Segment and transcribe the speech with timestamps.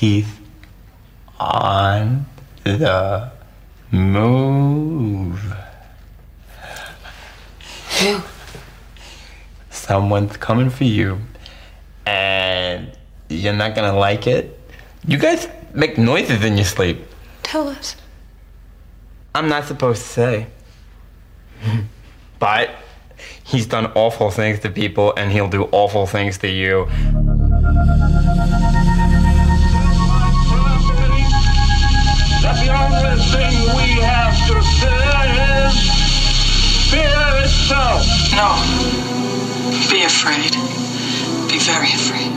[0.00, 0.26] He's
[1.38, 2.24] on
[2.64, 3.30] the
[3.90, 5.54] move.
[9.68, 11.18] Someone's coming for you,
[12.06, 12.96] and
[13.28, 14.58] you're not gonna like it.
[15.06, 17.04] You guys make noises in your sleep.
[17.42, 17.94] Tell us.
[19.34, 20.46] I'm not supposed to say.
[22.38, 22.70] but
[23.44, 26.88] he's done awful things to people, and he'll do awful things to you.
[37.50, 38.06] Fear itself.
[38.32, 38.56] No.
[39.90, 40.52] Be afraid.
[41.48, 42.30] Be very afraid.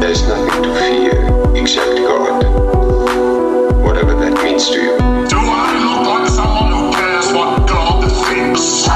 [0.00, 2.44] There's nothing to fear except God.
[3.84, 4.98] Whatever that means to you.
[5.28, 8.88] Do I look like someone who cares what God thinks?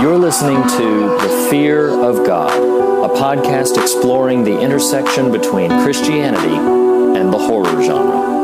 [0.00, 2.25] You're listening to The Fear of God, a
[3.16, 6.54] podcast exploring the intersection between Christianity
[7.18, 8.36] and the horror genre.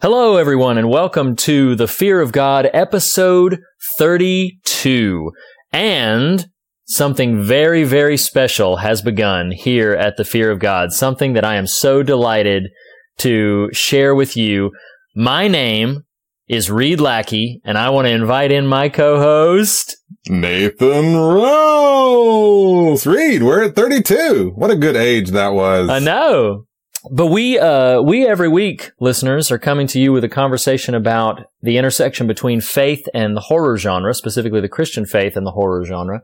[0.00, 3.58] Hello, everyone, and welcome to The Fear of God, episode
[3.98, 5.32] 32.
[5.72, 6.46] And
[6.86, 11.56] something very, very special has begun here at The Fear of God, something that I
[11.56, 12.70] am so delighted
[13.18, 14.70] to share with you.
[15.14, 16.04] My name
[16.48, 19.96] is Reed Lackey, and I want to invite in my co-host.
[20.28, 23.04] Nathan Rose.
[23.04, 24.52] Reed, we're at 32.
[24.54, 25.88] What a good age that was.
[25.88, 26.66] I know.
[27.10, 31.42] But we, uh, we every week, listeners, are coming to you with a conversation about
[31.62, 35.84] the intersection between faith and the horror genre, specifically the Christian faith and the horror
[35.84, 36.22] genre.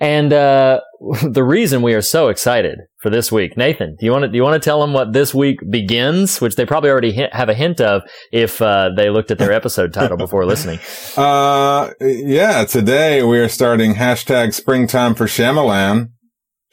[0.00, 0.80] And, uh,
[1.22, 4.36] the reason we are so excited for this week, Nathan, do you want to, do
[4.36, 7.48] you want to tell them what this week begins, which they probably already hint, have
[7.48, 8.02] a hint of
[8.32, 10.78] if, uh, they looked at their episode title before listening?
[11.16, 16.08] Uh, yeah, today we are starting hashtag springtime for Shyamalan.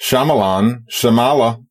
[0.02, 0.84] Shyamalan.
[0.90, 1.64] Shamala.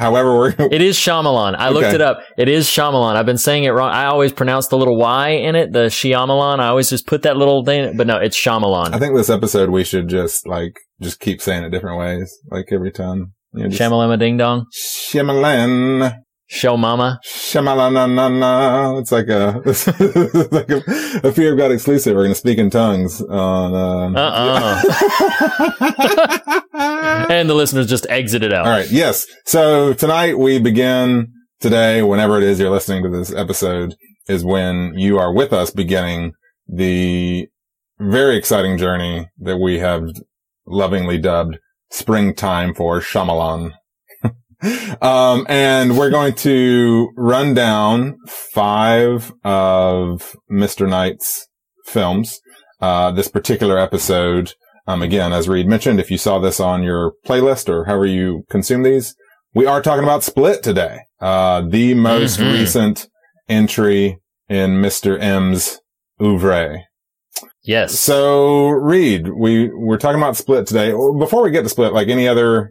[0.00, 1.54] However, we're, It is Shyamalan.
[1.56, 2.20] I looked it up.
[2.38, 3.16] It is Shyamalan.
[3.16, 3.90] I've been saying it wrong.
[3.92, 6.58] I always pronounce the little Y in it, the Shyamalan.
[6.58, 8.94] I always just put that little thing, but no, it's Shyamalan.
[8.94, 12.68] I think this episode we should just like, just keep saying it different ways, like
[12.72, 13.34] every time.
[13.52, 14.64] You know, just- Shamalama Ding Dong.
[14.74, 16.16] Shyamalan.
[16.52, 17.20] Show Mama.
[17.50, 19.00] Shyamalana.
[19.00, 19.86] It's like a, it's
[20.52, 20.82] like a,
[21.28, 22.14] a Fear of God exclusive.
[22.14, 24.82] We're going to speak in tongues on, Uh uh
[27.30, 28.66] and the listeners just exited out.
[28.66, 28.88] All right.
[28.90, 29.26] Yes.
[29.46, 33.96] So tonight we begin today, whenever it is you're listening to this episode,
[34.28, 36.32] is when you are with us beginning
[36.68, 37.48] the
[37.98, 40.04] very exciting journey that we have
[40.66, 41.58] lovingly dubbed
[41.90, 43.72] springtime for Shyamalan.
[45.00, 50.88] Um, and we're going to run down five of Mr.
[50.88, 51.46] Night's
[51.86, 52.38] films.
[52.80, 54.52] Uh, this particular episode,
[54.86, 58.44] um, again, as Reed mentioned, if you saw this on your playlist or however you
[58.50, 59.14] consume these,
[59.54, 60.98] we are talking about Split today.
[61.20, 62.52] Uh, the most Mhm.
[62.52, 63.08] recent
[63.48, 65.20] entry in Mr.
[65.20, 65.80] M's
[66.22, 66.84] oeuvre.
[67.62, 67.98] Yes.
[67.98, 70.92] So, Reed, we, we're talking about Split today.
[71.18, 72.70] Before we get to Split, like any other,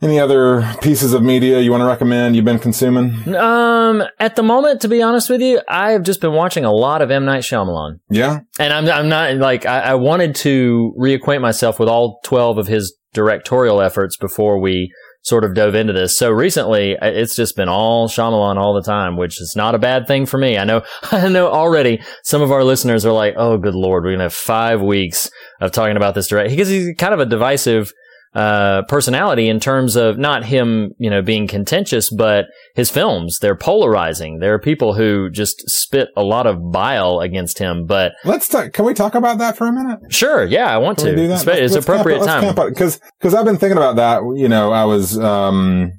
[0.00, 3.34] any other pieces of media you want to recommend you've been consuming?
[3.34, 6.72] Um, at the moment, to be honest with you, I have just been watching a
[6.72, 8.40] lot of M Night Shyamalan, Yeah.
[8.60, 12.66] and I'm I'm not like I, I wanted to reacquaint myself with all twelve of
[12.68, 14.92] his directorial efforts before we
[15.22, 16.16] sort of dove into this.
[16.16, 20.06] So recently, it's just been all Shyamalan all the time, which is not a bad
[20.06, 20.56] thing for me.
[20.56, 24.12] I know I know already some of our listeners are like, "Oh, good lord, we're
[24.12, 25.28] gonna have five weeks
[25.60, 27.92] of talking about this direct," because he's kind of a divisive
[28.38, 32.44] uh, personality in terms of not him, you know, being contentious, but
[32.76, 33.40] his films.
[33.40, 34.38] They're polarizing.
[34.38, 37.84] There are people who just spit a lot of bile against him.
[37.84, 40.12] But Let's talk, can we talk about that for a minute?
[40.12, 41.10] sure, yeah, I want Can to.
[41.14, 41.48] we do that?
[41.48, 42.54] It's, it's appropriate time.
[42.54, 44.20] Because, because I've been thinking about that.
[44.36, 45.94] You know, I was, um,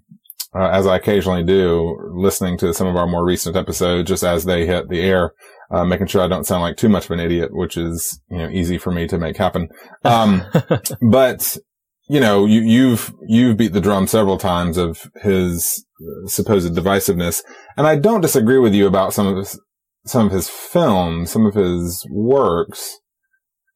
[0.55, 4.45] uh, as I occasionally do, listening to some of our more recent episodes just as
[4.45, 5.33] they hit the air,
[5.71, 8.37] uh, making sure I don't sound like too much of an idiot, which is, you
[8.37, 9.67] know, easy for me to make happen.
[10.05, 10.45] Um,
[11.01, 11.57] but,
[12.09, 17.41] you know, you, you've, you've beat the drum several times of his uh, supposed divisiveness.
[17.77, 19.59] And I don't disagree with you about some of his,
[20.05, 22.97] some of his films, some of his works.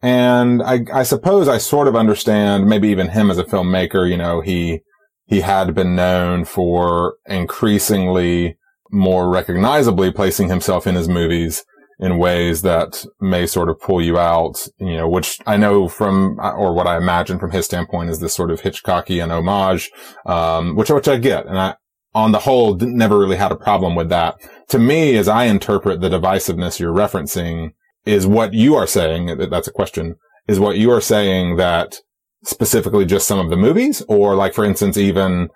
[0.02, 4.18] And I, I suppose I sort of understand maybe even him as a filmmaker, you
[4.18, 4.82] know, he,
[5.28, 8.58] he had been known for increasingly
[8.92, 11.64] more recognizably placing himself in his movies
[12.04, 16.38] in ways that may sort of pull you out, you know, which I know from,
[16.38, 19.90] or what I imagine from his standpoint is this sort of Hitchcockian homage,
[20.26, 21.46] um, which, which I get.
[21.46, 21.76] And I,
[22.14, 24.36] on the whole, never really had a problem with that.
[24.70, 27.70] To me, as I interpret the divisiveness you're referencing,
[28.06, 29.38] is what you are saying.
[29.50, 30.16] That's a question.
[30.46, 32.00] Is what you are saying that
[32.44, 35.48] specifically just some of the movies, or like, for instance, even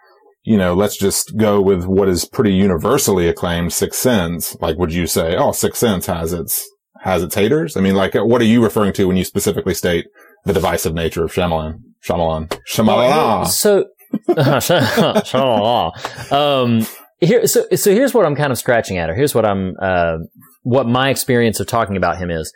[0.47, 4.55] you know, let's just go with what is pretty universally acclaimed, Sixth Sense.
[4.61, 6.65] Like, would you say, oh, Sixth Sense has its
[7.01, 7.75] has its haters?
[7.75, 10.05] I mean, like, what are you referring to when you specifically state
[10.45, 11.81] the divisive nature of Shyamalan?
[12.01, 12.57] Shyamalan.
[12.65, 13.47] Shyamalan.
[13.47, 13.87] So,
[14.29, 16.31] Shyamalan.
[16.31, 16.87] um,
[17.19, 20.19] here, so, so here's what I'm kind of scratching at, or here's what I'm, uh,
[20.61, 22.53] what my experience of talking about him is.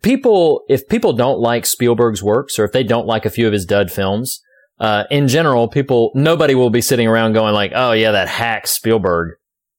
[0.00, 3.52] People, if people don't like Spielberg's works, or if they don't like a few of
[3.52, 4.40] his dud films,
[4.82, 8.66] uh, in general, people, nobody will be sitting around going like, oh yeah, that hack
[8.66, 9.36] Spielberg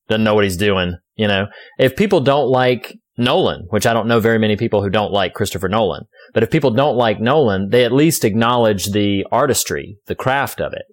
[0.07, 0.95] doesn't know what he's doing.
[1.15, 1.47] You know,
[1.77, 5.33] if people don't like Nolan, which I don't know very many people who don't like
[5.33, 10.15] Christopher Nolan, but if people don't like Nolan, they at least acknowledge the artistry, the
[10.15, 10.85] craft of it.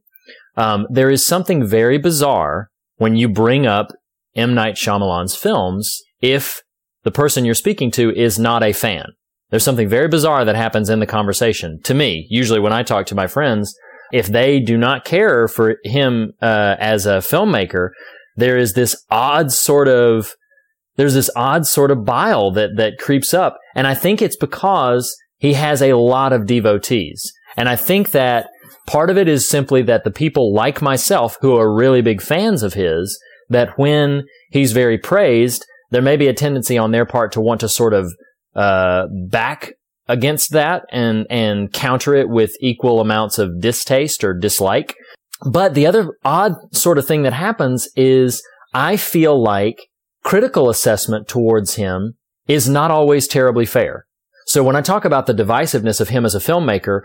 [0.57, 3.93] Um, there is something very bizarre when you bring up
[4.35, 4.55] M.
[4.55, 6.63] Night Shyamalan's films if
[7.05, 9.07] the person you're speaking to is not a fan.
[9.51, 11.79] There's something very bizarre that happens in the conversation.
[11.85, 13.73] To me, usually when I talk to my friends,
[14.13, 17.91] if they do not care for him uh, as a filmmaker,
[18.37, 20.35] there is this odd sort of
[20.97, 25.17] there's this odd sort of bile that that creeps up, and I think it's because
[25.39, 28.49] he has a lot of devotees, and I think that
[28.87, 32.63] part of it is simply that the people like myself who are really big fans
[32.63, 33.19] of his
[33.49, 37.61] that when he's very praised, there may be a tendency on their part to want
[37.61, 38.13] to sort of
[38.55, 39.73] uh, back
[40.11, 44.97] against that and, and counter it with equal amounts of distaste or dislike.
[45.49, 48.43] But the other odd sort of thing that happens is
[48.75, 49.79] I feel like
[50.25, 52.15] critical assessment towards him
[52.49, 54.05] is not always terribly fair.
[54.47, 57.03] So when I talk about the divisiveness of him as a filmmaker,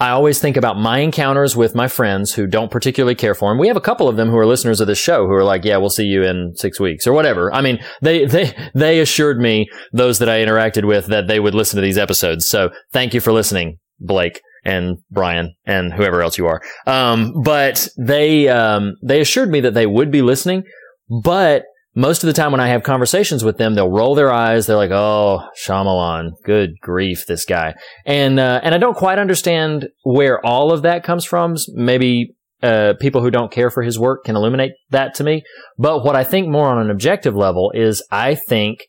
[0.00, 3.58] I always think about my encounters with my friends who don't particularly care for him.
[3.58, 5.64] We have a couple of them who are listeners of this show who are like,
[5.64, 7.54] yeah, we'll see you in six weeks or whatever.
[7.54, 11.54] I mean, they, they, they assured me, those that I interacted with, that they would
[11.54, 12.48] listen to these episodes.
[12.48, 16.60] So thank you for listening, Blake and Brian and whoever else you are.
[16.86, 20.64] Um, but they, um, they assured me that they would be listening,
[21.22, 21.64] but
[21.94, 24.66] most of the time when I have conversations with them, they'll roll their eyes.
[24.66, 27.74] They're like, "Oh, Shyamalan, good grief, this guy."
[28.04, 31.56] And uh, and I don't quite understand where all of that comes from.
[31.68, 35.42] Maybe uh, people who don't care for his work can illuminate that to me.
[35.78, 38.80] But what I think more on an objective level is, I think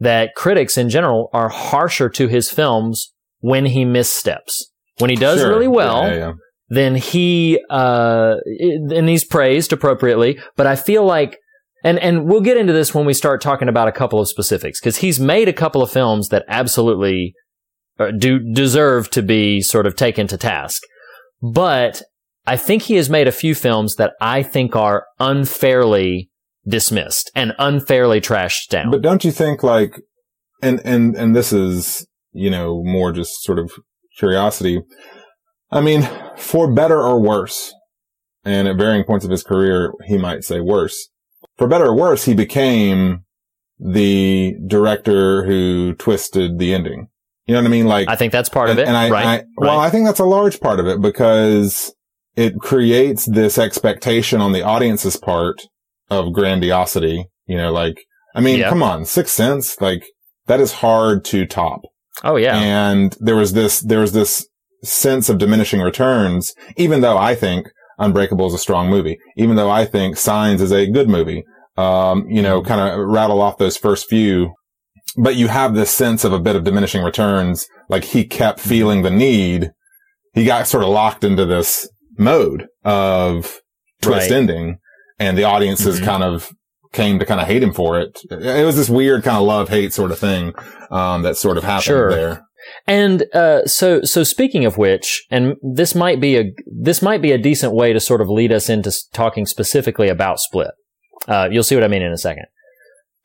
[0.00, 4.70] that critics in general are harsher to his films when he missteps.
[4.98, 5.48] When he does Sure.
[5.50, 6.32] really well, Yeah, yeah.
[6.70, 11.38] then he uh and he's praised appropriately but i feel like
[11.84, 14.80] and and we'll get into this when we start talking about a couple of specifics
[14.80, 17.34] because he's made a couple of films that absolutely
[17.98, 20.82] uh, do deserve to be sort of taken to task
[21.42, 22.02] but
[22.46, 26.30] i think he has made a few films that i think are unfairly
[26.68, 30.00] dismissed and unfairly trashed down But don't you think like,
[30.62, 33.72] and, and, and this is, you know, more just sort of
[34.18, 34.82] curiosity.
[35.70, 37.72] I mean, for better or worse,
[38.44, 41.10] and at varying points of his career, he might say worse.
[41.58, 43.24] For better or worse, he became
[43.78, 47.08] the director who twisted the ending.
[47.46, 47.86] You know what I mean?
[47.86, 49.86] Like, i think that's part and, of it and I, right, I- well, right.
[49.86, 51.94] I think that's a large part of it because
[52.36, 55.62] it creates this expectation on the audience's part
[56.10, 57.26] of grandiosity.
[57.46, 60.04] You know, like, I mean, come on, Sixth Sense, like,
[60.46, 61.80] that is hard to top.
[62.22, 64.46] oh yeah And there was this, there was this
[64.84, 69.70] sense of diminishing returns, even though I think Unbreakable is a strong movie, even though
[69.70, 71.44] I think Signs is a good movie.
[71.76, 74.52] Um, you know, kind of rattle off those first few,
[75.16, 77.66] but you have this sense of a bit of diminishing returns.
[77.88, 79.70] Like he kept feeling the need.
[80.34, 81.88] He got sort of locked into this
[82.18, 83.60] mode of
[84.02, 84.36] twist Right.
[84.36, 84.78] ending
[85.20, 86.04] and the audiences Mhm.
[86.04, 86.50] kind of
[86.92, 88.18] came to kind of hate him for it.
[88.30, 90.54] It was this weird kind of love hate sort of thing,
[90.90, 92.10] um, that sort of happened Sure.
[92.10, 92.42] there.
[92.88, 97.32] And uh, so, so speaking of which, and this might be a this might be
[97.32, 100.70] a decent way to sort of lead us into talking specifically about Split.
[101.28, 102.46] Uh, you'll see what I mean in a second.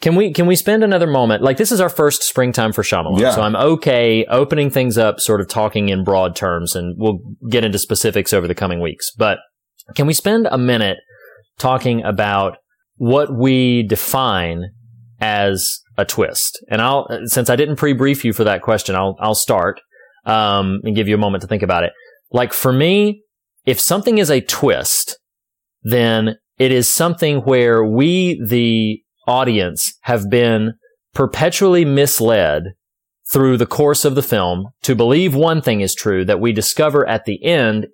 [0.02, 1.44] Can we can we spend another moment?
[1.44, 3.32] Like this is our first springtime for Shyamalan, Yeah.
[3.32, 7.64] so I'm okay opening things up, sort of talking in broad terms, and we'll get
[7.64, 9.12] into specifics over the coming weeks.
[9.18, 9.38] But
[9.96, 10.98] can we spend a minute
[11.58, 12.58] talking about
[12.98, 14.66] what we define
[15.24, 16.64] as a twist?
[16.70, 19.80] And I'll since I didn't pre-brief you for that question, I'll I'll start
[20.26, 21.94] um, and give you a moment to think about it.
[22.32, 23.24] Like for me,
[23.66, 25.18] if something is a twist,
[25.82, 30.74] then it is something where we, the audience, have been
[31.14, 32.74] perpetually misled
[33.32, 37.08] through the course of the film to believe one thing is true that we discover
[37.08, 37.88] at the end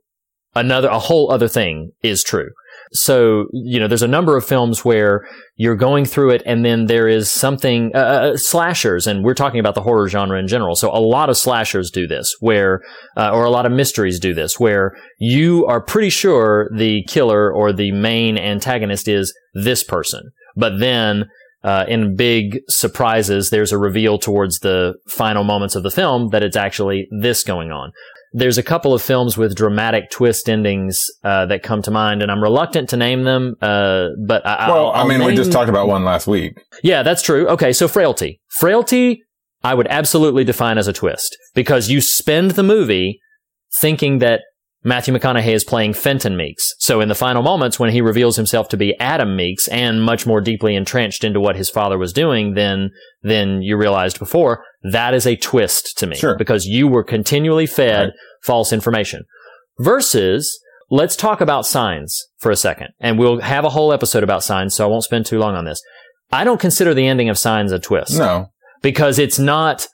[0.56, 2.50] another a whole other thing is true.
[2.92, 6.88] So, you know, there's a number of films where you're going through it and then
[6.88, 10.76] there is something, uh, uh, slashers, and we're talking about the horror genre in general.
[10.76, 12.82] So a lot of slashers do this where,
[13.16, 17.52] uh, or a lot of mysteries do this where you are pretty sure the killer
[17.52, 20.32] or the main antagonist is this person.
[20.56, 21.30] But then,
[21.64, 26.42] uh, in big surprises, there's a reveal towards the final moments of the film that
[26.42, 27.92] it's actually this going on
[28.34, 32.32] there's a couple of films with dramatic twist endings uh, that come to mind, and
[32.32, 33.56] I'm reluctant to name them.
[33.62, 36.54] Uh, but I, Well, I'll- I mean, we just talked about one last week.
[36.84, 37.48] Yeah, that's true.
[37.50, 39.24] Okay, so frailty, frailty,
[39.64, 43.20] I would absolutely define as a twist because you spend the movie
[43.80, 44.42] thinking that
[44.84, 46.64] Matthew McConaughey is playing Fenton Meiks.
[46.80, 50.26] So in the final moments, when he reveals himself to be Adam Meiks and much
[50.26, 55.14] more deeply entrenched into what his father was doing than than you realized before, that
[55.14, 56.38] is a twist to me Sure.
[56.38, 58.14] because you were continually fed Right.
[58.44, 59.24] false information.
[59.80, 60.60] Versus,
[60.90, 64.76] let's talk about signs for a second, and we'll have a whole episode about signs,
[64.76, 65.82] so I won't spend too long on this.
[66.32, 68.48] I don't consider the ending of signs a twist No,
[68.82, 69.88] because it's not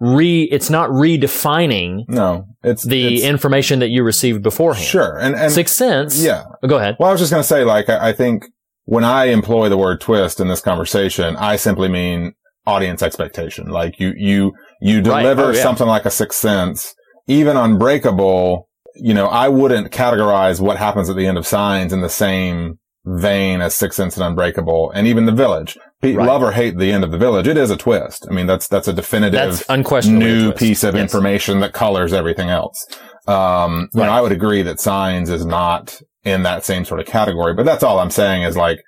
[0.00, 4.86] re it's not redefining no, it's the it's, information that you received beforehand.
[4.86, 6.22] sure, and and Sixth Sense.
[6.22, 6.44] yeah.
[6.62, 6.96] Oh, Go ahead.
[6.98, 8.44] Well, I was just going to say, like, I, I think
[8.84, 12.34] when I employ the word twist in this conversation, I simply mean
[12.66, 13.68] audience expectation.
[13.68, 15.22] Like you, you, you Right.
[15.22, 15.62] deliver Oh, yeah.
[15.62, 16.94] something like a sixth sense,
[17.26, 18.68] even Unbreakable.
[18.94, 22.78] You know, I wouldn't categorize what happens at the end of Signs in the same
[23.16, 25.78] vein as Six Sense and Unbreakable, and even The Village.
[26.02, 26.26] Pe- Right.
[26.26, 28.26] Love or hate the end of The Village, it is a twist.
[28.30, 31.02] I mean, that's that's a definitive That's new piece of Yes.
[31.02, 32.76] information that colors everything else.
[33.26, 34.08] Um, Right.
[34.08, 37.82] I would agree that signs is not in that same sort of category, but that's
[37.82, 38.78] all I'm saying is like,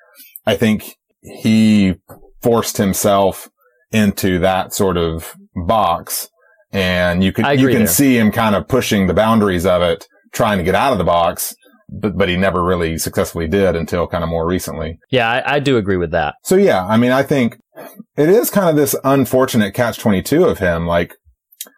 [0.46, 1.94] I think he
[2.42, 3.48] forced himself
[3.92, 5.34] into that sort of
[5.66, 6.28] box
[6.72, 7.86] and you can, you can there.
[7.88, 11.04] see him kind of pushing the boundaries of it, trying to get out of the
[11.04, 11.54] box,
[11.90, 14.98] but, but he never really successfully did until kind of more recently.
[15.10, 16.34] Yeah, I, I do agree with that.
[16.44, 17.58] So yeah, I mean, I think
[18.16, 20.86] it is kind of this unfortunate catch 22 of him.
[20.86, 21.14] Like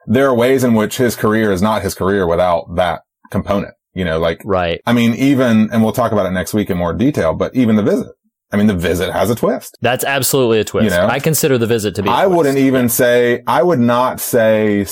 [0.07, 4.05] there are ways in which his career is not his career without that component, you
[4.05, 4.81] know, like, Right.
[4.87, 7.77] I mean, even, and we'll talk about it next week in more detail, but even
[7.77, 8.09] the visit.
[8.53, 9.79] I mean, the visit has a twist.
[9.81, 10.85] That's absolutely a twist.
[10.85, 11.07] You know?
[11.07, 12.11] I consider the visit to be.
[12.11, 12.37] I twist.
[12.37, 14.85] wouldn't even say, I would not say,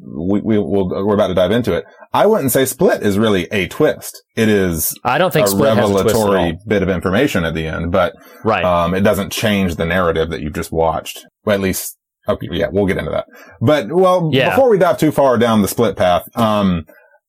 [0.00, 1.84] we, we, we'll, we're about to dive into it.
[2.12, 4.22] I wouldn't say split is really a twist.
[4.36, 7.66] It is I don't think a Split has a revelatory bit of information at the
[7.66, 8.14] end, but
[8.44, 8.64] Right.
[8.64, 11.24] um, it doesn't change the narrative that you've just watched.
[11.44, 11.96] Well, at least,
[12.28, 13.26] okay, yeah, we'll get into that.
[13.60, 14.50] But, well, Yeah.
[14.50, 16.84] before we dive too far down the split path, um,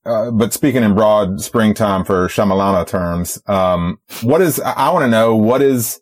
[0.05, 5.03] uh, but speaking in broad springtime for Shyamalana terms, um, what is, I, I want
[5.03, 5.99] to know what is,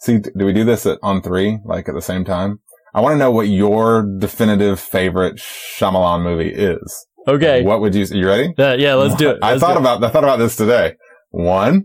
[0.00, 2.60] see, do we do this at, on three, like at the same time?
[2.94, 7.06] I want to know what your definitive favorite Shyamalan movie is.
[7.28, 7.62] okay.
[7.62, 8.52] What would you, you ready?
[8.58, 9.38] Uh, yeah, let's do it.
[9.42, 9.80] I Let's thought it.
[9.80, 10.94] about, I thought about this today.
[11.30, 11.84] One,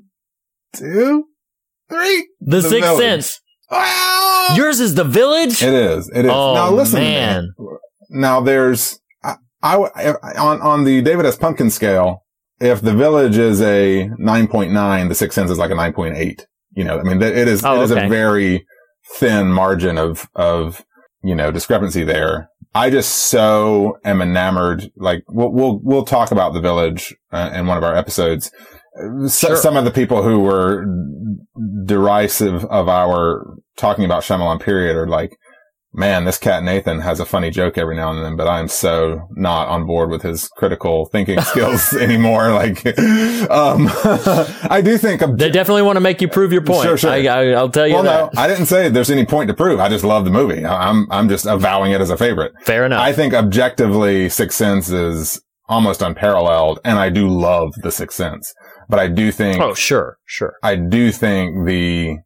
[0.75, 1.25] two,
[1.89, 2.27] three.
[2.41, 2.99] the, The Sixth Village.
[2.99, 3.41] Sense.
[3.69, 4.53] Wow.
[4.55, 5.61] Yours is the Village.
[5.61, 6.09] It is.
[6.13, 6.31] It is.
[6.31, 7.41] Oh, now listen, man.
[7.57, 7.67] to me.
[8.09, 11.35] Now there's, I, I on on the David S.
[11.37, 12.23] Pumpkin scale.
[12.59, 16.45] If the Village is a 9.9, the Sixth Sense is like a 9.8.
[16.75, 17.63] You know, I mean, it is.
[17.65, 18.05] Oh, it is okay.
[18.05, 18.65] a very
[19.15, 20.83] thin margin of of
[21.25, 22.49] you know discrepancy there.
[22.73, 24.91] I just so am enamored.
[24.95, 28.51] Like we'll we'll we'll talk about the Village uh, in one of our episodes.
[29.27, 29.55] So, Sure.
[29.57, 30.85] Some of the people who were
[31.85, 35.37] derisive of our talking about Shyamalan period are like,
[35.95, 39.27] man, this cat Nathan has a funny joke every now and then, but I'm so
[39.31, 42.51] not on board with his critical thinking skills anymore.
[42.53, 42.85] Like,
[43.49, 43.89] um,
[44.69, 46.83] I do think, obje- They definitely want to make you prove your point.
[46.83, 47.11] Sure, sure.
[47.11, 48.33] I, I, I'll tell you well, that.
[48.33, 49.79] no, I didn't say there's any point to prove.
[49.79, 50.65] I just love the movie.
[50.65, 52.53] I'm, I'm just avowing it as a favorite.
[52.61, 53.01] Fair enough.
[53.01, 58.53] I think objectively Sixth Sense is almost unparalleled and I do love the Sixth Sense,
[58.89, 60.53] but I do think oh, sure, sure.
[60.61, 62.17] I do think the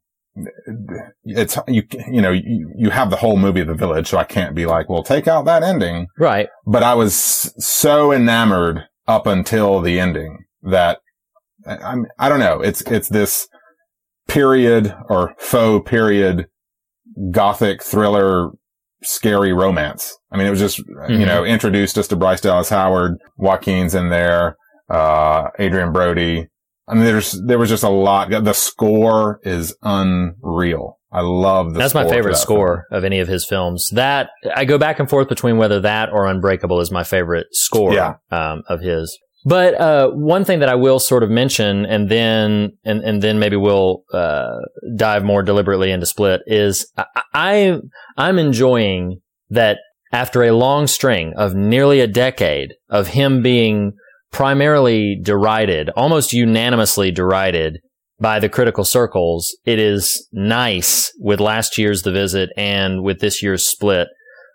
[1.25, 4.24] it's you you know you, you have the whole movie of the village so I
[4.24, 6.50] can't be like well take out that ending Right.
[6.65, 7.15] but I was
[7.63, 11.00] so enamored up until the ending that
[11.65, 13.48] I, I'm I don't know it's it's this
[14.27, 16.48] period or faux period
[17.31, 18.51] gothic thriller
[19.03, 21.25] scary romance I mean it was just you Mhm.
[21.25, 24.55] know introduced us to Bryce Dallas Howard Joaquin's in there
[24.89, 26.48] uh Adrien Brody
[26.89, 28.29] I mean, there's, there was just a lot.
[28.29, 30.98] The score is unreal.
[31.12, 33.89] I love the That's my favorite that score of any of his films.
[33.93, 37.93] That I go back and forth between whether that or Unbreakable is my favorite score
[37.93, 38.15] Yeah.
[38.31, 39.17] um, of his.
[39.46, 43.39] But uh, one thing that I will sort of mention, and then and, and then
[43.39, 44.58] maybe we'll uh,
[44.98, 47.77] dive more deliberately into Split is I, I
[48.17, 49.77] I'm enjoying that
[50.12, 53.93] after a long string of nearly a decade of him being
[54.32, 57.80] primarily derided, almost unanimously derided
[58.20, 63.42] by the critical circles, it is nice with last year's The Visit and with this
[63.42, 64.08] year's Split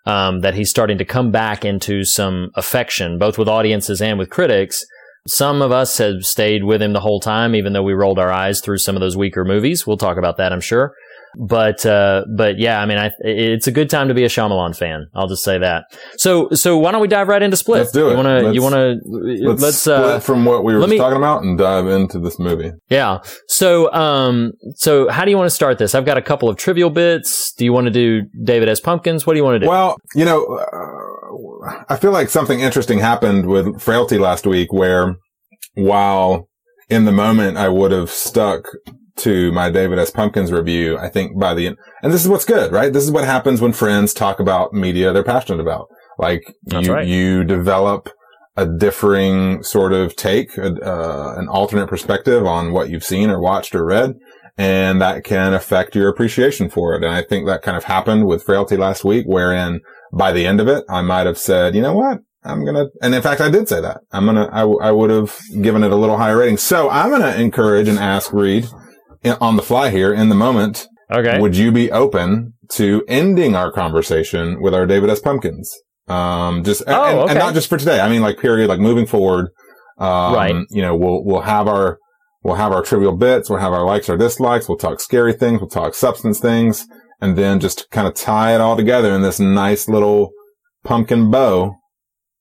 [0.07, 4.31] um, that he's starting to come back into some affection, both with audiences and with
[4.31, 4.85] critics.
[5.27, 8.31] Some of us have stayed with him the whole time, even though we rolled our
[8.31, 9.87] eyes through some of those weaker movies.
[9.87, 10.93] We'll talk about that, I'm sure.
[11.37, 14.77] But uh, but yeah, I mean, I, it's a good time to be a Shyamalan
[14.77, 15.07] fan.
[15.15, 15.85] I'll just say that.
[16.17, 17.79] So so why don't we dive right into Split?
[17.81, 18.11] Let's do it.
[18.11, 19.01] You want to Let's- you want to
[19.49, 22.39] Let's, let's split uh, from what we were me- talking about and dive into this
[22.39, 22.71] movie.
[22.89, 23.19] yeah.
[23.49, 25.95] So, um, so how do you want to start this?
[25.95, 27.53] I've got a couple of trivial bits.
[27.57, 28.81] Do you want to do David S.
[28.81, 29.27] Pumpkins?
[29.27, 29.69] What do you want to do?
[29.69, 35.17] Well, you know, uh, I feel like something interesting happened with Frailty last week where
[35.75, 36.49] while
[36.89, 38.67] in the moment I would have stuck
[39.17, 40.11] to my David S.
[40.11, 42.93] Pumpkins review, I think by the end, and this is what's good, right?
[42.93, 45.89] This is what happens when friends talk about media they're passionate about.
[46.19, 47.07] Like That's you, right.
[47.07, 48.11] you develop
[48.57, 53.75] a differing sort of take, uh, an alternate perspective on what you've seen or watched
[53.75, 54.15] or read.
[54.57, 57.03] And that can affect your appreciation for it.
[57.03, 59.81] And I think that kind of happened with Frailty last week, wherein
[60.13, 62.19] by the end of it, I might have said, you know what?
[62.45, 64.03] I'm going to, and in fact, I did say that.
[64.13, 66.59] I'm going to, I, w- I would have given it a little higher rating.
[66.59, 68.67] So I'm going to encourage and ask Reed
[69.41, 70.87] on the fly here in the moment.
[71.13, 71.39] okay.
[71.41, 75.21] Would you be open to ending our conversation with our David S.
[75.21, 75.73] Pumpkins?
[76.09, 78.01] Um, just, and- Oh, and, and not just for today.
[78.01, 79.49] I mean, like period, like moving forward.
[79.99, 80.55] Um, Right.
[80.71, 81.99] you know, we'll, we'll have our,
[82.43, 83.49] we'll have our trivial bits.
[83.49, 84.69] We'll have our likes, our dislikes.
[84.69, 85.61] We'll talk scary things.
[85.61, 86.87] We'll talk substance things
[87.21, 90.33] and then just kind of tie it all together in this nice little
[90.85, 91.77] pumpkin bow.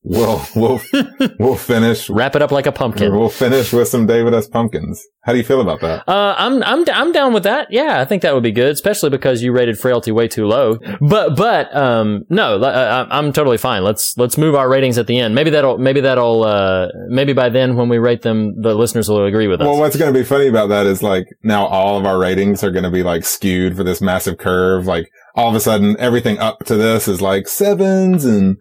[0.06, 0.82] We'll, we'll,
[1.40, 3.16] we'll finish, Wrap it up like a pumpkin.
[3.18, 4.48] we'll finish with some David S.
[4.48, 5.02] Pumpkins.
[5.24, 6.04] How do you feel about that?
[6.10, 7.68] Uh, I'm I'm I'm down with that.
[7.72, 10.78] Yeah, I think that would be good, especially because you rated Frailty way too low.
[11.00, 13.86] But but um no, uh, I'm totally fine.
[13.86, 15.34] Let's let's move our ratings at the end.
[15.34, 19.26] Maybe that'll maybe that'll uh maybe by then when we rate them, the listeners will
[19.26, 19.66] agree with us.
[19.66, 22.62] Well, what's going to be funny about that is like now all of our ratings
[22.62, 24.86] are going to be like skewed for this massive curve.
[24.86, 28.58] Like all of a sudden everything up to this is like sevens and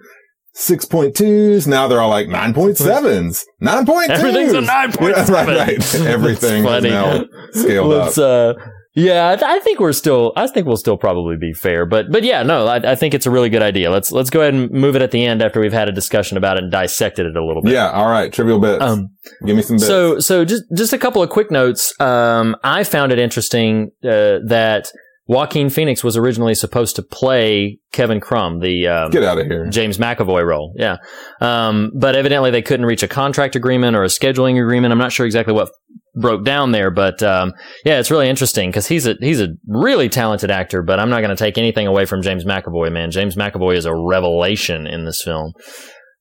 [0.56, 1.66] 6.2s.
[1.66, 4.08] Now they're all like 9.7s, 9.2s.
[4.08, 5.00] Everything's a 9.7.
[5.00, 5.94] Yeah, right, right.
[6.06, 8.58] Everything is now scaled Let's up.
[8.58, 8.62] uh
[8.94, 10.34] yeah, I, th- I think we're still.
[10.36, 13.24] I think we'll still probably be fair, but but yeah, no, I, I think it's
[13.24, 13.90] a really good idea.
[13.90, 16.36] Let's let's go ahead and move it at the end after we've had a discussion
[16.36, 17.72] about it and dissected it a little bit.
[17.72, 17.90] Yeah.
[17.90, 18.30] All right.
[18.30, 18.82] Trivial bits.
[18.84, 19.08] Um,
[19.46, 19.86] Give me some bits.
[19.86, 21.98] So, so just just a couple of quick notes.
[22.00, 24.92] Um, I found it interesting uh, that
[25.26, 29.68] Joaquin Phoenix was originally supposed to play Kevin Crumb, the um, Get out of here.
[29.70, 30.74] James McAvoy role.
[30.76, 30.96] Yeah,
[31.40, 34.92] um, but evidently they couldn't reach a contract agreement or a scheduling agreement.
[34.92, 35.70] I'm not sure exactly what
[36.14, 37.52] broke down there, but um,
[37.84, 40.82] yeah, it's really interesting because he's a he's a really talented actor.
[40.82, 42.92] But I'm not going to take anything away from James McAvoy.
[42.92, 45.52] Man, James McAvoy is a revelation in this film.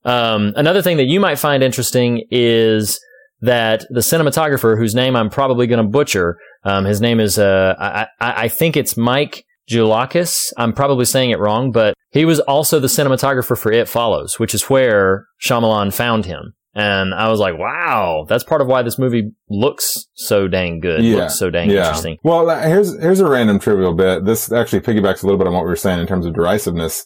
[0.06, 3.00] Um, another thing that you might find interesting is
[3.42, 7.76] that the cinematographer, whose name I'm probably going to butcher, um, his name is uh,
[7.80, 10.52] I, I, I think it's Mike Gioulakis.
[10.58, 14.54] I'm probably saying it wrong, but he was also the cinematographer for It Follows, which
[14.54, 16.54] is where Shyamalan found him.
[16.74, 21.02] And I was like, wow, that's part of why this movie looks so dang good.
[21.20, 22.18] Looks so dang interesting.
[22.24, 24.24] Well, uh, here's here's a random trivial bit.
[24.24, 27.06] This actually piggybacks a little bit on what we were saying in terms of derisiveness.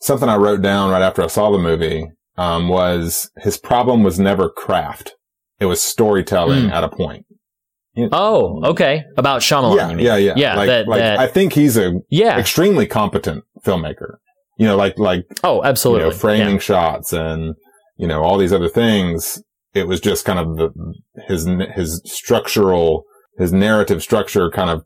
[0.00, 2.04] Something I wrote down right after I saw the movie
[2.36, 5.14] um, was his problem was never craft;
[5.58, 6.72] it was storytelling Mm.
[6.72, 7.26] at a point.
[8.12, 9.04] Oh, okay.
[9.16, 10.06] About Shyamalan, yeah, you mean?
[10.06, 12.38] yeah, yeah, Yeah, Like, that- like that- I think he's a Yeah.
[12.38, 14.14] extremely competent filmmaker.
[14.58, 16.04] You know, like like Oh, you absolutely.
[16.08, 16.60] know, framing Yeah.
[16.60, 17.54] shots and
[17.98, 19.42] you know all these other things.
[19.74, 20.70] It was just kind of the
[21.28, 23.04] his his structural
[23.38, 24.82] his narrative structure kind of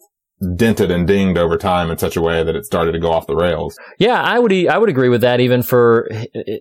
[0.56, 3.26] dented and dinged over time in such a way that it started to go off
[3.26, 3.76] the rails.
[3.98, 5.40] Yeah, I would I would agree with that.
[5.40, 6.08] Even for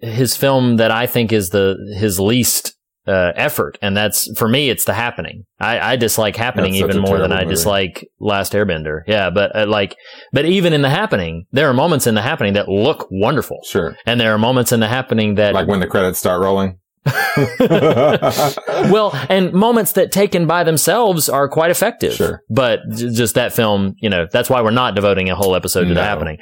[0.01, 2.73] his film that I think is the his least
[3.07, 5.45] uh, effort, and that's for me, it's the happening.
[5.59, 7.55] I, I dislike happening That's even more than I movie.
[7.55, 9.01] dislike Last Airbender.
[9.07, 9.95] Yeah, but uh, like,
[10.31, 13.95] but even in the happening, there are moments in the happening that look wonderful, Sure,
[14.05, 16.79] and there are moments in the happening that like when the credits start rolling.
[17.59, 22.13] well, and moments that taken by themselves are quite effective.
[22.13, 22.41] Sure.
[22.49, 25.85] But j- just that film, you know, that's why we're not devoting a whole episode
[25.85, 26.39] to the happening.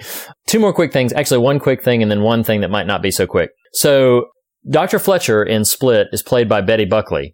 [0.47, 1.11] Two more quick things.
[1.11, 3.49] Actually, one quick thing and then one thing that might not be so quick.
[3.73, 4.27] So,
[4.69, 4.99] Dr.
[4.99, 7.33] Fletcher in Split is played by Betty Buckley.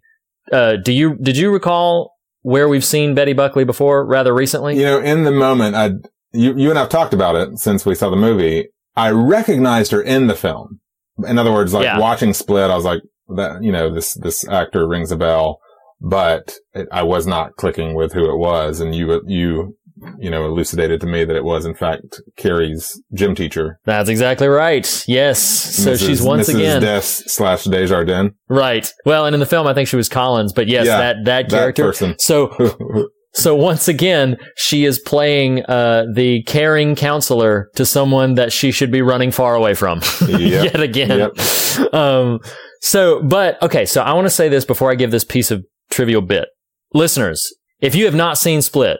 [0.52, 4.76] Uh, do you, did you recall where we've seen Betty Buckley before rather recently?
[4.76, 5.90] you know, in the moment, I
[6.32, 8.68] you you and I've talked about it since we saw the movie.
[8.96, 10.80] I recognized her in the film.
[11.26, 11.98] In other words, like Yeah.
[11.98, 13.02] watching Split, I was like,
[13.36, 15.60] that, you know, this, this actor rings a bell,
[16.00, 18.80] but it, I was not clicking with who it was.
[18.80, 19.76] And you, you,
[20.18, 23.78] you know, elucidated to me that it was in fact Carrie's gym teacher.
[23.84, 25.04] That's exactly right.
[25.08, 25.40] Yes.
[25.40, 26.06] So Mrs.
[26.06, 26.54] she's once Mrs.
[26.54, 28.32] again Des slash Desjardins.
[28.48, 28.92] right.
[29.04, 31.48] Well, and in the film, I think she was Collins, but yes, Yeah, that that
[31.48, 31.82] that character.
[31.84, 32.14] person.
[32.18, 32.50] So
[33.34, 38.90] so once again, she is playing uh, the caring counselor to someone that she should
[38.90, 40.00] be running far away from.
[40.26, 40.40] Yep.
[40.72, 41.18] Yet again.
[41.36, 41.94] Yep.
[41.94, 42.40] Um.
[42.82, 43.84] So, but okay.
[43.86, 46.48] So I want to say this before I give this piece of trivial bit,
[46.94, 47.46] listeners.
[47.80, 48.98] If you have not seen Split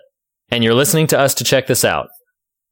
[0.50, 2.08] and you're listening to us to check this out,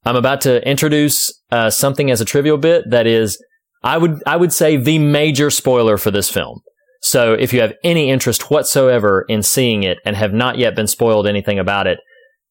[0.05, 3.41] I'm about to introduce uh, something as a trivial bit that is,
[3.83, 6.61] I would I would say the major spoiler for this film.
[7.01, 10.87] So if you have any interest whatsoever in seeing it and have not yet been
[10.87, 11.99] spoiled anything about it,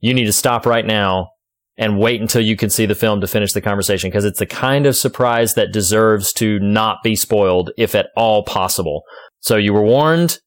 [0.01, 1.29] you need to stop right now
[1.77, 4.47] and wait until you can see the film to finish the conversation because it's the
[4.47, 9.03] kind of surprise that deserves to not be spoiled if at all possible.
[9.41, 10.39] So you were warned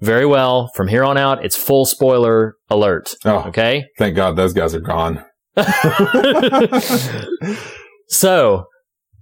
[0.00, 0.70] very well.
[0.74, 3.14] From here on out, it's full spoiler alert.
[3.24, 3.84] Oh, Okay.
[3.98, 5.24] thank God those guys are gone.
[8.08, 8.66] so,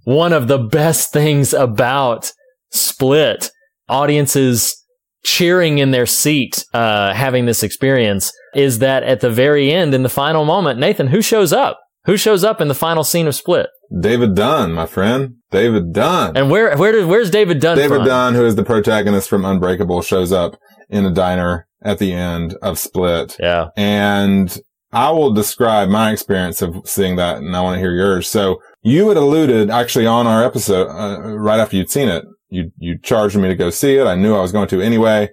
[0.03, 2.31] one of the best things about
[2.71, 3.49] Split,
[3.89, 4.75] audiences
[5.23, 10.03] cheering in their seat, uh, having this experience, is that at the very end, in
[10.03, 11.79] the final moment, Nathan, who shows up?
[12.05, 13.67] Who shows up in the final scene of Split?
[14.01, 15.35] David Dunn, my friend.
[15.51, 16.35] David Dunn.
[16.37, 18.05] And where, where did, where's David Dunn David from?
[18.05, 20.57] Dunn, who is the protagonist from Unbreakable, shows up
[20.89, 23.37] in a diner at the end of Split.
[23.39, 23.69] Yeah.
[23.75, 24.57] And
[24.91, 28.29] I will describe my experience of seeing that and I want to hear yours.
[28.29, 32.71] So you had alluded actually on our episode, uh, right after you'd seen it, you,
[32.77, 34.07] you charged me to go see it.
[34.07, 35.29] I knew I was going to anyway.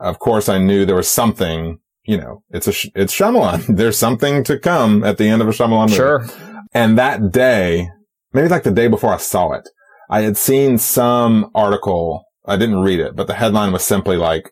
[0.00, 3.76] Of course, I knew there was something, you know, it's a, sh- it's Shyamalan.
[3.76, 5.96] There's something to come at the end of a Shyamalan movie.
[5.96, 6.26] Sure.
[6.72, 7.88] And that day,
[8.32, 9.68] maybe like the day before I saw it,
[10.10, 12.24] I had seen some article.
[12.46, 14.50] I didn't read it, but the headline was simply like,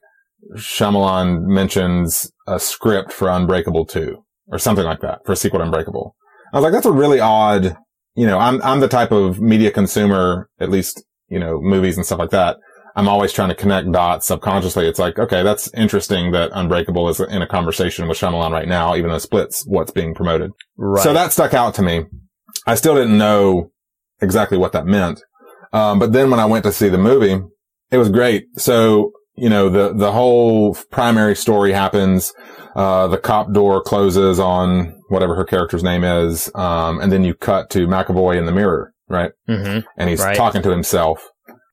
[0.57, 4.17] Shyamalan mentions a script for Unbreakable 2
[4.49, 6.15] or something like that for a sequel to Unbreakable.
[6.53, 7.77] I was like, that's a really odd,
[8.15, 12.05] you know, I'm, I'm the type of media consumer, at least, you know, movies and
[12.05, 12.59] stuff like that.
[12.95, 14.87] I'm always trying to connect dots subconsciously.
[14.87, 18.95] It's like, okay, that's interesting that Unbreakable is in a conversation with Shyamalan right now,
[18.97, 20.51] even though it Split's what's being promoted.
[20.77, 21.03] Right.
[21.03, 22.05] So that stuck out to me.
[22.67, 23.71] I still didn't know
[24.21, 25.23] exactly what that meant.
[25.73, 27.43] Um, but then when I went to see the movie,
[27.91, 28.45] it was great.
[28.57, 32.33] So, you know, the, the whole primary story happens.
[32.77, 36.51] Uh, the cop door closes on whatever her character's name is.
[36.55, 39.33] Um, and then you cut to McAvoy in the mirror, right?
[39.47, 40.37] hmm And he's Right.
[40.37, 41.29] talking to himself.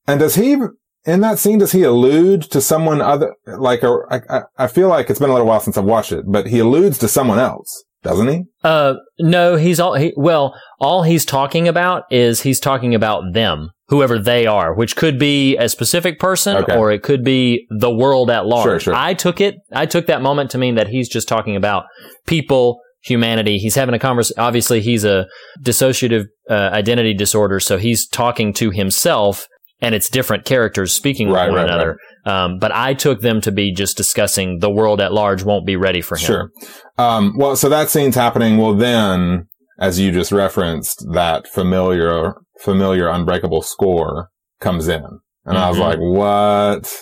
[0.07, 0.57] And does he,
[1.05, 4.89] in that scene, does he allude to someone other, like, a, I, I- I feel
[4.89, 7.39] like it's been a little while since I've watched it, but he alludes to someone
[7.39, 8.43] else, doesn't he?
[8.63, 13.69] Uh, no, he's all, he, well, all he's talking about is he's talking about them,
[13.87, 16.75] whoever they are, which could be a specific person Okay.
[16.77, 18.63] or it could be the world at large.
[18.63, 18.93] Sure, sure.
[18.95, 21.85] I took it, I took that moment to mean that he's just talking about
[22.25, 23.57] people, humanity.
[23.57, 24.39] He's having a conversation.
[24.39, 25.25] Obviously, he's a
[25.61, 29.45] dissociative uh, identity disorder, so he's talking to himself
[29.81, 31.97] and it's different characters speaking with one right, another.
[32.25, 35.75] Um, but I took them to be just discussing the world at large won't be
[35.75, 36.25] ready for him.
[36.25, 36.49] Sure.
[36.97, 38.57] Um, well, so that scene's happening.
[38.57, 39.47] Well, then,
[39.79, 45.05] as you just referenced, that familiar, familiar unbreakable score comes in.
[45.45, 45.81] And I was Mhm.
[45.81, 46.93] like, what?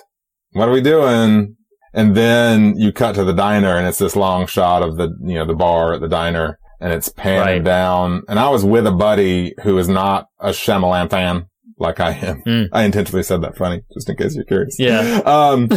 [0.51, 1.55] What are we doing?
[1.93, 5.35] And then you cut to the diner and it's this long shot of the, you
[5.35, 7.63] know, the bar at the diner and it's panning Right.
[7.63, 8.21] down.
[8.29, 11.47] And I was with a buddy who is not a Shyamalan fan
[11.79, 12.41] like I am.
[12.47, 12.67] Mm.
[12.73, 14.75] I intentionally said that funny, just in case you're curious.
[14.79, 15.21] Yeah.
[15.25, 15.69] Um,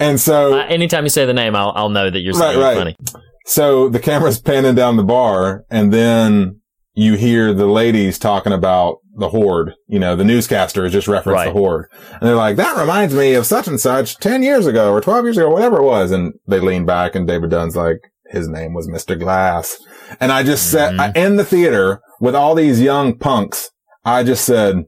[0.00, 0.54] and so.
[0.58, 2.78] Uh, anytime you say the name, I'll, I'll know that you're saying Right, right.
[2.78, 2.96] funny.
[3.46, 6.60] So the camera's panning down the bar and then
[6.94, 9.72] you hear the ladies talking about the horde.
[9.86, 11.46] You know, the newscaster has just referenced Right.
[11.46, 11.86] the horde.
[12.12, 15.24] And they're like, that reminds me of such and such 10 years ago or 12
[15.24, 16.10] years ago, whatever it was.
[16.10, 17.98] And they lean back and David Dunn's like,
[18.30, 19.18] his name was Mr.
[19.18, 19.78] Glass.
[20.20, 21.00] And I just said, Mhm.
[21.16, 23.70] I, in the theater with all these young punks,
[24.04, 24.84] I just said,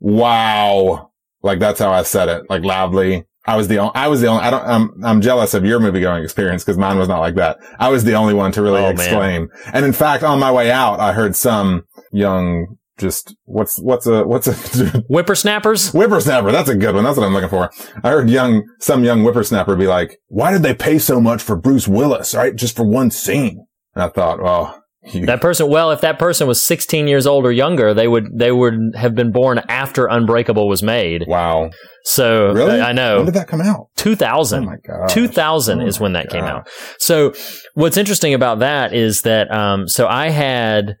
[0.00, 1.10] wow.
[1.42, 3.24] Like that's how I said it, like loudly.
[3.46, 5.80] I was the only, I was the only, I don't, I'm, I'm jealous of your
[5.80, 7.56] movie going experience because mine was not like that.
[7.78, 8.92] I was the only one to really Oh, man.
[8.92, 9.48] exclaim.
[9.72, 14.24] And in fact, on my way out, I heard some young, just, what's, what's a,
[14.26, 14.52] what's a,
[15.08, 15.90] Whippersnappers?
[15.92, 16.52] whippersnapper.
[16.52, 17.02] That's a good one.
[17.04, 17.70] That's what I'm looking for.
[18.04, 21.56] I heard young, some young whippersnapper be like, why did they pay so much for
[21.56, 22.54] Bruce Willis, right?
[22.54, 23.66] Just for one scene.
[23.94, 24.79] And I thought, well,
[25.24, 28.52] That person, well, if that person was 16 years old or younger, they would, they
[28.52, 31.24] would have been born after Unbreakable was made.
[31.26, 31.70] wow.
[32.04, 32.80] So Really?
[32.80, 33.88] I know When did that come out?
[33.96, 34.62] 2000.
[34.62, 35.08] Oh my God.
[35.08, 36.68] 2000 Oh is when that came out.
[36.98, 37.32] So
[37.74, 40.96] what's interesting about that is that, um, so I had,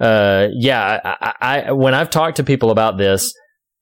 [0.00, 3.32] uh, yeah, I, I, I when I've talked to people about this,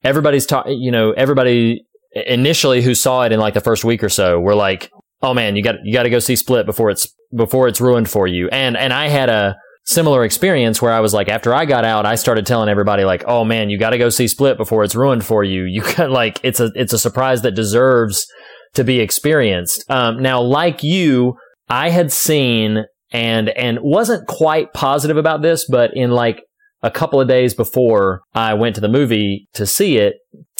[0.03, 1.81] everybody's talk, you know, everybody
[2.13, 4.89] initially who saw it in like the first week or so were like,
[5.21, 8.09] "Oh man, you got you got to go see Split before it's before it's ruined
[8.09, 11.65] for you." And and I had a similar experience where I was like, after I
[11.65, 14.57] got out, I started telling everybody like, "Oh man, you got to go see Split
[14.57, 18.25] before it's ruined for you." You got like it's a it's a surprise that deserves
[18.73, 19.83] to be experienced.
[19.89, 21.35] Um, now, like you,
[21.69, 26.43] I had seen and and wasn't quite positive about this, but in like
[26.83, 30.15] a couple of days before I went to the movie to see it,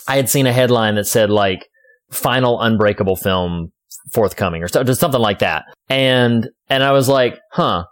[0.08, 1.68] I had seen a headline that said like
[2.12, 3.72] final unbreakable film
[4.14, 5.66] forthcoming or so- just something like that.
[5.90, 7.86] And and I was like, huh,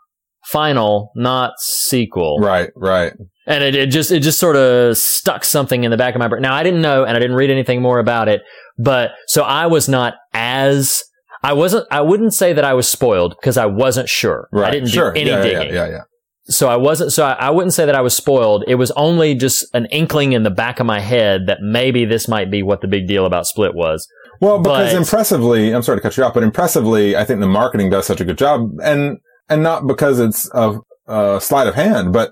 [0.46, 2.40] final, not sequel.
[2.40, 3.14] Right, right.
[3.46, 6.28] And it, it just it just sort of stuck something in the back of my
[6.28, 6.42] brain.
[6.42, 8.42] Now I didn't know and I didn't read anything more about it,
[8.78, 11.04] but so I was not as
[11.42, 14.48] I wasn't I wouldn't say that I was spoiled because I wasn't sure.
[14.52, 14.68] Right.
[14.68, 15.14] I didn't sure.
[15.14, 16.02] do any yeah, yeah, digging Yeah, yeah, yeah.
[16.46, 18.66] so I wasn't, so I, I wouldn't say that I was spoiled.
[18.68, 22.28] It was only just an inkling in the back of my head that maybe this
[22.28, 24.08] might be what the big deal about Split was.
[24.40, 27.48] Well, because But- impressively, I'm sorry to cut you off, but impressively, I think the
[27.48, 29.18] marketing does such a good job, and
[29.50, 32.32] and not because it's a, a sleight of hand, but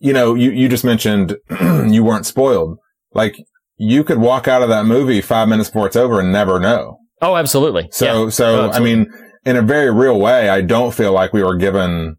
[0.00, 1.36] you know, you you just mentioned
[1.86, 2.78] you weren't spoiled.
[3.14, 3.36] Like
[3.76, 6.98] you could walk out of that movie five minutes before it's over and never know.
[7.22, 7.88] Oh, absolutely.
[7.92, 8.30] So, Yeah.
[8.30, 9.06] so Oh, I mean,
[9.44, 12.16] in a very real way, I don't feel like we were given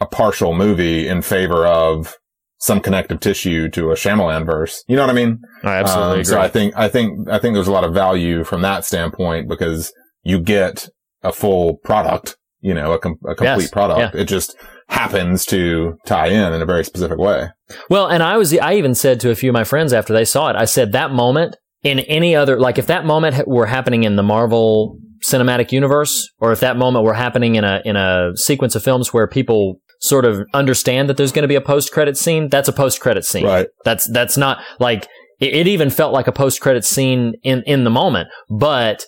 [0.00, 2.16] a partial movie in favor of
[2.58, 4.82] some connective tissue to a Shyamalan verse.
[4.88, 5.38] You know what I mean?
[5.62, 6.24] I absolutely Um, agree.
[6.24, 9.48] So I think, I think, I think there's a lot of value from that standpoint
[9.48, 9.92] because
[10.22, 10.88] you get
[11.22, 13.70] a full product, you know, a, com- a complete Yes.
[13.70, 14.14] product.
[14.14, 14.56] It just
[14.88, 17.48] happens to tie in in a very specific way.
[17.90, 20.24] Well, and I was, I even said to a few of my friends after they
[20.24, 24.04] saw it, I said that moment in any other, like if that moment were happening
[24.04, 28.30] in the Marvel cinematic universe, or if that moment were happening in a, in a
[28.36, 31.92] sequence of films where people sort of understand that there's going to be a post
[31.92, 33.44] credit scene, that's a post credit scene.
[33.44, 33.68] Right.
[33.84, 35.08] That's, that's not like,
[35.40, 39.04] it, it even felt like a post credit scene in, in the moment, but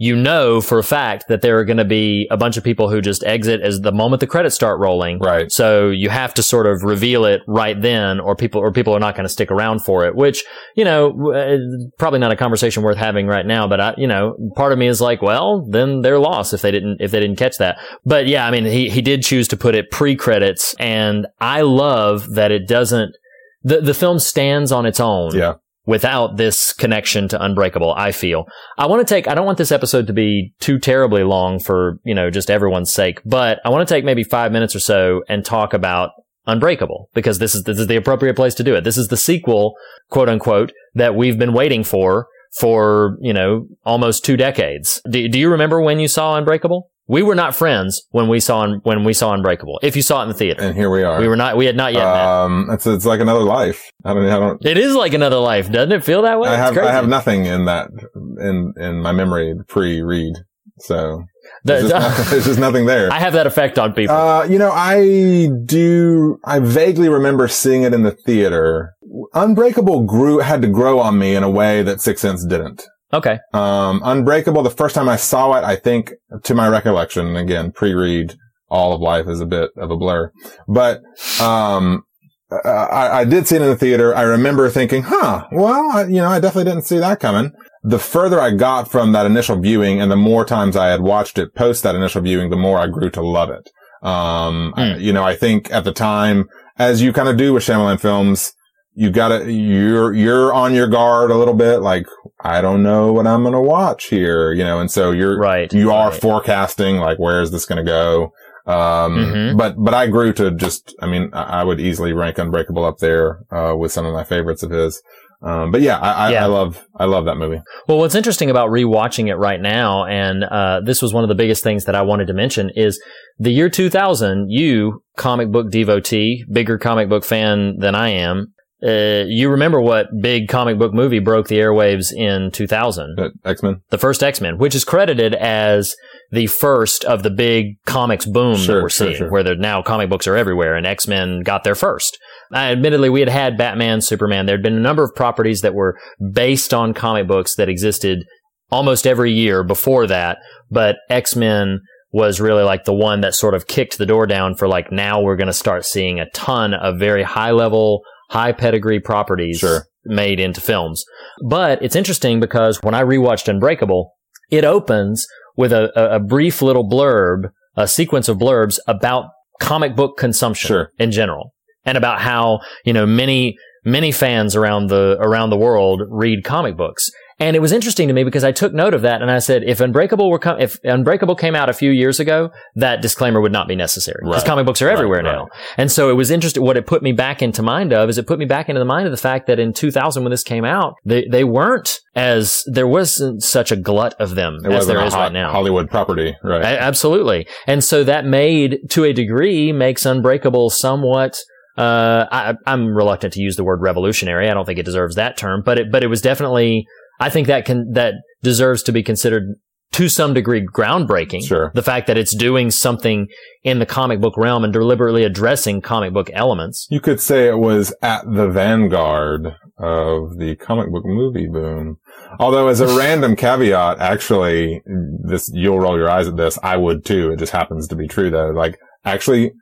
[0.00, 2.88] you know for a fact that there are going to be a bunch of people
[2.88, 5.18] who just exit as the moment the credits start rolling.
[5.18, 5.50] Right.
[5.50, 9.00] So you have to sort of reveal it right then, or people or people are
[9.00, 10.14] not going to stick around for it.
[10.14, 10.44] Which
[10.76, 11.58] you know, uh,
[11.98, 13.66] probably not a conversation worth having right now.
[13.66, 16.70] But I, you know, part of me is like, well, then they're lost if they
[16.70, 17.78] didn't if they didn't catch that.
[18.04, 21.62] But yeah, I mean, he he did choose to put it pre credits, and I
[21.62, 23.16] love that it doesn't.
[23.64, 25.54] The the film stands on its own Yeah.
[25.88, 28.44] Without this connection to Unbreakable, I feel.
[28.76, 31.98] I want to take, I don't want this episode to be too terribly long for,
[32.04, 35.22] you know, just everyone's sake, but I want to take maybe five minutes or so
[35.30, 36.10] and talk about
[36.46, 38.84] Unbreakable because this is, this is the appropriate place to do it.
[38.84, 39.76] This is the sequel,
[40.10, 45.00] quote unquote, that we've been waiting for for, you know, almost two decades.
[45.10, 46.90] Do, do you remember when you saw Unbreakable?
[47.08, 49.80] We were not friends when we saw, when we saw Unbreakable.
[49.82, 51.18] If you saw it in the theater, And here we are.
[51.18, 52.24] we were not, we had not yet met.
[52.26, 53.90] um, it's, it's like another life.
[54.04, 56.50] I don't, I don't, It is like another life, doesn't it feel that way?
[56.50, 60.34] I have, I have nothing in that, in, in my memory pre-Reed.
[60.80, 61.24] So
[61.64, 63.10] The- there's just, not- there's just nothing there.
[63.10, 64.14] I have that effect on people.
[64.14, 68.92] Uh, you know, I do, I vaguely remember seeing it in the theater.
[69.32, 72.86] Unbreakable grew, had to grow on me in a way that Six Sense didn't.
[73.12, 73.38] Okay.
[73.54, 76.12] Um, Unbreakable, the first time I saw it, I think,
[76.44, 78.34] to my recollection, again, pre-Reed,
[78.70, 80.30] all of life is a bit of a blur,
[80.66, 81.00] but,
[81.40, 82.02] um,
[82.50, 84.14] I, I did see it in the theater.
[84.16, 87.52] I remember thinking, huh, well, I, you know, I definitely didn't see that coming.
[87.82, 91.38] The further I got from that initial viewing and the more times I had watched
[91.38, 93.68] it post that initial viewing, the more I grew to love it.
[94.02, 95.00] Um, I- Hmm.
[95.00, 96.46] you know, I think at the time,
[96.78, 98.54] as you kind of do with Shyamalan films,
[98.98, 102.06] you gotta, you're, you're on your guard a little bit, like,
[102.40, 105.72] I don't know what I'm gonna watch here, you know, and so you're, Right.
[105.72, 106.20] you are right.
[106.20, 108.32] forecasting, like, where is this gonna go?
[108.66, 109.56] Um, Mhm.
[109.56, 112.98] but, but I grew to just, I mean, I, I would easily rank Unbreakable up
[112.98, 115.00] there, uh, with some of my favorites of his.
[115.40, 116.42] Um, but yeah, I, I, Yeah.
[116.42, 117.62] I love, I love that movie.
[117.86, 121.36] Well, what's interesting about rewatching it right now, and uh, this was one of the
[121.36, 123.00] biggest things that I wanted to mention, is
[123.38, 124.50] the year 2000.
[124.50, 128.52] You, comic book devotee, bigger comic book fan than I am.
[128.80, 133.16] Uh, you remember what big comic book movie broke the airwaves in 2000?
[133.16, 133.82] But X-Men.
[133.90, 135.96] The first X Men, which is credited as
[136.30, 139.30] the first of the big comics boom Sure, that we're sure, seeing, sure.
[139.30, 142.18] where now comic books are everywhere, and X Men got there first.
[142.52, 144.46] Uh, admittedly, we had had Batman, Superman.
[144.46, 145.98] There had been a number of properties that were
[146.32, 148.24] based on comic books that existed
[148.70, 150.38] almost every year before that,
[150.70, 151.80] but X Men
[152.12, 155.20] was really like the one that sort of kicked the door down for like now
[155.20, 159.84] we're going to start seeing a ton of very high level, high pedigree properties Sure.
[160.04, 161.04] made into films.
[161.48, 164.12] But it's interesting because when I rewatched Unbreakable,
[164.50, 169.26] it opens with a, a, brief little blurb, a sequence of blurbs about
[169.60, 170.92] comic book consumption Sure.
[170.98, 171.52] in general
[171.84, 176.76] and about how, you know, many, many fans around the, around the world read comic
[176.76, 177.10] books.
[177.40, 179.62] And it was interesting to me because I took note of that and I said,
[179.64, 183.52] if Unbreakable were com- if Unbreakable came out a few years ago, that disclaimer would
[183.52, 184.46] not be necessary because Right.
[184.46, 185.32] comic books are everywhere right.
[185.32, 185.48] now.
[185.76, 186.64] And so it was interesting.
[186.64, 188.84] What it put me back into mind of is it put me back into the
[188.84, 192.64] mind of the fact that in 2000 when this came out, they they weren't as
[192.66, 195.52] there wasn't such a glut of them It as there is right now.
[195.52, 196.62] Hollywood property, right?
[196.62, 197.46] A- absolutely.
[197.68, 201.38] And so that made, to a degree, makes Unbreakable somewhat.
[201.76, 204.50] Uh, I, I'm reluctant to use the word revolutionary.
[204.50, 206.84] I don't think it deserves that term, but it, but it was definitely.
[207.20, 209.54] I think that can that deserves to be considered
[209.92, 211.46] to some degree groundbreaking.
[211.46, 211.72] Sure.
[211.74, 213.28] The fact that it's doing something
[213.62, 216.86] in the comic book realm and deliberately addressing comic book elements.
[216.90, 219.46] You could say it was at the vanguard
[219.78, 221.96] of the comic book movie boom.
[222.38, 224.82] Although as a random caveat, actually,
[225.24, 226.58] this, you'll roll your eyes at this.
[226.62, 227.32] I would too.
[227.32, 228.50] It just happens to be true though.
[228.50, 229.52] Like actually,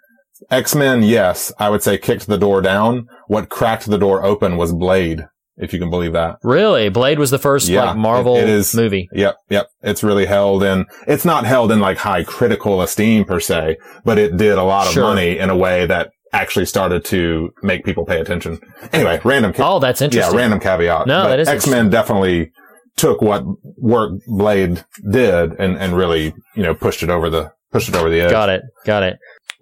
[0.51, 3.07] X-Men, yes, I would say kicked the door down.
[3.27, 5.25] What cracked the door open was Blade,
[5.59, 6.37] if you can believe that.
[6.43, 9.09] Really, Blade was the first Yeah, like Marvel it- it is- movie.
[9.13, 9.69] Yep, yep.
[9.83, 14.19] It's really held in, it's not held in like high critical esteem per se, but
[14.19, 15.03] it did a lot of Sure.
[15.05, 18.59] money in a way that actually started to make people pay attention.
[18.93, 20.35] Anyway, random, ca- Oh, that's interesting.
[20.35, 21.07] yeah, random caveat.
[21.07, 22.51] No, But that is X-Men definitely
[22.97, 23.45] took what
[23.79, 28.11] work Blade did and, and really, you know, pushed it over the, pushed it over
[28.11, 28.31] the edge.
[28.31, 28.63] Got it.
[28.85, 29.17] Got it.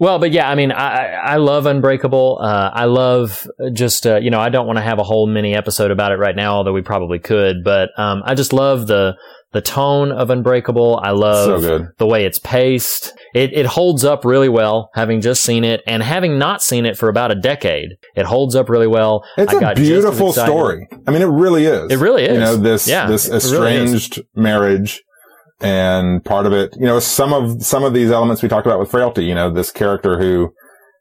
[0.05, 2.39] Well, but yeah, I mean, I, I love Unbreakable.
[2.39, 5.55] Uh, I love just, uh, you know, I don't want to have a whole mini
[5.55, 9.17] episode about it right now, although we probably could, but, um, I just love the,
[9.53, 11.01] the tone of Unbreakable.
[11.03, 13.15] I love So the way it's paced.
[13.35, 16.99] It, it holds up really well, having just seen it and having not seen it
[16.99, 17.89] for about a decade.
[18.15, 19.25] It holds up really well.
[19.39, 20.87] It's I a beautiful story.
[21.07, 21.91] I mean, it really is.
[21.91, 22.35] It really is.
[22.35, 25.03] You know, this, Yeah, this it really estranged marriage
[25.61, 28.79] and part of it, you know, some of, some of these elements we talked about
[28.81, 30.53] with frailty, you know, this character who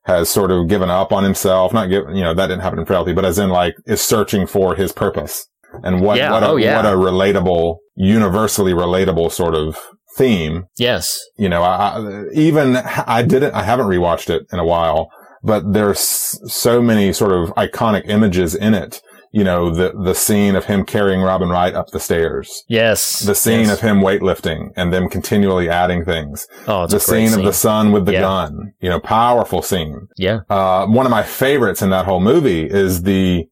[0.06, 2.86] has sort of given up on himself, not give, you know, that didn't happen in
[2.86, 5.48] frailty, but as in like is searching for his purpose
[5.84, 6.76] and what, Yeah, what a, oh, yeah.
[6.76, 9.78] what a relatable, universally relatable sort of
[10.18, 11.20] theme Yes.
[11.38, 15.10] you know, I, I- even I didn't, I haven't rewatched it in a while,
[15.42, 19.02] but there's so many sort of iconic images in it.
[19.36, 23.22] You know, the, the scene of him carrying Robin Wright up the stairs, Yes.
[23.22, 23.72] the scene Yes.
[23.74, 27.52] of him weightlifting and them continually adding things, oh, it's the great scene, of the
[27.52, 28.22] son with the Yeah.
[28.22, 30.08] gun, you know, powerful scene.
[30.18, 30.42] yeah.
[30.52, 33.46] Uh, one of my favorites in that whole movie is the,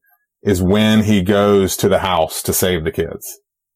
[0.43, 3.25] is when he goes to the house to save the kids.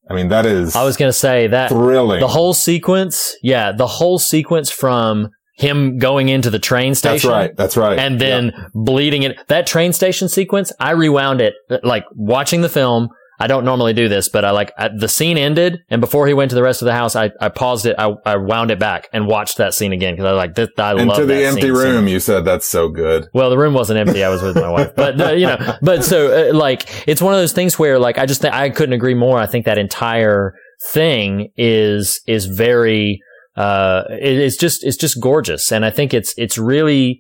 [0.07, 2.19] I mean, that is I was going to say that thrilling.
[2.19, 7.29] The whole sequence, yeah, the whole sequence from him going into the train station.
[7.29, 7.55] that's right.
[7.55, 7.97] That's right.
[7.97, 9.37] And then bleeding it.
[9.47, 13.09] That train station sequence, I rewound it, like watching the film.
[13.37, 16.33] I don't normally do this, but I like I, the scene ended, and before he
[16.33, 18.79] went to the rest of the house, I, I paused it, I, I wound it
[18.79, 20.69] back and watched that scene again because I like this.
[20.77, 23.27] I love Into the that empty scene room, you said that's so good.
[23.33, 24.23] Well, the room wasn't empty.
[24.23, 27.33] I was with my wife, but uh, you know, but so uh, like it's one
[27.33, 29.37] of those things where like I just th- I couldn't agree more.
[29.37, 30.53] I think that entire
[30.93, 33.19] thing is is very
[33.57, 37.19] uh it- it's just it's just gorgeous, and I think it's it's really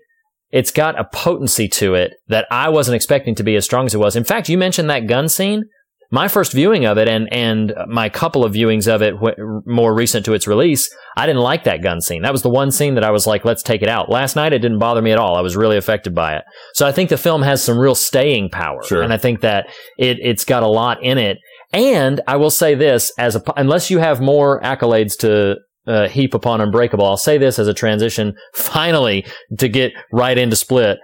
[0.51, 3.93] it's got a potency to it that I wasn't expecting to be as strong as
[3.93, 4.15] it was.
[4.15, 5.63] In fact, you mentioned that gun scene.
[6.11, 9.93] My first viewing of it and and my couple of viewings of it w- more
[9.93, 12.21] recent to its release, I didn't like that gun scene.
[12.21, 14.07] That was the one scene that I was like, let's take it out.
[14.09, 15.35] Last night it didn't bother me at all.
[15.35, 16.43] I was really affected by it.
[16.75, 18.83] So I think the film has some real staying power.
[18.83, 19.01] Sure.
[19.01, 19.65] And I think that
[19.97, 21.39] it it's got a lot in it.
[21.73, 25.55] And I will say this as a unless you have more accolades to
[25.87, 29.25] uh, heap upon Unbreakable, I'll say this as a transition finally
[29.57, 30.97] to get right into Split.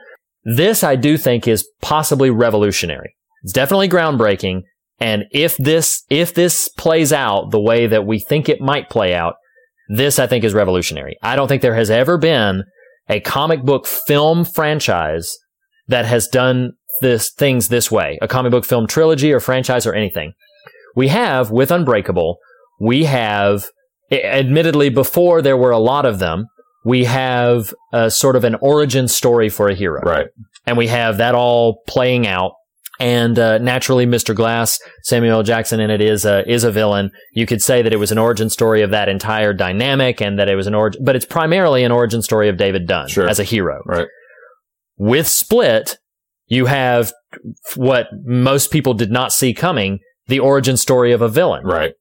[0.44, 3.16] This I do think is possibly revolutionary.
[3.44, 4.62] It's definitely groundbreaking.
[5.00, 9.14] And if this, if this plays out the way that we think it might play
[9.14, 9.36] out,
[9.90, 11.18] this I think is revolutionary.
[11.22, 12.64] I don't think there has ever been
[13.10, 15.30] a comic book film franchise
[15.88, 19.94] that has done this things this way, a comic book film trilogy or franchise or
[19.94, 20.34] anything.
[20.96, 22.38] We have with Unbreakable,
[22.80, 23.66] we have
[24.12, 26.46] admittedly before there were a lot of them,
[26.84, 30.28] we have a sort of an origin story for a hero Right.
[30.66, 32.54] and we have that all playing out.
[33.00, 34.36] And uh, naturally, Mr.
[34.36, 35.44] Glass, Samuel L.
[35.44, 37.10] Jackson in it is a is a villain.
[37.34, 40.48] You could say that it was an origin story of that entire dynamic, and that
[40.50, 43.28] it was an origin, but it's primarily an origin story of David Dunn Sure.
[43.28, 43.82] as a hero.
[43.88, 44.08] Right.
[44.98, 45.98] With Split,
[46.46, 47.12] you have
[47.76, 49.98] what most people did not see coming:
[50.28, 51.94] the origin story of a villain Right.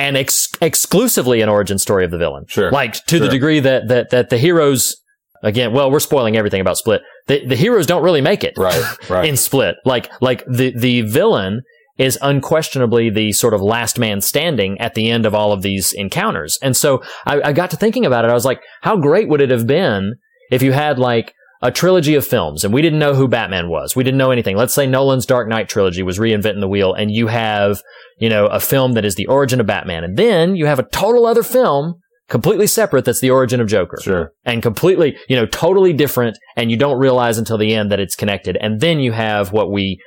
[0.00, 2.44] And ex- exclusively an origin story of the villain.
[2.48, 2.70] Sure.
[2.70, 4.96] Like to the degree that that that the heroes
[5.42, 7.02] again, well, we're spoiling everything about Split.
[7.26, 8.54] The the heroes don't really make it.
[8.56, 8.82] Right.
[9.10, 9.28] Right.
[9.28, 9.76] In Split.
[9.84, 11.62] Like like the the villain
[11.98, 15.92] is unquestionably the sort of last man standing at the end of all of these
[15.92, 16.58] encounters.
[16.62, 18.30] And so I, I got to thinking about it.
[18.30, 20.14] I was like, how great would it have been
[20.50, 23.94] if you had like a trilogy of films and we didn't know who Batman was.
[23.94, 24.56] We didn't know anything.
[24.56, 27.82] Let's say Nolan's Dark Knight trilogy was reinventing the wheel and you have,
[28.18, 30.04] you know, a film that is the origin of Batman.
[30.04, 31.96] And then you have a total other film
[32.28, 33.98] completely separate that's the origin of Joker.
[34.00, 34.32] Sure.
[34.44, 38.16] And completely, you know, totally different and you don't realize until the end that it's
[38.16, 38.56] connected.
[38.60, 40.00] And then you have what we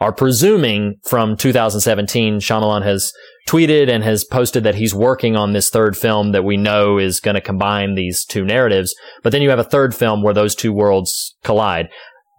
[0.00, 2.40] are presuming from 2017.
[2.40, 3.12] Shyamalan has
[3.48, 7.20] tweeted and has posted that he's working on this third film that we know is
[7.20, 8.94] going to combine these two narratives.
[9.22, 11.88] But then you have a third film where those two worlds collide.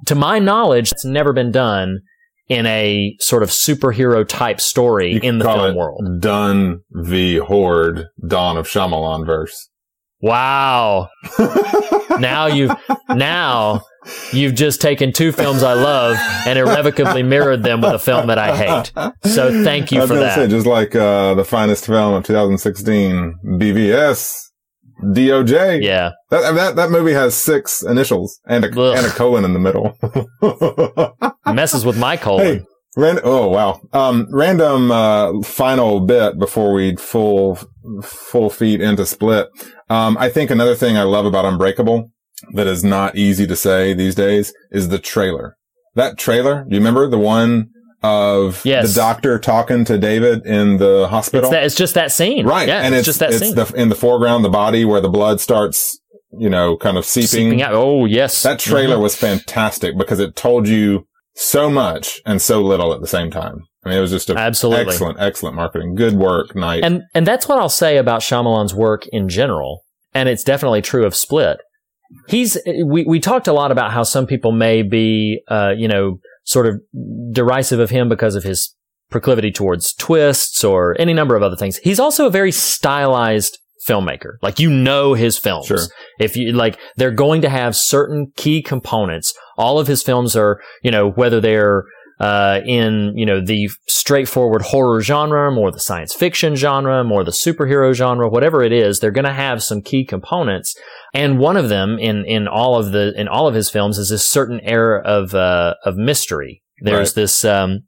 [0.08, 2.00] To my knowledge, it's never been done
[2.48, 6.02] in a sort of superhero type story in the film world.
[6.20, 9.70] Done the Horde, Dawn of Shyamalan verse.
[10.22, 11.10] Wow.
[12.20, 12.72] now you've,
[13.10, 13.82] now
[14.32, 18.38] you've just taken two films I love and irrevocably mirrored them with a film that
[18.38, 18.92] I hate.
[19.32, 20.36] So thank you for that.
[20.36, 24.36] say, just like uh, the finest film of 2016, BVS,
[25.04, 25.82] DOJ.
[25.84, 26.12] yeah.
[26.30, 28.96] That, that that movie has six initials and a Ugh.
[28.98, 29.98] and a colon in the middle.
[31.54, 32.46] Messes with my colon.
[32.60, 32.66] hey,
[32.96, 33.82] ran- oh wow.
[33.94, 37.60] Um, random uh, final bit before we full
[38.04, 39.48] full feet into Split.
[39.90, 42.10] Um, I think another thing I love about Unbreakable
[42.54, 45.56] that is not easy to say these days is the trailer.
[45.96, 47.70] That trailer, you remember the one
[48.04, 48.94] of Yes.
[48.96, 51.50] the doctor talking to David in the hospital?
[51.50, 52.48] It's, that, it's just that scene.
[52.48, 52.68] Right.
[52.68, 52.82] Yeah.
[52.82, 53.56] and it's, it's, just that it's scene.
[53.56, 56.00] the, in the foreground, the body where the blood starts,
[56.32, 57.28] you know, kind of seeping.
[57.28, 57.74] Seeping out.
[57.74, 58.42] Oh, yes.
[58.42, 59.02] That trailer Mhm.
[59.02, 61.06] was fantastic because it told you
[61.36, 63.64] so much and so little at the same time.
[63.84, 64.86] I mean, it was just a Absolutely.
[64.86, 65.96] excellent, excellent marketing.
[65.96, 66.84] Good work, Night.
[66.84, 71.06] And and that's what I'll say about Shyamalan's work in general, and it's definitely true
[71.06, 71.58] of Split.
[72.28, 76.20] He's we we talked a lot about how some people may be uh you know
[76.44, 76.82] sort of
[77.32, 78.76] derisive of him because of his
[79.10, 81.78] proclivity towards twists or any number of other things.
[81.78, 83.58] He's also a very stylized
[83.88, 84.34] filmmaker.
[84.42, 85.68] Like you know his films.
[85.68, 85.80] Sure.
[86.20, 89.34] If you like they're going to have certain key components.
[89.62, 91.84] All of his films are, you know, whether they're
[92.20, 97.32] uh, in you know the straightforward horror genre, more the science fiction genre, more the
[97.32, 100.76] superhero genre, whatever it is, they're going to have some key components.
[101.14, 104.10] And one of them in in all of the in all of his films is
[104.10, 106.62] this certain air of uh, of mystery.
[106.84, 107.16] There's Right.
[107.24, 107.80] this um,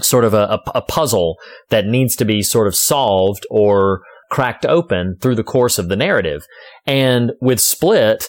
[0.00, 1.36] sort of a, a, a puzzle
[1.70, 4.00] that needs to be sort of solved or
[4.30, 6.46] cracked open through the course of the narrative.
[6.86, 8.28] And with Split,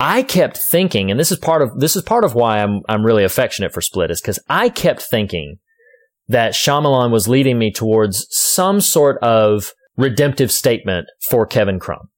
[0.00, 3.04] I kept thinking, and this is part of this is part of why I'm I'm
[3.04, 5.56] really affectionate for Split, is because I kept thinking
[6.26, 12.08] that Shyamalan was leading me towards some sort of redemptive statement for Kevin Crumb.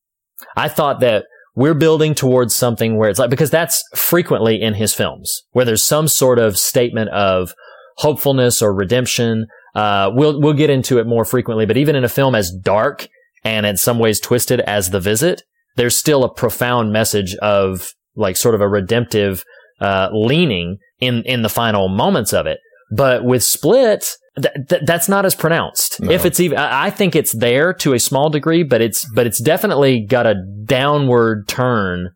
[0.57, 1.25] I thought that
[1.57, 5.85] we're building towards something where it's like because that's frequently in his films where there's
[5.85, 7.53] some sort of statement of
[7.97, 9.47] hopefulness or redemption.
[9.75, 13.09] Uh, we'll we'll get into it more frequently, but even in a film as dark
[13.43, 15.43] and in some ways twisted as The Visit,
[15.77, 19.45] there's still a profound message of like sort of a redemptive
[19.81, 22.59] uh, leaning in in the final moments of it.
[22.95, 24.07] But with Split,
[24.41, 26.01] th- th- that's not as pronounced.
[26.01, 26.11] No.
[26.11, 29.27] If it's even, I I think it's there to a small degree, but it's but
[29.27, 32.11] it's definitely got a downward turn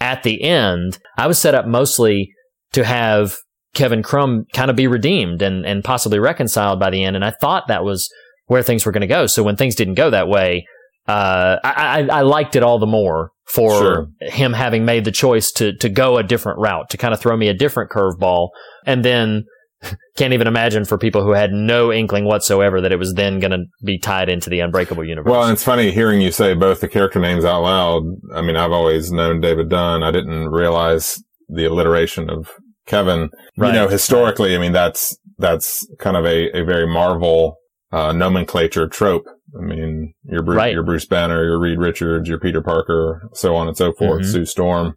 [0.00, 0.98] at the end.
[1.18, 2.30] I was set up mostly
[2.72, 3.36] to have
[3.74, 7.32] Kevin Crumb kind of be redeemed and and possibly reconciled by the end, and I
[7.32, 8.08] thought that was
[8.46, 9.26] where things were going to go.
[9.26, 10.66] So when things didn't go that way,
[11.10, 14.06] uh, I, I, liked it all the more for Sure.
[14.20, 17.36] him having made the choice to to go a different route, to kind of throw
[17.36, 18.50] me a different curveball,
[18.86, 19.44] and then
[20.16, 23.50] can't even imagine for people who had no inkling whatsoever that it was then going
[23.50, 25.30] to be tied into the Unbreakable universe.
[25.30, 28.02] well, it's funny hearing you say both the character names out loud.
[28.34, 30.02] I mean, I've always known David Dunn.
[30.02, 32.50] I didn't realize the alliteration of
[32.86, 33.30] Kevin.
[33.56, 33.68] Right.
[33.68, 37.56] You know, historically, I mean, that's, that's kind of a, a very Marvel,
[37.92, 39.26] uh, nomenclature trope.
[39.58, 40.72] I mean, your Bruce, Right.
[40.72, 44.32] your Bruce Banner, your Reed Richards, your Peter Parker, so on and so forth, Mhm.
[44.32, 44.94] Sue Storm.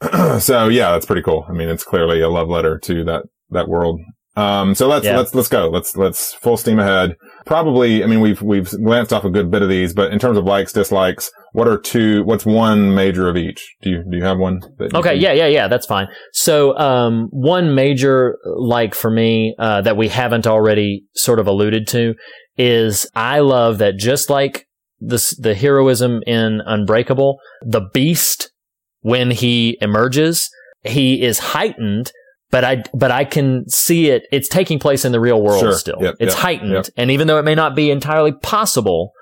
[0.40, 1.44] so yeah, that's pretty cool.
[1.48, 4.00] I mean, it's clearly a love letter to that, that world.
[4.36, 5.16] Um, so let's, Yeah.
[5.16, 5.68] let's, let's go.
[5.68, 7.16] Let's, let's full steam ahead.
[7.44, 10.38] Probably, I mean, we've, we've glanced off a good bit of these, but in terms
[10.38, 13.74] of likes, dislikes, what are two, what's one major of each?
[13.82, 14.60] Do you, do you have one?
[14.78, 16.06] you Okay, can- yeah, yeah, yeah, that's fine.
[16.32, 21.88] So, um, one major like for me uh, that we haven't already sort of alluded
[21.88, 22.14] to
[22.56, 24.66] is I love that just like
[25.00, 28.52] this, the heroism in Unbreakable, the Beast
[29.00, 30.48] when he emerges,
[30.84, 32.12] he is heightened.
[32.50, 34.22] But I, but I can see it.
[34.32, 35.72] It's taking place in the real world Sure.
[35.74, 35.98] still.
[36.00, 36.86] Yep, it's yep, heightened, yep.
[36.96, 39.12] and even though it may not be entirely possible,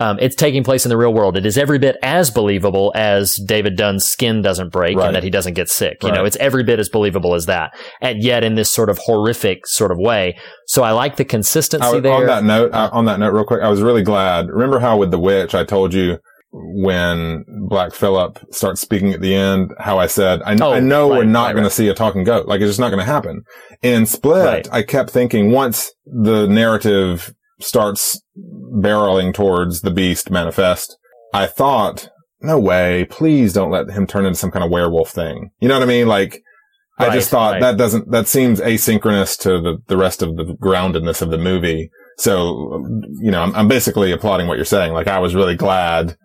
[0.00, 1.36] um, it's taking place in the real world.
[1.36, 5.06] It is every bit as believable as David Dunn's skin doesn't break Right.
[5.06, 6.02] and that he doesn't get sick.
[6.02, 7.72] You know, it's every bit as believable as that.
[8.00, 10.36] And yet in this sort of horrific sort of way.
[10.66, 12.12] So I like the consistency I, there.
[12.12, 14.48] on that note, uh, on that note, real quick, I was really glad.
[14.48, 16.18] Remember how with the witch, I told you
[16.50, 21.08] when Black Phillip starts speaking at the end, how I said, I, Oh, I know
[21.08, 22.46] we're not right, going to see a talking goat.
[22.46, 23.42] Like it's just not going to happen.
[23.82, 24.68] In Split, Right.
[24.72, 30.96] I kept thinking once the narrative starts barreling towards the beast manifest,
[31.32, 32.08] I thought,
[32.40, 35.50] no way, please don't let him turn into some kind of werewolf thing.
[35.60, 36.06] You know what I mean?
[36.06, 36.42] Like,
[36.98, 37.60] I just thought right.
[37.60, 41.90] that doesn't, that seems asynchronous to the, the rest of the groundedness of the movie.
[42.18, 42.86] So,
[43.20, 44.92] you know, I'm, I'm basically applauding what you're saying.
[44.92, 46.16] Like, I was really glad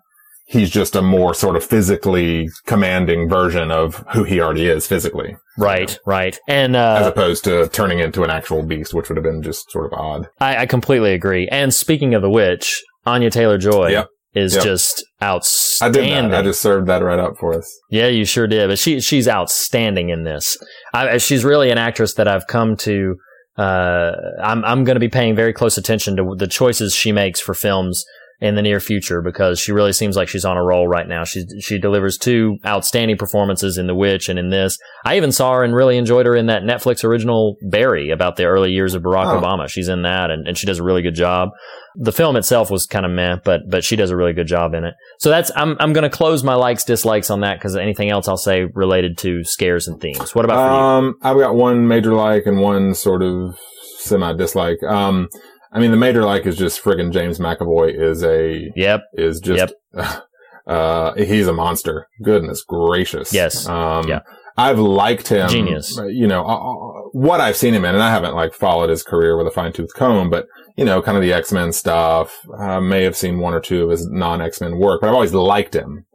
[0.50, 5.36] he's just a more sort of physically commanding version of who he already is physically,
[5.58, 6.38] Right, right.
[6.48, 9.70] And as uh, opposed to turning into an actual beast, which would have been just
[9.72, 10.28] sort of odd.
[10.40, 11.48] I, I completely agree.
[11.50, 14.08] And speaking of the witch, Anya Taylor Joy Yep.
[14.34, 14.64] is Yep.
[14.64, 16.04] just I outstanding.
[16.04, 16.40] did that.
[16.40, 17.70] I just served that right up for us.
[17.92, 18.70] Yeah, you sure did.
[18.70, 20.58] But she she's outstanding in this.
[20.94, 23.16] I, she's really an actress that I've come to.
[23.58, 27.42] Uh, I'm I'm going to be paying very close attention to the choices she makes
[27.42, 28.06] for films
[28.42, 31.26] in the near future because she really seems like she's on a roll right now.
[31.26, 34.78] She she delivers two outstanding performances in The Witch and in this.
[35.04, 38.46] I even saw her and really enjoyed her in that Netflix original Barry about the
[38.46, 39.42] early years of Barack Oh.
[39.42, 39.68] Obama.
[39.68, 41.50] She's in that and, and she does a really good job.
[41.96, 44.74] The film itself was kind of meh, but but she does a really good job
[44.74, 44.94] in it.
[45.20, 48.30] So that's I'm I'm going to close my likes dislikes on that because anything else
[48.30, 50.34] I'll say related to scares and themes.
[50.34, 50.80] What about for you?
[51.10, 53.58] Um, I've got one major like and one sort of
[53.98, 54.82] semi dislike.
[54.84, 55.28] Um,
[55.72, 59.02] I mean, the major like is just friggin' James McAvoy is a, Yep.
[59.14, 59.74] is just,
[60.68, 62.08] uh, he's a monster.
[62.24, 63.34] Goodness gracious.
[63.34, 63.68] Yes.
[63.68, 64.20] Um, Yeah.
[64.58, 65.48] I've liked him.
[65.48, 65.98] Genius.
[65.98, 68.90] uh, You know, uh, uh, what I've seen him in, and I haven't like followed
[68.90, 72.38] his career with a fine tooth comb, but you know, kind of the X-Men stuff.
[72.58, 75.76] I may have seen one or two of his non-X-Men work, but I've always liked
[75.76, 76.06] him.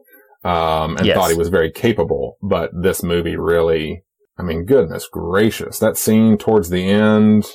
[0.43, 1.15] Um, and Yes.
[1.17, 4.03] thought he was very capable, but this movie really,
[4.37, 7.47] I mean, goodness gracious, that scene towards the end,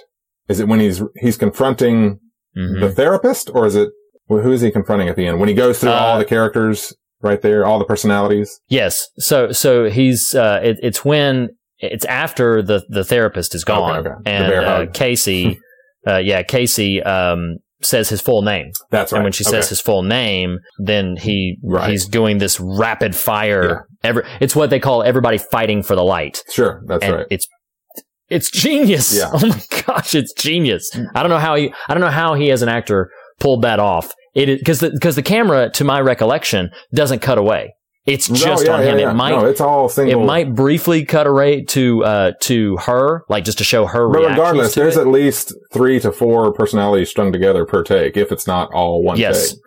[0.50, 2.18] is it when he's, he's confronting
[2.56, 2.80] Mhm.
[2.80, 3.90] the therapist or is it,
[4.28, 5.38] well, who is he confronting at the end?
[5.40, 6.92] When he goes through Uh, all the characters
[7.22, 8.60] right there, all the personalities?
[8.68, 9.06] Yes.
[9.18, 14.08] So so he's uh it, it's when it's after the the therapist is gone Okay,
[14.08, 14.18] okay.
[14.24, 14.86] The and uh.
[14.92, 15.58] Casey
[16.08, 18.72] uh yeah, Casey um says his full name.
[18.90, 19.18] That's right.
[19.18, 19.52] And when she Okay.
[19.52, 21.88] says his full name, then he Right.
[21.90, 26.42] he's doing this rapid fire every it's what they call everybody fighting for the light.
[26.50, 27.26] Sure, that's and right.
[27.30, 27.46] it's
[28.30, 29.16] it's genius.
[29.16, 29.30] Yeah.
[29.34, 30.90] Oh my gosh, it's genius.
[31.14, 33.78] I don't know how he I don't know how he as an actor pulled that
[33.80, 34.12] off.
[34.34, 37.74] It is because the because the camera, to my recollection, doesn't cut away.
[38.06, 38.98] It's No, just yeah, on him.
[38.98, 39.10] yeah.
[39.10, 40.22] It might No, it's all single.
[40.22, 44.08] it might briefly cut away to uh to her, like just to show her.
[44.08, 45.00] but regardless, there's it.
[45.02, 49.18] at least three to four personalities strung together per take, if it's not all one
[49.18, 49.50] Yes.
[49.52, 49.58] take.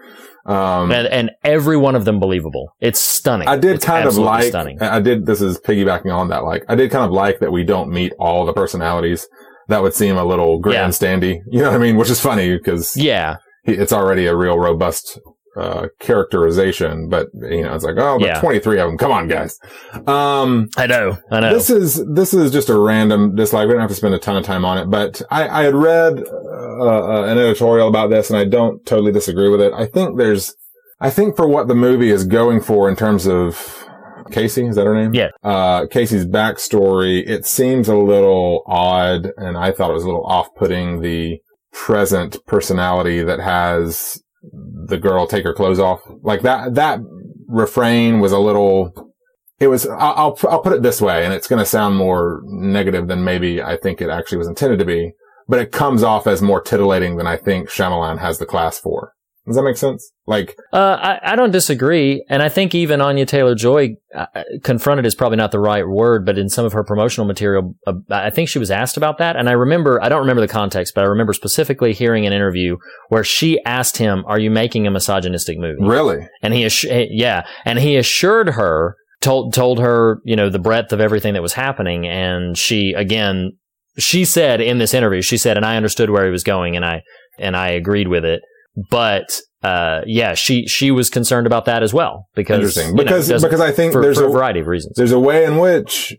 [0.46, 2.76] Um, and, and every one of them believable.
[2.82, 3.48] It's stunning.
[3.48, 4.82] I did It's kind of like, stunning.
[4.82, 7.64] I did, this is piggybacking on that, like, I did kind of like that we
[7.64, 9.26] don't meet all the personalities.
[9.70, 10.86] That would seem a little Yeah.
[10.86, 11.40] grandstandy.
[11.50, 11.96] You know what I mean?
[11.96, 15.18] Which is funny because Yeah, it's already a real robust,
[15.56, 18.40] uh, characterization, but, you know, it's like, oh, but Yeah.
[18.40, 18.98] 23 of them.
[18.98, 19.60] Come on, guys.
[20.08, 21.18] Um, I know.
[21.32, 21.54] I know.
[21.54, 23.68] This is this is just a random dislike.
[23.68, 25.76] We don't have to spend a ton of time on it, but I, I had
[25.76, 29.74] read uh, uh, an editorial about this, and I don't totally disagree with it.
[29.74, 30.56] I think there's,
[31.00, 33.86] I think for what the movie is going for in terms of
[34.32, 35.14] Casey, is that her name?
[35.14, 35.30] Yeah.
[35.44, 40.26] Uh, Casey's backstory, it seems a little odd, and I thought it was a little
[40.26, 41.02] off-putting.
[41.02, 41.40] The
[41.72, 44.22] present personality that has
[44.52, 46.76] the girl take her clothes off, like that.
[46.76, 47.00] That
[47.48, 49.14] refrain was a little
[49.60, 53.08] it was I'll, I'll put it this way, and it's going to sound more negative
[53.08, 55.14] than maybe I think it actually was intended to be,
[55.48, 59.14] but it comes off as more titillating than I think Shyamalan has the class for.
[59.46, 60.12] Does that make sense?
[60.26, 64.26] Like, Uh, I, I don't disagree, and I think even Anya Taylor Joy uh,
[64.64, 67.94] confronted is probably not the right word, but in some of her promotional material, uh,
[68.10, 70.94] I think she was asked about that, and I remember I don't remember the context,
[70.96, 72.78] but I remember specifically hearing an interview
[73.10, 76.26] where she asked him, "Are you making a misogynistic movie?" really?
[76.42, 80.94] And he, assu- yeah, and he assured her, told told her, you know, the breadth
[80.94, 83.58] of everything that was happening, and she again,
[83.98, 86.86] she said in this interview, she said, and I understood where he was going, and
[86.86, 87.04] I
[87.38, 88.42] and I agreed with it,
[88.90, 93.30] but uh, yeah, she she was concerned about that as well because you know, Because
[93.30, 94.96] because I think for, there's for a a variety of reasons.
[94.98, 96.14] there's a way in which,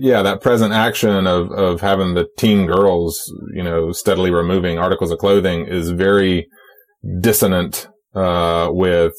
[0.00, 3.20] yeah, that present action of of having the teen girls,
[3.54, 6.46] you know, steadily removing articles of clothing is very
[7.20, 9.12] dissonant uh, with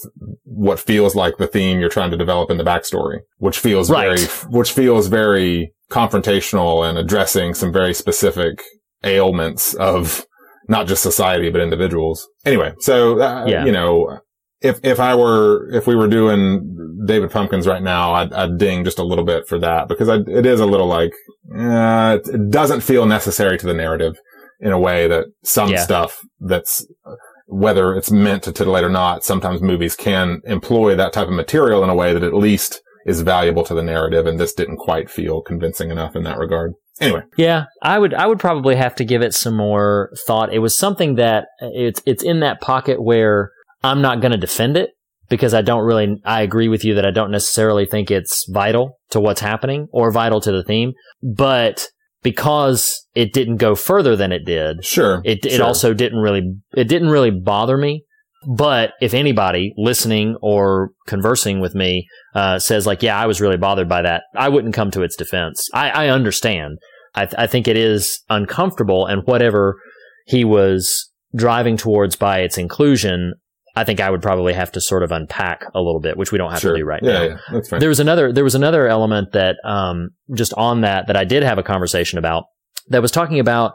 [0.43, 4.19] what feels like the theme you're trying to develop in the backstory, which feels Right.
[4.19, 8.61] very, which feels very confrontational and addressing some very specific
[9.03, 10.25] ailments of
[10.67, 12.27] not just society but individuals.
[12.45, 13.65] Anyway, so uh, Yeah.
[13.65, 14.19] you know,
[14.61, 18.83] if if I were if we were doing David Pumpkins right now, I'd, I'd ding
[18.83, 21.13] just a little bit for that because I, it is a little like
[21.57, 24.15] uh, it, doesn't feel necessary to the narrative
[24.59, 25.81] in a way that some Yeah.
[25.83, 26.85] stuff that's
[27.47, 31.83] whether it's meant to titillate or not, sometimes movies can employ that type of material
[31.83, 34.25] in a way that at least is valuable to the narrative.
[34.25, 36.73] And this didn't quite feel convincing enough in that regard.
[36.99, 40.53] Anyway, Yeah, I would I would probably have to give it some more thought.
[40.53, 43.51] It was something that it's it's in that pocket where
[43.83, 44.91] I'm not going to defend it
[45.29, 48.99] because I don't really I agree with you that I don't necessarily think it's vital
[49.09, 51.87] to what's happening or vital to the theme, but
[52.21, 55.21] because it didn't go further than it did, sure.
[55.23, 55.65] it it sure.
[55.65, 58.03] also didn't really it didn't really bother me.
[58.47, 63.57] But if anybody listening or conversing with me uh, says like, "Yeah, I was really
[63.57, 65.67] bothered by that," I wouldn't come to its defense.
[65.73, 66.77] I, I understand.
[67.13, 69.75] I, th- I think it is uncomfortable, and whatever
[70.25, 73.33] he was driving towards by its inclusion,
[73.75, 76.37] I think I would probably have to sort of unpack a little bit, which we
[76.37, 76.73] don't have sure.
[76.73, 77.23] to do right yeah, now.
[77.23, 77.79] Yeah, that's fine.
[77.79, 81.43] There was another there was another element that um, just on that that I did
[81.43, 82.45] have a conversation about
[82.89, 83.73] that was talking about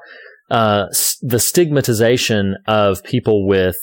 [0.51, 3.77] uh, s- the stigmatization of people with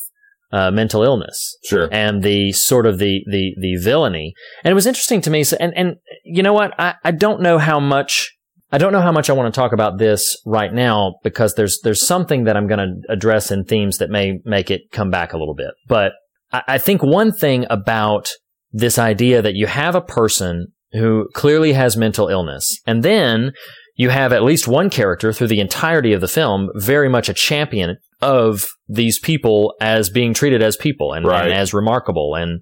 [0.53, 1.89] uh, mental illness sure.
[1.91, 4.33] and the sort of the the the villainy.
[4.63, 5.43] And it was interesting to me.
[5.43, 6.79] So, and and you know what?
[6.79, 8.31] I, I don't know how much
[8.71, 11.79] I don't know how much I want to talk about this right now because there's
[11.83, 15.33] there's something that I'm going to address in themes that may make it come back
[15.33, 15.71] a little bit.
[15.87, 16.13] But
[16.51, 18.29] I, I think one thing about
[18.71, 23.53] this idea that you have a person who clearly has mental illness, and then
[23.95, 27.33] you have at least one character through the entirety of the film very much a
[27.33, 31.45] champion of these people as being treated as people and, Right.
[31.45, 32.35] and as remarkable.
[32.35, 32.61] And,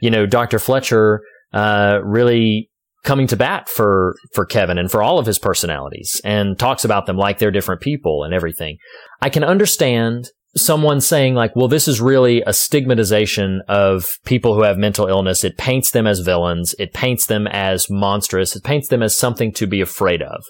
[0.00, 0.58] you know, Dr.
[0.58, 1.20] Fletcher,
[1.52, 2.70] uh, really
[3.02, 7.06] coming to bat for, for Kevin and for all of his personalities and talks about
[7.06, 8.76] them like they're different people and everything.
[9.20, 14.62] I can understand someone saying like, well, this is really a stigmatization of people who
[14.62, 15.44] have mental illness.
[15.44, 16.74] It paints them as villains.
[16.78, 18.54] It paints them as monstrous.
[18.54, 20.44] It paints them as something to be afraid of.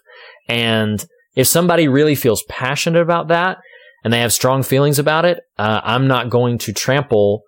[0.49, 1.05] And
[1.37, 3.59] if somebody really feels passionate about that
[4.05, 7.42] and they have strong feelings about it, uh, I'm not going to trample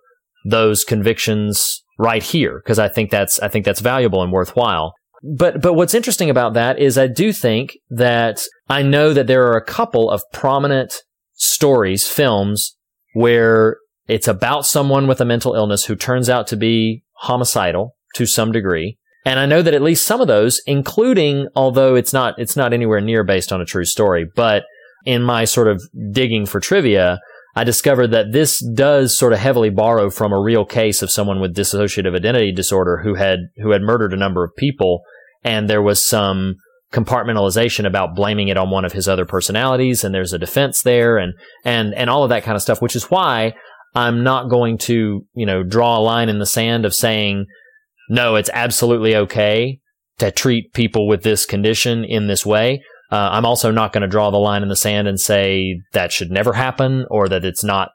[0.45, 4.93] those convictions right here because I think that's I think that's valuable and worthwhile.
[5.37, 9.47] But but what's interesting about that is I do think that I know that there
[9.47, 11.01] are a couple of prominent
[11.33, 12.75] stories, films
[13.13, 13.77] where
[14.07, 18.51] it's about someone with a mental illness who turns out to be homicidal to some
[18.51, 18.97] degree.
[19.25, 22.73] And I know that at least some of those, including, although it's not, it's not
[22.73, 24.63] anywhere near based on a true story, but
[25.05, 25.81] in my sort of
[26.11, 27.19] digging for trivia,
[27.55, 31.39] I discovered that this does sort of heavily borrow from a real case of someone
[31.39, 35.01] with dissociative identity disorder who had, who had murdered a number of people.
[35.43, 36.55] And there was some
[36.91, 40.03] compartmentalization about blaming it on one of his other personalities.
[40.03, 41.33] And there's a defense there and,
[41.63, 43.53] and, and all of that kind of stuff, which is why
[43.95, 47.45] I'm not going to, you know, draw a line in the sand of saying,
[48.09, 49.79] no, it's absolutely okay
[50.19, 52.83] to treat people with this condition in this way.
[53.11, 56.11] Uh, I'm also not going to draw the line in the sand and say that
[56.11, 57.89] should never happen or that it's not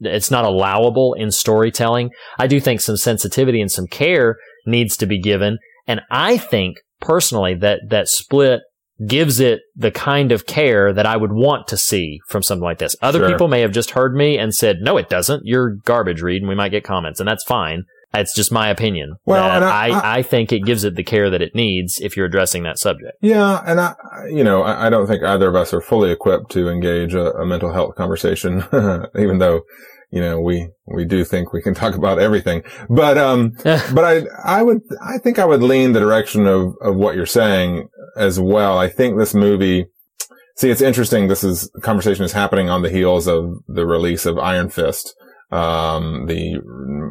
[0.00, 2.10] it's not allowable in storytelling.
[2.38, 4.36] I do think some sensitivity and some care
[4.66, 8.60] needs to be given, and I think personally that that split
[9.06, 12.78] gives it the kind of care that I would want to see from something like
[12.78, 12.94] this.
[13.00, 13.28] Other Sure.
[13.30, 15.42] people may have just heard me and said, "No, it doesn't.
[15.46, 17.84] You're garbage, Reed," and we might get comments, and that's fine.
[18.12, 19.14] It's just my opinion.
[19.24, 22.16] Well, and I, I- I, think it gives it the care that it needs if
[22.16, 23.12] you're addressing that subject.
[23.20, 23.94] Yeah, and I,
[24.28, 27.32] you know, I, I don't think either of us are fully equipped to engage a,
[27.34, 28.64] a mental health conversation,
[29.18, 29.60] even though,
[30.10, 32.64] you know, we, we do think we can talk about everything.
[32.88, 36.96] But, um, but I, I would, I think I would lean the direction of, of
[36.96, 38.76] what you're saying as well.
[38.76, 39.86] I think this movie,
[40.56, 41.28] see, it's interesting.
[41.28, 45.14] This is, conversation is happening on the heels of the release of Iron Fist,
[45.52, 46.60] um, the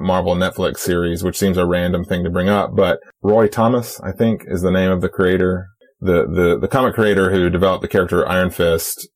[0.09, 4.11] Marvel Netflix series, which seems a random thing to bring up, but Roy Thomas, I
[4.11, 5.67] think, is the name of the creator,
[6.01, 9.07] the, the, the comic creator who developed the character Iron Fist.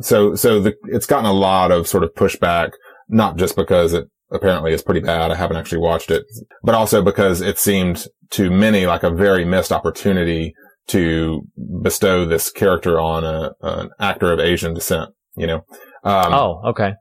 [0.00, 2.70] So, so the, it's gotten a lot of sort of pushback,
[3.06, 5.30] not just because it apparently is pretty bad.
[5.30, 6.24] I haven't actually watched it,
[6.62, 10.54] but also because it seemed to many like a very missed opportunity
[10.86, 11.42] to
[11.82, 15.60] bestow this character on a, an actor of Asian descent, you know?
[16.02, 16.94] Um, oh, okay.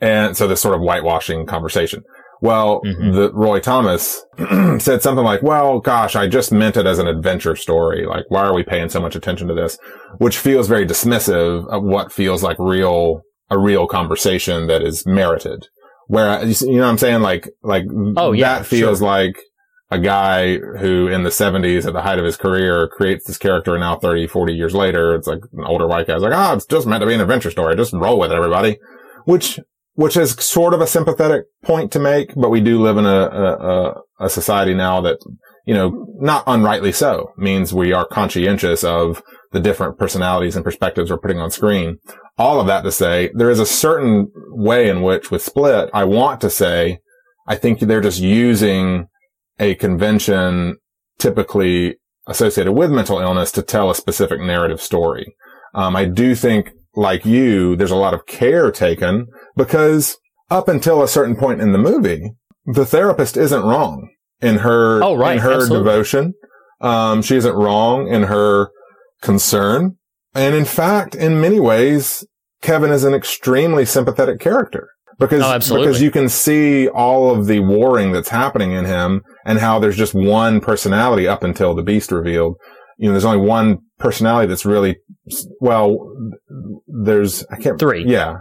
[0.00, 2.04] and so this sort of whitewashing conversation.
[2.40, 3.14] Well, Mhm.
[3.14, 4.24] the Roy Thomas
[4.78, 8.06] said something like, well, gosh, I just meant it as an adventure story.
[8.06, 9.78] Like, why are we paying so much attention to this?
[10.18, 15.66] Which feels very dismissive of what feels like real, a real conversation that is merited.
[16.06, 17.20] Where, you know what I'm saying?
[17.22, 17.84] Like, like,
[18.16, 19.06] Oh, yeah, that feels sure.
[19.08, 19.36] like
[19.90, 23.74] a guy who in the 70s at the height of his career creates this character
[23.74, 26.66] and now 30, 40 years later, it's like an older white guy's like, oh, it's
[26.66, 27.74] just meant to be an adventure story.
[27.74, 28.78] Just roll with it, everybody.
[29.24, 29.58] Which,
[29.98, 33.08] which is sort of a sympathetic point to make, but we do live in a,
[33.08, 35.18] a, a, society now that,
[35.66, 39.20] you know, not unrightly so means we are conscientious of
[39.50, 41.98] the different personalities and perspectives we're putting on screen.
[42.38, 46.04] all of that to say there is a certain way in which with Split, I
[46.04, 47.00] want to say,
[47.48, 49.08] I think they're just using
[49.58, 50.76] a convention
[51.18, 51.96] typically
[52.28, 55.34] associated with mental illness to tell a specific narrative story.
[55.74, 59.26] Um, I do think, like you, there's a lot of care taken
[59.56, 60.16] because
[60.50, 62.32] up until a certain point in the movie,
[62.66, 64.08] the therapist isn't wrong
[64.40, 65.36] in her, Oh, right.
[65.36, 65.78] in her Absolutely.
[65.90, 66.34] devotion.
[66.80, 68.70] Um, she isn't wrong in her
[69.22, 69.96] concern.
[70.34, 72.26] And in fact, in many ways,
[72.62, 74.88] Kevin is an extremely sympathetic character
[75.18, 79.58] because, Oh, because you can see all of the warring that's happening in him and
[79.58, 82.56] how there's just one personality up until the beast revealed.
[82.96, 84.96] You know, there's only one personality that's really,
[85.60, 85.98] well,
[86.86, 88.04] there's, I can't, Three.
[88.06, 88.38] Yeah.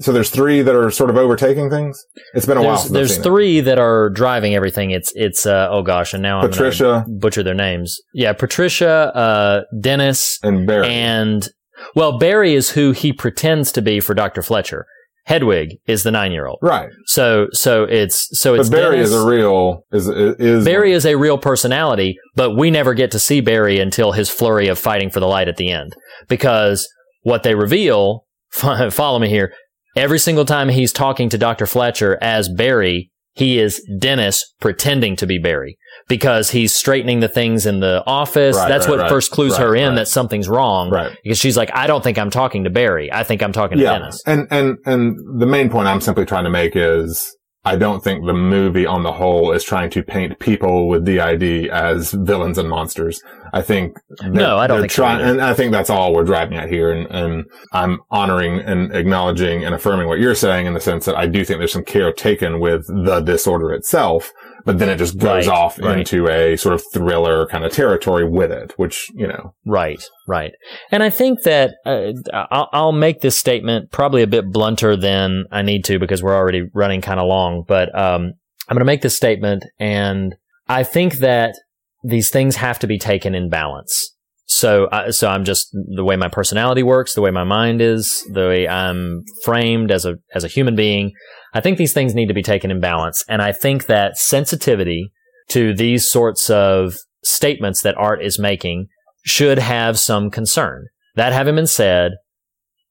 [0.00, 2.04] So there's three that are sort of overtaking things.
[2.34, 3.22] It's been a while There's, I've there's seen it.
[3.22, 4.90] three that are driving everything.
[4.90, 7.04] It's it's uh, oh gosh, and now I'm Patricia.
[7.08, 8.00] butcher their names.
[8.12, 10.88] Yeah, Patricia, uh, Dennis, and Barry.
[10.88, 11.48] and
[11.94, 14.84] well, Barry is who he pretends to be for Doctor Fletcher.
[15.26, 16.58] Hedwig is the nine year old.
[16.62, 16.90] right.
[17.06, 19.10] So so it's so But it's Barry Dennis.
[19.10, 23.18] is a real, is, is, Barry is a real personality, but we never get to
[23.18, 25.94] see Barry until his flurry of fighting for the light at the end.
[26.28, 26.86] Because
[27.22, 29.52] what they reveal, follow me here,
[29.96, 31.66] every single time he's talking to Dr.
[31.66, 35.76] Fletcher as Barry, he is Dennis pretending to be Barry.
[36.06, 38.56] Because he's straightening the things in the office.
[38.56, 39.08] Right, That's right, what right.
[39.08, 40.90] first clues her in that something's wrong.
[40.90, 41.16] Right.
[41.22, 43.10] Because she's like, I don't think I'm talking to Barry.
[43.12, 44.22] I think I'm talking to Dennis.
[44.26, 47.34] And, and, and the main point I'm simply trying to make is
[47.66, 51.70] I don't think the movie on the whole is trying to paint people with DID
[51.70, 53.22] as villains and monsters.
[53.54, 55.30] I think No, I don't think trying, either.
[55.32, 56.92] and I think that's all we're driving at here.
[56.92, 61.16] And, and I'm honoring and acknowledging and affirming what you're saying in the sense that
[61.16, 64.30] I do think there's some care taken with the disorder itself,
[64.64, 65.98] but then it just goes Right, off right.
[65.98, 70.52] into a sort of thriller kind of territory with it, which, you know, Right, right.
[70.90, 75.44] And I think that uh, I'll, I'll make this statement probably a bit blunter than
[75.50, 77.64] I need to because we're already running kind of long.
[77.66, 78.32] But um,
[78.68, 80.34] I'm going to make this statement, and
[80.68, 81.54] I think that
[82.02, 84.14] these things have to be taken in balance.
[84.46, 88.22] So, uh, so I'm just the way my personality works, the way my mind is,
[88.30, 91.12] the way I'm framed as a as a human being.
[91.54, 95.12] I think these things need to be taken in balance, and I think that sensitivity
[95.50, 98.88] to these sorts of statements that art is making
[99.24, 100.86] should have some concern.
[101.14, 102.12] That having been said,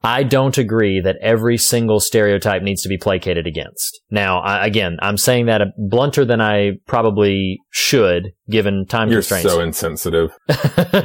[0.06, 4.02] I don't agree that every single stereotype needs to be placated against.
[4.12, 9.50] Now, I, again, I'm saying that blunter than I probably should, given time you're constraints.
[9.50, 10.38] so insensitive.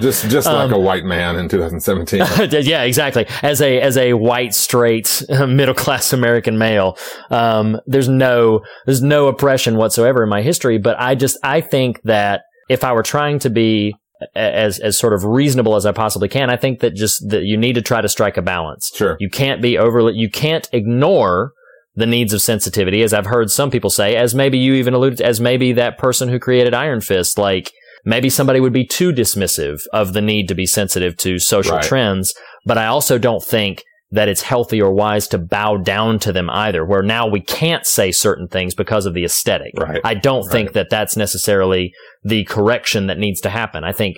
[0.01, 2.19] just, just like Um, a white man in 2017.
[2.65, 3.27] yeah, exactly.
[3.43, 6.99] As a as a white, straight, middle class American male,
[7.31, 10.79] um, there's no there's no oppression whatsoever in my history.
[10.79, 13.95] But I just I think that if I were trying to be
[14.35, 17.57] as as sort of reasonable as I possibly can, I think that just that you
[17.57, 18.91] need to try to strike a balance.
[18.95, 19.17] Sure.
[19.21, 21.53] You can't be overly you can't ignore
[21.95, 25.19] the needs of sensitivity, as I've heard some people say, as maybe you even alluded
[25.19, 27.73] to, as maybe that person who created Iron Fist, like
[28.05, 31.83] maybe somebody would be too dismissive of the need to be sensitive to social Right.
[31.85, 32.35] trends.
[32.65, 36.49] But I also don't think that it's healthy or wise to bow down to them
[36.51, 39.73] either, where now we can't say certain things because of the aesthetic.
[39.79, 40.01] Right.
[40.03, 41.93] I don't think that that's necessarily
[42.23, 43.85] the correction that needs to happen.
[43.85, 44.17] I think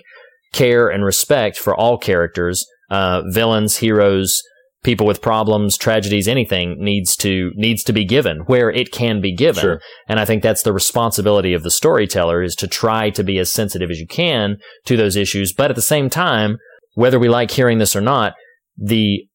[0.53, 4.41] care and respect for all characters, uh, villains, heroes,
[4.83, 9.35] people with problems, tragedies, anything needs to needs to be given where it can be
[9.35, 9.63] given.
[9.63, 9.81] Sure.
[10.09, 13.51] And I think that's the responsibility of the storyteller is to try to be as
[13.51, 16.59] sensitive as you can to those issues, but at the same time,
[16.95, 18.35] whether we like hearing this or not,
[18.77, 19.27] the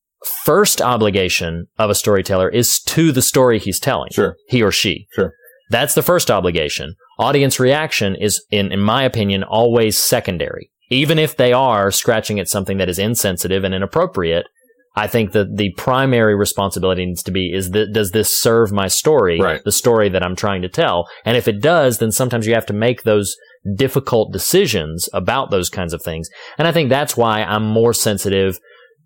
[0.44, 4.10] first obligation of a storyteller is to the story he's telling.
[4.12, 4.36] Sure.
[4.48, 5.08] He or she.
[5.14, 5.34] Sure.
[5.70, 6.96] That's the first obligation.
[7.18, 10.70] Audience reaction is, in, in my opinion, always secondary.
[10.92, 14.46] Even if they are scratching at something that is insensitive and inappropriate,
[14.96, 18.88] I think that the primary responsibility needs to be is that does this serve my
[18.88, 19.62] story, Right.
[19.66, 21.08] the story that I'm trying to tell?
[21.26, 23.36] And if it does, then sometimes you have to make those
[23.76, 26.30] difficult decisions about those kinds of things.
[26.58, 28.60] And I think that's why I'm more sensitive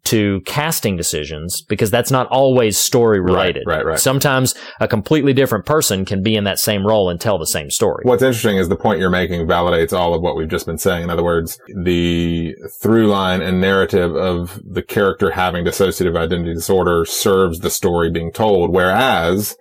[0.05, 3.63] to casting decisions because that's not always story related.
[3.65, 3.85] right, right.
[3.85, 3.99] right.
[3.99, 7.69] Sometimes a completely different person can be in that same role and tell the same
[7.69, 8.03] story.
[8.03, 11.03] What's interesting is the point you're making validates all of what we've just been saying.
[11.03, 17.05] In other words, the through line and narrative of the character having dissociative identity disorder
[17.05, 19.55] serves the story being told, whereas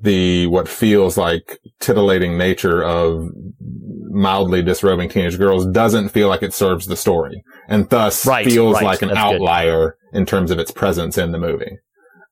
[0.00, 3.28] the what feels like titillating nature of
[4.10, 8.74] mildly disrobing teenage girls doesn't feel like it serves the story and thus Right, feels
[8.74, 8.84] right.
[8.84, 9.34] like an That's good.
[9.36, 11.78] outlier in terms of its presence in the movie.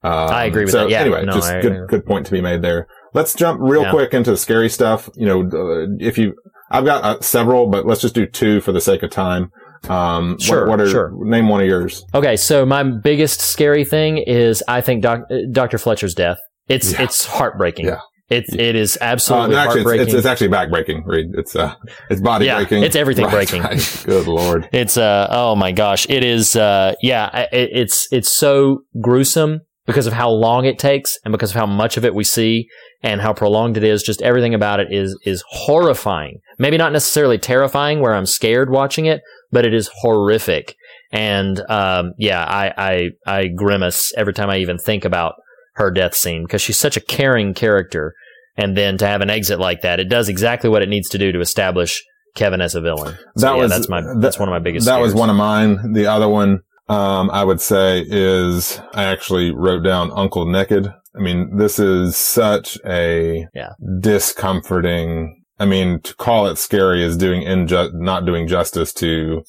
[0.05, 0.91] Um, I agree with so that.
[0.91, 2.89] Yeah, anyway, no, just I- good, I- good point to be made there.
[3.15, 3.91] Let's jump real Yeah.
[3.91, 5.09] quick into the scary stuff.
[5.15, 6.35] You know, uh, if you,
[6.71, 9.51] I've got uh, several, but let's just do two for the sake of time.
[9.89, 11.13] Um, what- Sure, What, are sure.
[11.25, 12.05] name one of yours?
[12.15, 15.79] Okay, so my biggest scary thing is I think doc, uh, Dr.
[15.79, 16.39] Fletcher's death.
[16.69, 17.03] It's Yeah.
[17.03, 17.87] it's heartbreaking.
[17.87, 17.99] Yeah.
[18.33, 20.07] It's it is Uh, absolutely no, actually, it's, heartbreaking.
[20.07, 21.03] it's, it's actually backbreaking.
[21.07, 21.75] Reed, it's uh,
[22.11, 22.83] it's body Yeah, breaking.
[22.83, 23.63] it's everything Right, breaking.
[23.63, 24.03] right.
[24.07, 24.69] Good lord.
[24.73, 30.07] It's uh oh my gosh, it is uh yeah, it, it's it's so gruesome because
[30.07, 32.69] of how long it takes and because of how much of it we see
[33.03, 34.03] and how prolonged it is.
[34.03, 36.39] Just everything about it is is horrifying.
[36.59, 39.21] Maybe not necessarily terrifying where I'm scared watching it,
[39.51, 40.75] but it is horrific.
[41.11, 45.35] And um yeah, I I I grimace every time I even think about
[45.77, 48.15] her death scene because she's such a caring character.
[48.57, 51.19] And then to have an exit like that, it does exactly what it needs to
[51.19, 52.03] do to establish
[52.35, 53.17] Kevin as a villain.
[53.37, 54.87] So, That yeah, was that's my that's one of my biggest.
[54.87, 55.93] That was one of mine.
[55.95, 60.87] The other one, um, I would say is I actually wrote down Uncle Naked.
[61.15, 63.71] I mean, this is such a Yeah.
[64.01, 65.43] discomforting.
[65.59, 69.43] I mean, to call it scary is doing inju- not doing justice to.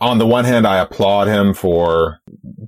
[0.00, 2.18] On the one hand, I applaud him for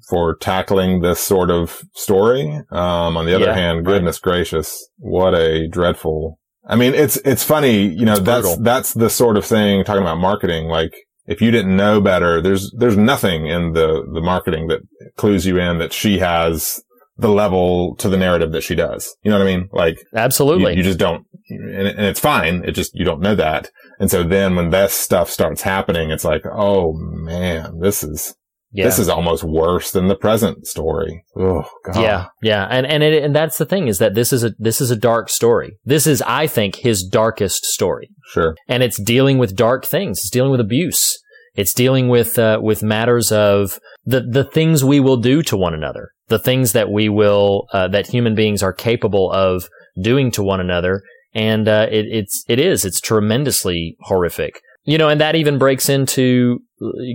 [0.09, 2.61] for tackling this sort of story.
[2.71, 3.95] Um, on the other Yeah, hand, right.
[3.95, 6.39] goodness gracious, what a dreadful.
[6.67, 8.13] I mean, it's it's funny, you know.
[8.13, 8.63] It's that's brutal.
[8.65, 10.67] that's the sort of thing talking about marketing.
[10.69, 10.93] Like,
[11.27, 14.81] if you didn't know better, there's there's nothing in the the marketing that
[15.17, 16.83] clues you in that she has
[17.17, 19.17] the level to the narrative that she does.
[19.23, 19.69] You know what I mean?
[19.73, 20.77] Like, you, Absolutely.
[20.77, 22.63] you just don't, and, and it's fine.
[22.65, 26.25] It just you don't know that, and so then when that stuff starts happening, it's
[26.25, 28.35] like, oh man, this is
[28.73, 28.85] yeah.
[28.85, 31.25] this is almost worse than the present story.
[31.37, 32.01] Oh god.
[32.03, 34.81] yeah, yeah, and and it, and that's the thing is that this is a this
[34.81, 35.79] is a dark story.
[35.85, 38.55] This is, I think, his darkest story, Sure.
[38.69, 40.19] and it's dealing with dark things.
[40.19, 41.19] It's dealing with abuse.
[41.55, 45.75] It's dealing with uh, with matters of the the things we will do to one
[45.75, 49.69] another, the things that we will uh, that human beings are capable of
[50.01, 51.03] doing to one another,
[51.47, 54.61] and uh, it, it's it is it's tremendously horrific.
[54.85, 56.61] You know, and that even breaks into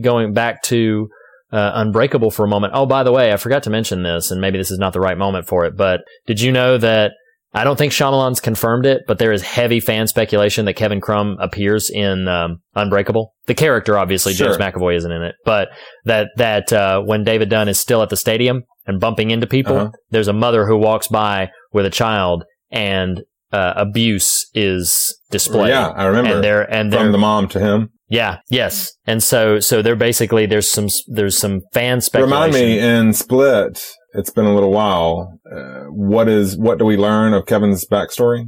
[0.03, 1.07] going back to
[1.51, 2.74] uh, Unbreakable for a moment.
[2.76, 4.99] Oh, by the way, I forgot to mention this, and maybe this is not the
[4.99, 7.11] right moment for it, but did you know that
[7.55, 11.38] I don't think Shyamalan's confirmed it, but there is heavy fan speculation that Kevin Crumb
[11.39, 13.34] appears in um, Unbreakable.
[13.45, 14.47] The character, obviously, Sure.
[14.47, 15.69] James McAvoy isn't in it, but
[16.05, 19.78] that that uh, when David Dunn is still at the stadium and bumping into people,
[19.78, 19.91] Uh-huh.
[20.11, 23.21] there's a mother who walks by with a child, and
[23.54, 25.70] uh, abuse is displayed.
[25.70, 26.36] Yeah, I remember.
[26.36, 27.89] And they're and they're From the mom to him.
[28.10, 32.34] yeah, yes, and so so they're basically there's some there's some fan speculation.
[32.34, 33.86] Remind me in Split.
[34.16, 35.39] It's been a little while.
[35.49, 38.45] Uh, what is what do we learn of Kevin's backstory?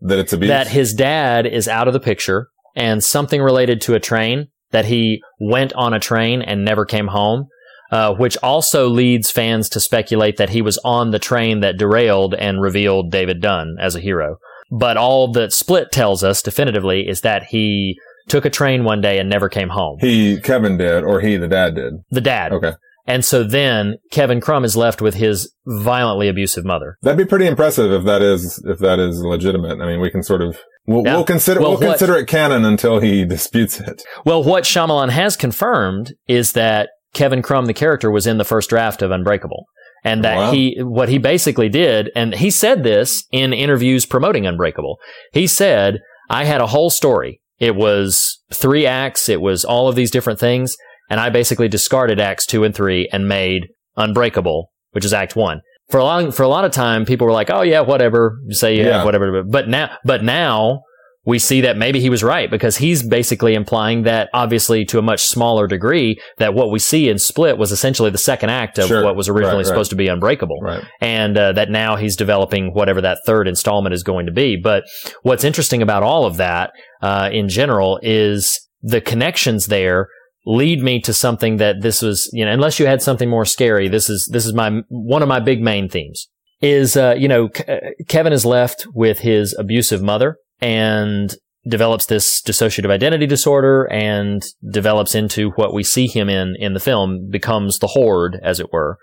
[0.00, 0.48] That it's abuse.
[0.48, 4.84] that his dad is out of the picture and something related to a train that
[4.84, 7.46] he went on a train and never came home.
[7.90, 12.34] Uh, which also leads fans to speculate that he was on the train that derailed
[12.34, 14.36] and revealed David Dunn as a hero.
[14.70, 17.98] But all that Split tells us definitively is that he
[18.28, 19.96] took a train one day and never came home.
[20.00, 21.94] he Kevin did, or he the dad did.
[22.10, 22.52] the dad.
[22.52, 22.72] Okay,
[23.06, 26.96] And so then Kevin Crumb is left with his violently abusive mother.
[27.02, 29.80] that'd be pretty impressive if that is if that is legitimate.
[29.80, 31.14] I mean, we can sort of we'll, Yeah.
[31.14, 34.02] we'll consider Well, we'll what- consider it canon until he disputes it.
[34.26, 38.68] Well, what Shyamalan has confirmed is that Kevin Crumb, the character, was in the first
[38.68, 39.64] draft of Unbreakable.
[40.04, 40.52] And that Wow.
[40.52, 44.98] he, what he basically did, and he said this in interviews promoting Unbreakable.
[45.32, 45.98] He said,
[46.30, 47.40] I had a whole story.
[47.58, 49.28] It was three acts.
[49.28, 50.76] It was all of these different things.
[51.10, 55.60] And I basically discarded acts two and three and made Unbreakable, which is act one.
[55.90, 58.54] For a long, for a lot of time, people were like, "Oh yeah, whatever." You
[58.54, 59.04] say yeah, Yeah.
[59.04, 59.42] whatever.
[59.42, 60.82] But now, but now
[61.28, 65.02] we see that maybe he was right because he's basically implying that obviously to a
[65.02, 68.86] much smaller degree that what we see in Split was essentially the second act of
[68.88, 69.04] Sure.
[69.04, 69.66] what was originally Right, right.
[69.66, 70.84] supposed to be Unbreakable Right.
[71.02, 74.56] and uh, that now he's developing whatever that third installment is going to be.
[74.56, 74.84] But
[75.22, 76.70] what's interesting about all of that
[77.02, 80.08] uh, in general is the connections there
[80.46, 83.86] lead me to something that this was, you know, unless you had something more scary,
[83.88, 86.26] this is this is my one of my big main themes
[86.62, 91.34] is uh, you know K- Kevin is left with his abusive mother and
[91.68, 96.80] develops this dissociative identity disorder and develops into what we see him in in the
[96.80, 98.98] film becomes the horde as it were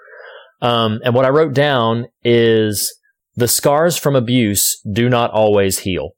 [0.61, 2.99] um, and what I wrote down is
[3.35, 6.11] the scars from abuse do not always heal.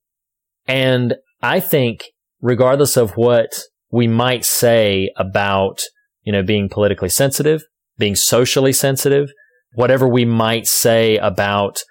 [0.68, 2.06] And I think,
[2.42, 3.60] regardless of what
[3.92, 5.80] we might say about,
[6.24, 7.64] you know, being politically sensitive,
[7.98, 9.30] being socially sensitive,
[9.74, 11.82] whatever we might say about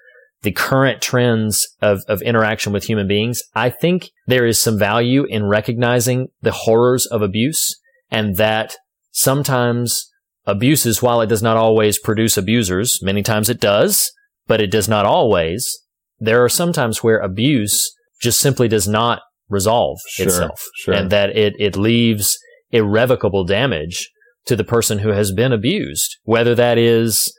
[0.47, 5.25] the current trends of, of interaction with human beings, I think there is some value
[5.25, 7.81] in recognizing the horrors of abuse
[8.13, 8.77] and that
[9.11, 10.09] sometimes
[10.47, 14.13] abuses, while it does not always produce abusers, many times it does,
[14.47, 15.81] but it does not always.
[16.21, 17.93] There are some times where abuse
[18.23, 20.95] just simply does not resolve Sure, itself sure.
[20.95, 22.39] and that it, it leaves
[22.71, 24.13] irrevocable damage
[24.45, 27.37] to the person who has been abused, whether that is,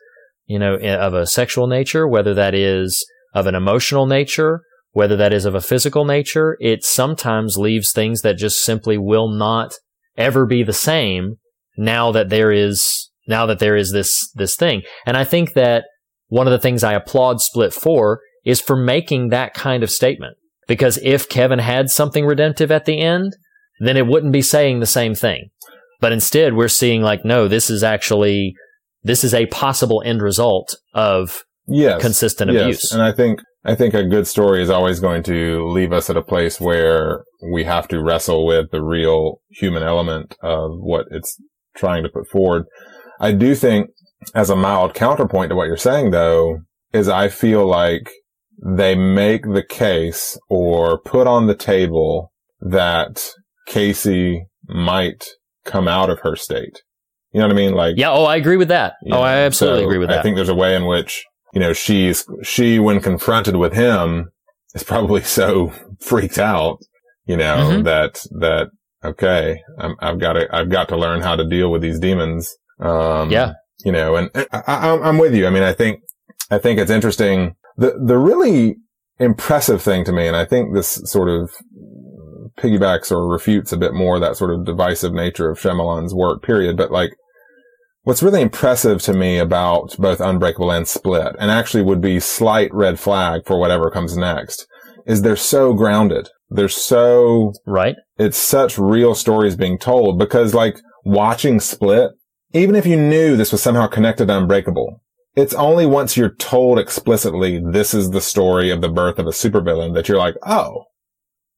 [0.48, 5.16] you know, eh, of a sexual nature, whether that is of an emotional nature, whether
[5.16, 6.58] that is of a physical nature.
[6.60, 9.74] It sometimes leaves things that just simply will not
[10.18, 11.36] ever be the same
[11.78, 14.82] now that there is, now that there is this, this thing.
[15.06, 15.86] And I think that
[16.30, 20.38] one of the things I applaud Split for is for making that kind of statement.
[20.68, 23.36] Because if Kevin had something redemptive at the end,
[23.80, 25.50] then it wouldn't be saying the same thing.
[26.00, 28.56] But instead, we're seeing like, no, this is actually,
[29.08, 32.62] this is a possible end result of yes, consistent yes.
[32.62, 32.91] abuse.
[32.91, 36.16] And I think I think a good story is always going to leave us at
[36.16, 41.38] a place where we have to wrestle with the real human element of what it's
[41.76, 42.64] trying to put forward.
[43.20, 43.89] I do think,
[44.34, 46.60] as a mild counterpoint to what you're saying, though,
[46.93, 48.10] is I feel like
[48.66, 52.32] they make the case or put on the table
[52.62, 53.34] that
[53.68, 55.26] Casey might
[55.66, 56.84] come out of her state.
[57.32, 57.73] You know what I mean?
[57.73, 58.11] Like, Yeah.
[58.11, 58.93] Oh, I agree with that.
[59.11, 60.19] oh, I absolutely so agree with that.
[60.19, 64.30] I think there's a way in which, you know, she's, she, when confronted with him,
[64.73, 66.78] is probably so freaked out,
[67.25, 67.84] you know, Mhm.
[67.84, 68.69] that, that,
[69.03, 72.55] okay, I'm, I've got to, I've got to learn how to deal with these demons.
[72.80, 73.53] Um, Yeah.
[73.84, 75.47] you know, and I, I, I'm with you.
[75.47, 75.99] I mean, I think,
[76.49, 77.55] I think it's interesting.
[77.78, 78.78] The, the really
[79.19, 81.51] impressive thing to me, and I think this sort of
[82.58, 86.76] piggybacks or refutes a bit more that sort of divisive nature of Shyamalan's work, period.
[86.76, 87.12] But like,
[88.03, 92.74] what's really impressive to me about both Unbreakable and Split, and actually would be slight
[92.74, 94.68] red flag for whatever comes next,
[95.05, 96.30] is they're so grounded.
[96.49, 97.95] They're so, right.
[98.18, 102.12] it's such real stories being told because like watching Split,
[102.53, 105.01] even if you knew this was somehow connected to Unbreakable,
[105.36, 109.32] it's only once you're told explicitly this is the story of the birth of a
[109.32, 110.86] supervillain that you're like, oh,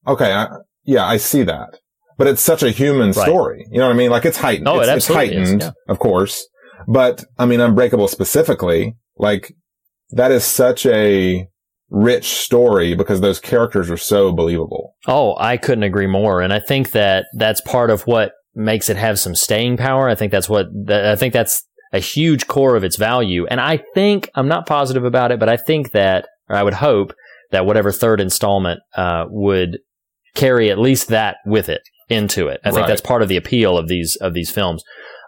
[0.06, 0.48] okay, I,
[0.84, 1.80] yeah, I see that.
[2.18, 3.26] But it's such a human Right.
[3.26, 3.66] story.
[3.72, 4.12] You know what I mean?
[4.12, 4.68] Like it's heightened.
[4.68, 5.72] Oh, it it's, it's absolutely is, heightened, yeah.
[5.88, 6.46] of course.
[6.88, 9.54] But I mean, Unbreakable specifically, like
[10.12, 11.48] that is such a
[11.90, 14.96] rich story because those characters are so believable.
[15.08, 16.42] Oh, I couldn't agree more.
[16.42, 20.10] And I think that that's part of what makes it have some staying power.
[20.10, 21.64] I think that's what, I think that's
[21.94, 23.48] a huge core of its value.
[23.48, 26.76] And I think, I'm not positive about it, but I think that, or I would
[26.76, 27.14] hope
[27.52, 29.80] that whatever third installment, uh, would
[30.40, 32.60] carry at least that with it into it.
[32.64, 32.88] I think Right.
[32.88, 34.84] that's part of the appeal of these, of these films.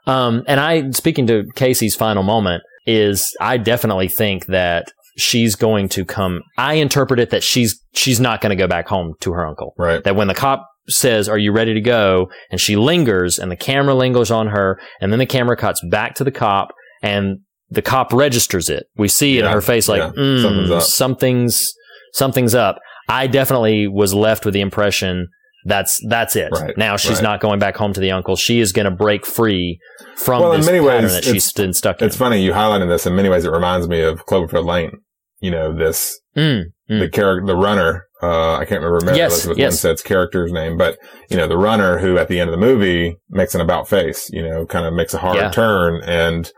[0.08, 5.90] Um, and I, speaking to Casey's final moment is I definitely think that she's going
[5.90, 6.42] to come.
[6.58, 9.74] I interpret it that she's, she's not going to go back home to her uncle
[9.78, 10.04] Right.
[10.04, 12.32] that when the cop says, Are you ready to go?
[12.50, 16.16] and she lingers and the camera lingers on her, and then the camera cuts back
[16.16, 16.70] to the cop
[17.04, 17.40] and
[17.70, 18.88] the cop registers it.
[18.98, 20.12] We see in Yeah, her face like yeah.
[20.18, 21.74] "Mm, Something's up." something's
[22.14, 22.80] something's up.
[23.12, 25.28] I definitely was left with the impression
[25.66, 26.50] that's that's it.
[26.52, 27.24] Right, now she's right.
[27.24, 28.36] not going back home to the uncle.
[28.36, 29.80] She is going to break free
[30.16, 32.08] from Well, in many pattern ways, that it's- she's been stuck in.
[32.08, 33.06] It's funny you highlighted this.
[33.06, 34.92] In many ways, it reminds me of Cloverfield Lane.
[35.40, 38.06] You know, this Mm, the character, the runner.
[38.24, 39.72] Uh, I can't remember Yes, Elizabeth yes.
[39.74, 40.98] Winstead's character's name, but
[41.30, 44.30] you know, the runner who at the end of the movie makes an about face.
[44.32, 45.50] You know, kind of makes a hard Yeah.
[45.52, 46.50] turn and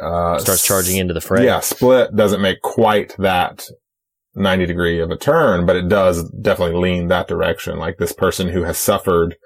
[0.00, 1.44] uh, starts charging into the fray.
[1.44, 3.66] Yeah, Split doesn't make quite that
[4.36, 7.78] 90 degree of a turn, but it does definitely lean that direction.
[7.78, 9.36] Like this person who has suffered,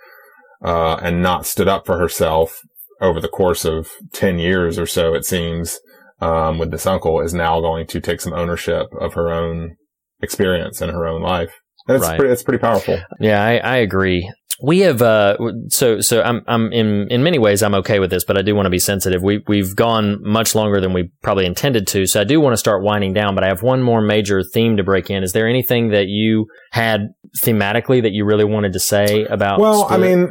[0.62, 2.60] uh, and not stood up for herself
[3.00, 5.78] over the course of 10 years or so, it seems,
[6.20, 9.76] um, with this uncle is now going to take some ownership of her own
[10.20, 11.54] experience and her own life.
[11.88, 12.18] And it's Right.
[12.18, 13.00] pretty, it's pretty powerful.
[13.20, 14.30] Yeah, I, I agree.
[14.62, 15.36] We have uh,
[15.68, 18.54] so so I'm I'm in in many ways I'm okay with this, but I do
[18.54, 19.22] want to be sensitive.
[19.22, 22.58] We we've gone much longer than we probably intended to, so I do want to
[22.58, 23.34] start winding down.
[23.34, 25.22] But I have one more major theme to break in.
[25.22, 27.08] Is there anything that you had
[27.42, 29.60] thematically that you really wanted to say about?
[29.60, 30.30] Well, I mean,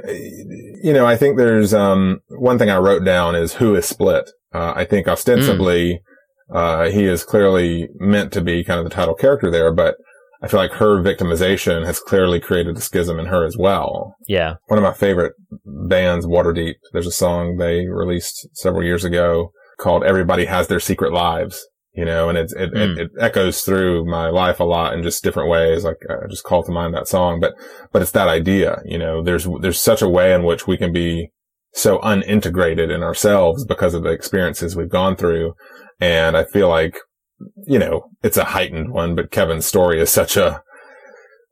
[0.83, 4.29] you know, I think there's um one thing I wrote down is who is split.
[4.53, 6.01] Uh, I think ostensibly,
[6.53, 9.95] uh, he is clearly meant to be kind of the title character there, but
[10.41, 14.15] I feel like her victimization has clearly created a schism in her as well.
[14.27, 15.33] yeah, One of my favorite
[15.65, 21.11] bands, Waterdeep, there's a song they released several years ago called Everybody Has Their Secret
[21.13, 21.67] Lives.
[21.91, 22.97] You know, and it, it, Mm.
[22.97, 25.83] it, it echoes through my life a lot in just different ways.
[25.83, 27.53] Like I just call to mind that song, but,
[27.91, 30.93] but it's that idea, you know, there's, there's such a way in which we can
[30.93, 31.31] be
[31.73, 35.53] so unintegrated in ourselves because of the experiences we've gone through.
[35.99, 36.95] And I feel like,
[37.65, 40.61] you know, it's a heightened one, but Kevin's story is such a,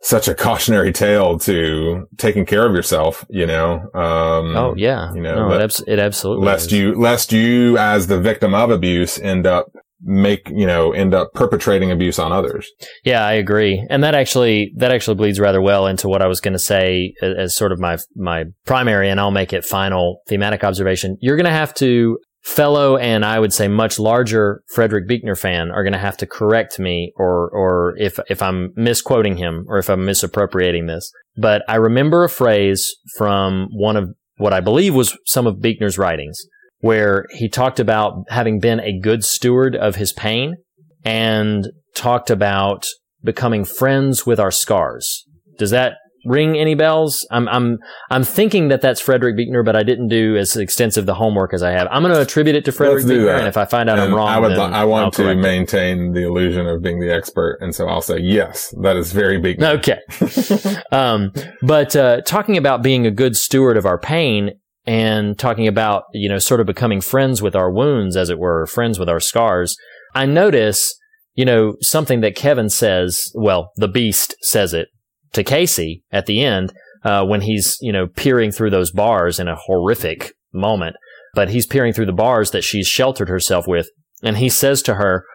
[0.02, 3.80] such a cautionary tale to taking care of yourself, you know.
[3.94, 6.74] Um, oh yeah, you know, no, let- it, abs- it absolutely lest is.
[6.74, 9.68] you, lest you as the victim of abuse end up
[10.04, 12.70] make, you know, end up perpetrating abuse on others.
[13.04, 13.84] Yeah, I agree.
[13.90, 17.14] And that actually that actually bleeds rather well into what I was going to say
[17.22, 21.18] as, as sort of my my primary and I'll make it final thematic observation.
[21.20, 25.70] You're going to have to fellow and I would say much larger Frederick Buechner fan
[25.70, 29.78] are going to have to correct me or or if if I'm misquoting him or
[29.78, 31.12] if I'm misappropriating this.
[31.36, 35.98] But I remember a phrase from one of what I believe was some of Buechner's
[35.98, 36.40] writings
[36.80, 40.56] where he talked about having been a good steward of his pain
[41.04, 42.86] and talked about
[43.24, 45.26] becoming friends with our scars.
[45.58, 45.98] Does that
[46.28, 47.26] ring any bells?
[47.32, 47.80] I'm I'm
[48.12, 51.64] I'm thinking that that's Frederick Buechner, but I didn't do as extensive the homework as
[51.64, 51.88] I have.
[51.90, 54.28] I'm going to attribute it to Frederick Buechner, and if I find out I'm wrong,
[54.28, 54.52] I would.
[54.52, 55.42] li- I want to correct it.
[55.42, 58.74] maintain the illusion of being the expert, and so I'll say yes.
[58.82, 59.62] That is very big.
[59.64, 60.00] Okay.
[60.92, 64.52] um, but uh, talking about being a good steward of our pain
[64.86, 68.66] and talking about, you know, sort of becoming friends with our wounds, as it were,
[68.68, 69.76] friends with our scars,
[70.16, 70.96] I notice,
[71.36, 74.88] you know, something that Kevin says, well, the beast says it
[75.34, 76.74] to Casey at the end
[77.04, 80.96] uh, when he's, you know, peering through those bars in a horrific moment.
[81.34, 83.90] But he's peering through the bars that she's sheltered herself with.
[84.24, 85.26] And he says to her,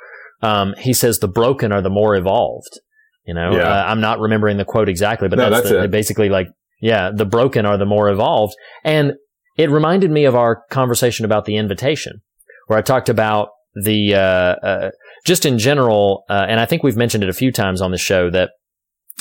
[0.43, 2.81] um, he says, the broken are the more evolved.
[3.25, 3.69] You know, Yeah.
[3.69, 6.49] uh, I'm not remembering the quote exactly, but No, that's, that's the, basically like,
[6.81, 8.55] yeah, the broken are the more evolved.
[8.83, 9.13] And
[9.57, 12.23] it reminded me of our conversation about the invitation,
[12.67, 14.91] where I talked about the, uh, uh,
[15.25, 17.99] just in general, uh, and I think we've mentioned it a few times on the
[17.99, 18.51] show that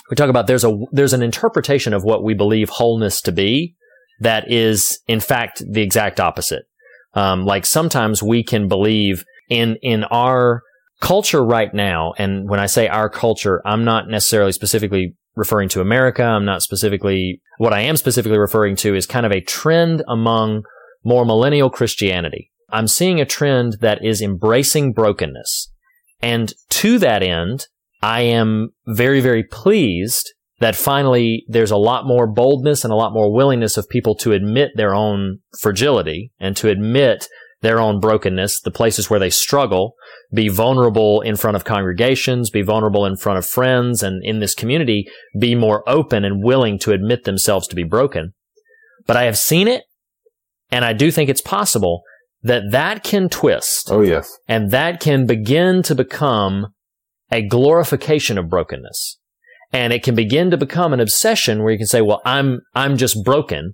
[0.10, 3.76] we talk about there's a, there's an interpretation of what we believe wholeness to be
[4.20, 6.64] that is, in fact, the exact opposite.
[7.14, 10.62] Um, like sometimes we can believe in, in our
[11.02, 12.14] culture right now.
[12.18, 16.24] And when I say our culture, I'm not necessarily specifically referring to America.
[16.24, 20.64] I'm not specifically, what I am specifically referring to is kind of a trend among
[21.04, 22.52] more millennial Christianity.
[22.70, 25.72] I'm seeing a trend that is embracing brokenness.
[26.22, 27.68] And to that end,
[28.02, 33.14] I am very, very pleased that finally there's a lot more boldness and a lot
[33.14, 37.28] more willingness of people to admit their own fragility and to admit
[37.62, 39.94] their own brokenness, the places where they struggle,
[40.34, 44.56] be vulnerable in front of congregations, be vulnerable in front of friends and in this
[44.56, 45.08] community,
[45.40, 48.34] be more open and willing to admit themselves to be broken.
[49.06, 49.84] But I have seen it
[50.72, 52.02] and I do think it's possible
[52.44, 54.32] that that can twist Oh yes.
[54.48, 56.68] and that can begin to become
[57.32, 59.18] a glorification of brokenness.
[59.74, 62.98] And it can begin to become an obsession where you can say, well, I'm, I'm
[62.98, 63.74] just broken.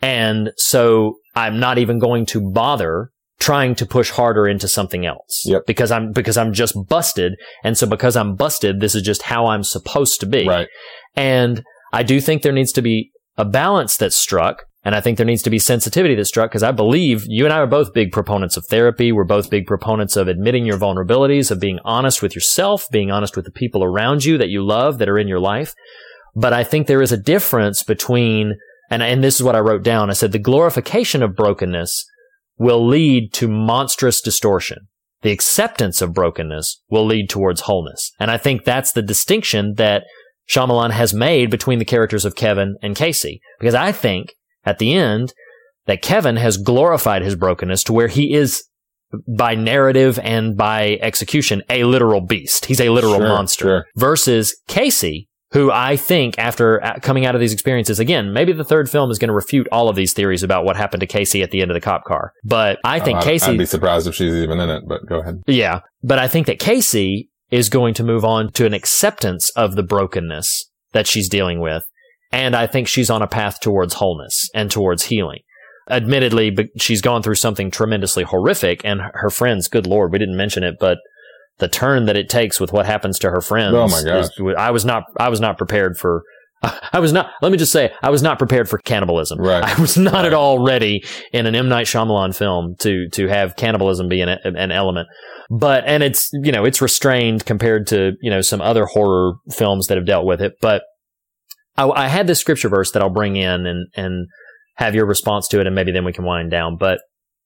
[0.00, 5.42] And so I'm not even going to bother trying to push harder into something else.
[5.44, 5.62] Yep.
[5.66, 7.34] Because I'm, because I'm just busted.
[7.62, 10.46] And so because I'm busted, this is just how I'm supposed to be.
[10.48, 10.68] Right.
[11.14, 14.64] And I do think there needs to be a balance that's struck.
[14.86, 17.52] And I think there needs to be sensitivity that's struck because I believe you and
[17.52, 19.10] I are both big proponents of therapy.
[19.10, 23.34] We're both big proponents of admitting your vulnerabilities, of being honest with yourself, being honest
[23.34, 25.74] with the people around you that you love that are in your life.
[26.36, 28.54] But I think there is a difference between,
[28.88, 30.08] and, and this is what I wrote down.
[30.08, 32.04] I said the glorification of brokenness
[32.56, 34.86] will lead to monstrous distortion.
[35.22, 38.12] The acceptance of brokenness will lead towards wholeness.
[38.20, 40.04] And I think that's the distinction that
[40.48, 43.40] Shyamalan has made between the characters of Kevin and Casey.
[43.58, 44.28] Because I think
[44.66, 45.32] at the end
[45.86, 48.64] that Kevin has glorified his brokenness to where he is
[49.38, 52.66] by narrative and by execution a literal beast.
[52.66, 53.64] He's a literal Sure, monster.
[53.64, 53.86] sure.
[53.94, 58.64] Versus Casey, who I think after uh, coming out of these experiences, again, maybe the
[58.64, 61.40] third film is going to refute all of these theories about what happened to Casey
[61.42, 62.32] at the end of the cop car.
[62.44, 65.20] But I think I'd, Casey, I'd be surprised if she's even in it, but go
[65.20, 65.40] ahead.
[65.46, 65.80] yeah.
[66.02, 69.84] But I think that Casey is going to move on to an acceptance of the
[69.84, 71.84] brokenness that she's dealing with.
[72.32, 75.40] And I think she's on a path towards wholeness and towards healing.
[75.88, 80.36] Admittedly, but she's gone through something tremendously horrific and her friends, good Lord, we didn't
[80.36, 80.98] mention it, but
[81.58, 83.74] the turn that it takes with what happens to her friends.
[83.74, 84.24] Oh my gosh.
[84.24, 86.22] is- I was not, I was not prepared for,
[86.92, 89.38] I was not, let me just say, I was not prepared for cannibalism.
[89.38, 89.62] Right.
[89.62, 90.24] I was not Right.
[90.26, 91.68] at all ready in an M.
[91.68, 95.06] Night Shyamalan film to, to have cannibalism be an, an element.
[95.50, 99.86] But, and it's, you know, it's restrained compared to, you know, some other horror films
[99.86, 100.54] that have dealt with it.
[100.60, 100.82] But
[101.76, 104.28] I, I had this scripture verse that I'll bring in and, and
[104.74, 106.76] have your response to it and maybe then we can wind down.
[106.76, 107.00] But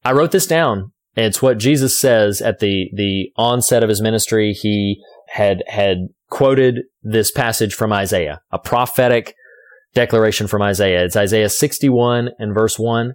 [0.05, 0.93] I wrote this down.
[1.17, 4.53] It's what Jesus says at the, the onset of his ministry.
[4.53, 9.35] He had, had quoted this passage from Isaiah, a prophetic
[9.93, 11.05] declaration from Isaiah.
[11.05, 13.15] It's Isaiah 61 and verse 1.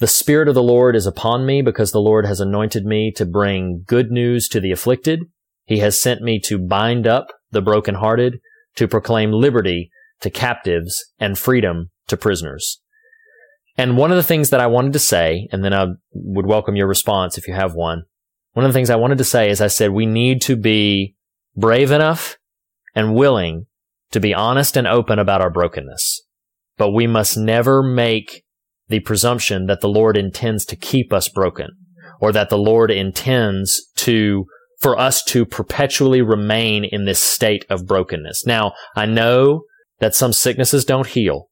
[0.00, 3.26] The Spirit of the Lord is upon me because the Lord has anointed me to
[3.26, 5.20] bring good news to the afflicted.
[5.64, 8.38] He has sent me to bind up the brokenhearted,
[8.76, 12.80] to proclaim liberty to captives and freedom to prisoners.
[13.76, 16.74] And one of the things that I wanted to say, and then I would welcome
[16.74, 18.02] your response if you have one.
[18.54, 21.14] one of the things I wanted to say is I said we need to be
[21.54, 22.36] brave enough
[22.94, 23.66] and willing
[24.10, 26.22] to be honest and open about our brokenness.
[26.76, 28.42] But we must never make
[28.88, 31.68] the presumption that the Lord intends to keep us broken
[32.20, 34.46] or that the Lord intends to
[34.80, 38.46] for us to perpetually remain in this state of brokenness.
[38.46, 39.62] Now, I know
[40.00, 41.48] that some sicknesses don't heal.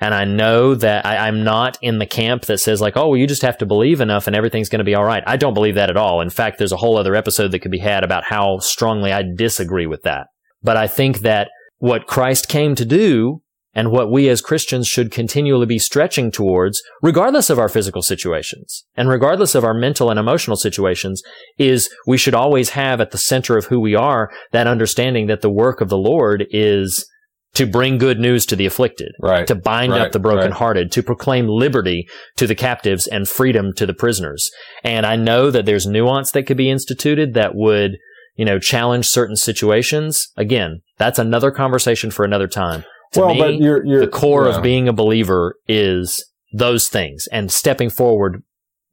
[0.00, 3.16] And I know that I, am not in the camp that says like, oh, well,
[3.16, 5.22] you just have to believe enough and everything's going to be all right.
[5.28, 6.20] I don't believe that at all.
[6.20, 9.22] In fact, there's a whole other episode that could be had about how strongly I
[9.22, 10.26] disagree with that.
[10.60, 13.42] But I think that what Christ came to do
[13.74, 18.84] and what we as Christians should continually be stretching towards, regardless of our physical situations
[18.96, 21.22] and regardless of our mental and emotional situations,
[21.58, 25.42] is we should always have at the center of who we are that understanding that
[25.42, 27.06] the work of the Lord is
[27.54, 29.46] to bring good news to the afflicted, Right.
[29.46, 30.02] to bind Right.
[30.02, 32.06] up the brokenhearted, to proclaim liberty
[32.36, 34.50] to the captives and freedom to the prisoners.
[34.82, 37.98] And I know that there's nuance that could be instituted that would,
[38.36, 40.28] you know, challenge certain situations.
[40.36, 42.84] Again, that's another conversation for another time.
[43.12, 44.56] To well, me, but you're, you're the core yeah.
[44.56, 46.24] of being a believer is
[46.54, 48.42] those things and stepping forward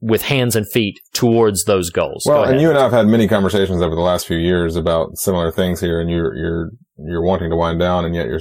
[0.00, 2.24] with hands and feet towards those goals.
[2.26, 4.76] Go Well, and you and I have had many conversations over the last few years
[4.76, 8.40] about similar things here, and you're you're you're wanting to wind down, and yet you're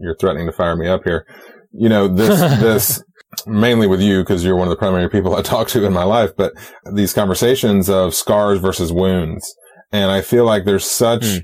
[0.00, 1.26] you're threatening to fire me up here.
[1.72, 3.02] You know this this
[3.46, 6.04] mainly with you because you're one of the primary people I talk to in my
[6.04, 6.52] life, but
[6.92, 9.54] these conversations of scars versus wounds,
[9.92, 11.24] and I feel like there's such.
[11.24, 11.38] Hmm.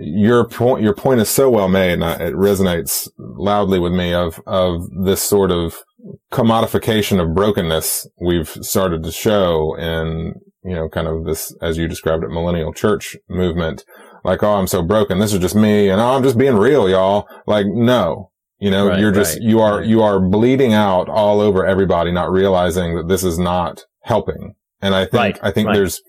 [0.00, 4.12] Your point, your point is so well made, and I, it resonates loudly with me.
[4.12, 5.78] Of of this sort of
[6.32, 10.34] commodification of brokenness we've started to show in,
[10.64, 13.84] you know, kind of this, as you described it, millennial church movement.
[14.24, 15.18] Like, oh, I'm so broken.
[15.18, 15.88] This is just me.
[15.88, 17.26] And oh, I'm just being real, y'all.
[17.46, 19.86] Like, no, you know, Right, you're just, right, you are, right.
[19.86, 24.54] you are bleeding out all over everybody, not realizing that this is not helping.
[24.80, 26.00] And I think, I think there's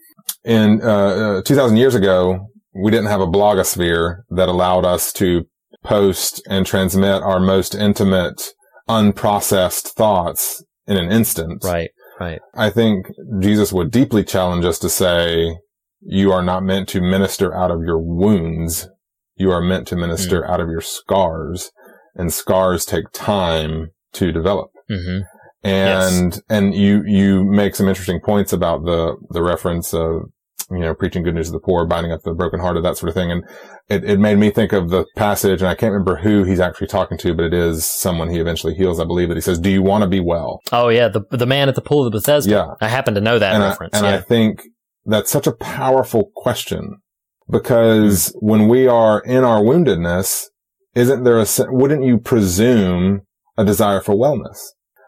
[0.44, 5.46] in, uh, uh, 2000 years ago, we didn't have a blogosphere that allowed us to
[5.84, 8.54] post and transmit our most intimate,
[8.90, 11.64] unprocessed thoughts in an instant.
[11.64, 11.90] right,
[12.20, 12.40] right.
[12.56, 13.06] I think
[13.40, 15.58] Jesus would deeply challenge us to say,
[16.02, 18.90] you are not meant to minister out of your wounds.
[19.36, 20.52] You are meant to minister Hmm.
[20.52, 21.72] out of your scars
[22.16, 24.72] and scars take time to develop.
[24.90, 25.20] hmm
[25.64, 30.24] And, and you, you make some interesting points about the, the reference of,
[30.72, 33.16] you know, preaching good news to the poor, binding up the brokenhearted, that sort of
[33.16, 33.32] thing.
[33.32, 33.44] And
[33.88, 36.88] it, it made me think of the passage, and I can't remember who he's actually
[36.88, 39.70] talking to, but it is someone he eventually heals, I believe, that he says, do
[39.70, 40.62] you want to be well?
[40.72, 42.52] Oh yeah, the the man at the pool of the Bethesda.
[42.52, 42.74] Yeah.
[42.82, 43.96] I happen to know that and reference.
[43.96, 44.18] I, and yeah.
[44.18, 44.62] I think
[45.06, 46.98] that's such a powerful question
[47.50, 48.48] because hmm.
[48.48, 50.46] when we are in our woundedness,
[50.96, 53.22] isn't there a, wouldn't you presume
[53.58, 54.60] a desire for wellness?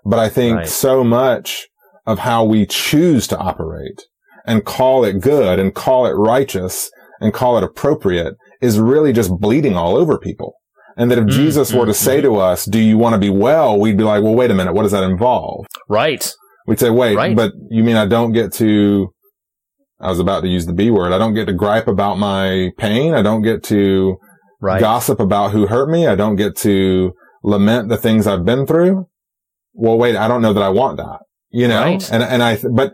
[0.06, 0.68] But I think Right.
[0.68, 1.68] so much
[2.06, 4.02] of how we choose to operate
[4.46, 6.90] and call it good and call it righteous
[7.20, 10.54] and call it appropriate is really just bleeding all over people.
[10.98, 13.20] And that if Mm, Jesus were mm, to say to us, do you want to
[13.20, 13.80] be well?
[13.80, 14.74] We'd be like, well, wait a minute.
[14.74, 15.66] What does that involve?
[15.88, 16.32] right.
[16.68, 17.36] We'd say, wait, Right.
[17.36, 19.08] but you mean I don't get to,
[20.00, 21.12] I was about to use the B word.
[21.12, 23.14] I don't get to gripe about my pain.
[23.16, 24.18] I don't get to
[24.62, 24.80] Right.
[24.80, 26.06] gossip about who hurt me.
[26.06, 27.14] I don't get to
[27.44, 29.08] lament the things I've been through.
[29.74, 31.20] Well, wait, I don't know that I want that,
[31.50, 31.82] you know?
[31.84, 32.12] Right.
[32.12, 32.92] And, and I, but,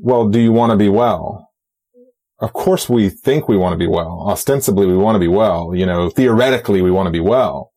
[0.00, 1.48] well, do you want to be well?
[2.40, 4.24] Of course we think we want to be well.
[4.26, 5.74] Ostensibly we want to be well.
[5.74, 7.70] You know, theoretically we want to be well.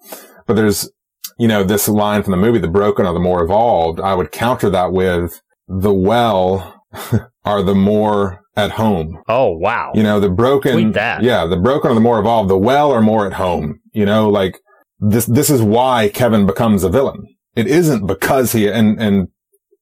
[0.47, 0.89] But there's,
[1.37, 3.99] you know, this line from the movie, the broken are the more evolved.
[3.99, 6.81] I would counter that with the well
[7.45, 9.21] are the more at home.
[9.27, 9.91] oh wow.
[9.95, 10.75] You know, the broken,
[11.23, 12.49] yeah, the broken are the more evolved.
[12.49, 13.79] The well are more at home.
[13.91, 14.59] You know, like
[14.99, 17.25] this, this is why Kevin becomes a villain.
[17.55, 19.27] It isn't because he, and, and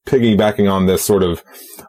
[0.06, 1.42] piggybacking on this sort of,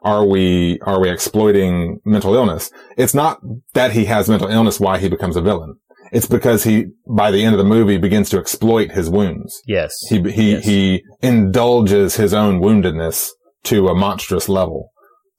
[0.04, 2.72] are we, are we exploiting mental illness?
[2.98, 3.40] It's not
[3.74, 5.76] that he has mental illness why he becomes a villain.
[6.12, 9.62] It's because he, by the end of the movie, begins to exploit his wounds.
[9.66, 9.96] yes.
[10.10, 10.66] He, he, Yes.
[10.66, 13.30] he indulges his own woundedness
[13.64, 14.90] to a monstrous level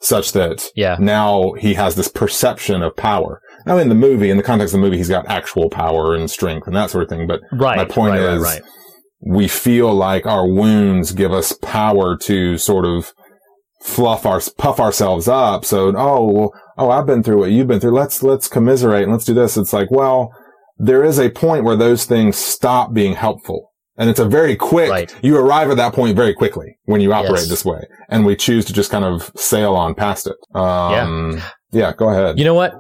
[0.01, 0.97] such that Yeah.
[0.99, 3.41] now he has this perception of power.
[3.67, 6.31] Now in the movie, in the context of the movie, he's got actual power and
[6.31, 7.27] strength and that sort of thing.
[7.27, 7.77] But Right.
[7.77, 8.63] my point right, right, is right.
[9.27, 13.13] We feel like our wounds give us power to sort of
[13.83, 15.65] fluff our, puff ourselves up.
[15.65, 17.93] So, oh, well, oh, I've been through what you've been through.
[17.95, 19.57] Let's, let's commiserate and let's do this.
[19.57, 20.31] It's like, well,
[20.77, 23.71] there is a point where those things stop being helpful.
[23.97, 25.15] And it's a very quick, Right.
[25.23, 27.49] you arrive at that point very quickly when you operate Yes.
[27.49, 27.87] this way.
[28.09, 30.35] And we choose to just kind of sail on past it.
[30.55, 31.41] Um,
[31.71, 31.93] yeah.
[31.97, 32.39] go ahead.
[32.39, 32.75] You know what?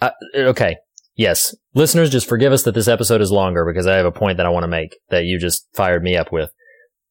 [0.00, 0.76] Uh, okay.
[1.16, 1.54] Yes.
[1.74, 4.46] Listeners, just forgive us that this episode is longer because I have a point that
[4.46, 6.50] I want to make that you just fired me up with.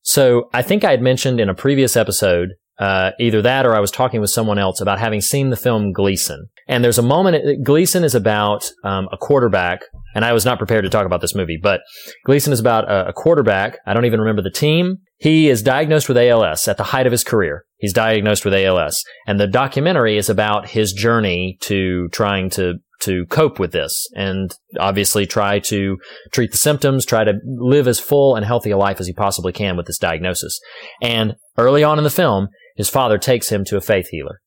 [0.01, 3.79] So I think I had mentioned in a previous episode uh, either that or I
[3.79, 6.47] was talking with someone else about having seen the film Gleason.
[6.67, 9.81] And there's a moment, Gleason is about um, a quarterback,
[10.13, 11.81] and I was not prepared to talk about this movie, but
[12.25, 13.77] Gleason is about a, a quarterback.
[13.85, 14.97] I don't even remember the team.
[15.17, 17.63] He is diagnosed with ALS at the height of his career.
[17.77, 19.01] He's diagnosed with ALS.
[19.27, 24.55] And the documentary is about his journey to trying to to cope with this and
[24.79, 25.97] obviously try to
[26.31, 29.51] treat the symptoms, try to live as full and healthy a life as he possibly
[29.51, 30.59] can with this diagnosis.
[31.01, 34.41] And early on in the film, his father takes him to a faith healer.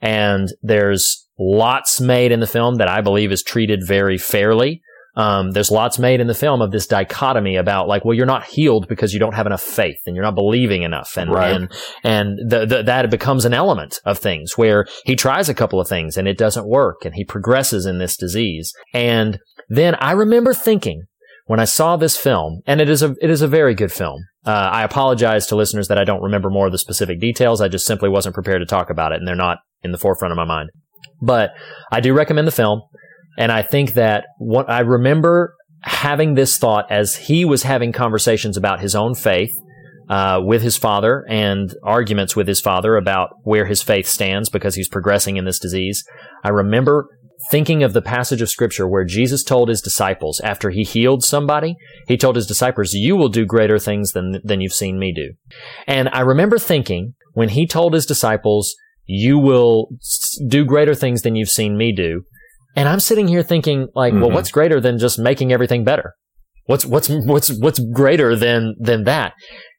[0.00, 4.82] And there's lots made in the film that I believe is treated very fairly.
[5.18, 8.44] Um, there's lots made in the film of this dichotomy about like, well, you're not
[8.44, 11.16] healed because you don't have enough faith and you're not believing enough.
[11.16, 11.50] And, Right.
[11.50, 11.72] and,
[12.04, 15.88] and the, the, that becomes an element of things where he tries a couple of
[15.88, 18.72] things and it doesn't work and he progresses in this disease.
[18.94, 21.02] And then I remember thinking
[21.46, 24.20] when I saw this film, and it is a, it is a very good film.
[24.46, 27.60] Uh, I apologize to listeners that I don't remember more of the specific details.
[27.60, 30.30] I just simply wasn't prepared to talk about it and they're not in the forefront
[30.30, 30.70] of my mind.
[31.20, 31.50] But
[31.90, 32.82] I do recommend the film.
[33.38, 38.56] And I think that what I remember having this thought as he was having conversations
[38.56, 39.52] about his own faith
[40.10, 44.74] uh, with his father and arguments with his father about where his faith stands because
[44.74, 46.04] he's progressing in this disease.
[46.42, 47.08] I remember
[47.52, 51.76] thinking of the passage of scripture where Jesus told his disciples after he healed somebody,
[52.08, 55.34] he told his disciples, you will do greater things than, than you've seen me do.
[55.86, 58.74] And I remember thinking when he told his disciples,
[59.06, 59.90] you will
[60.48, 62.24] do greater things than you've seen me do.
[62.78, 64.34] And I'm sitting here thinking like, well, Mhm.
[64.34, 66.14] what's greater than just making everything better?
[66.66, 69.32] What's, what's, what's, what's greater than, than that?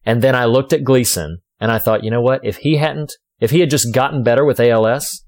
[0.05, 2.41] And then I looked at Gleason and I thought, you know what?
[2.43, 5.23] If he hadn't, if he had just gotten better with ALS,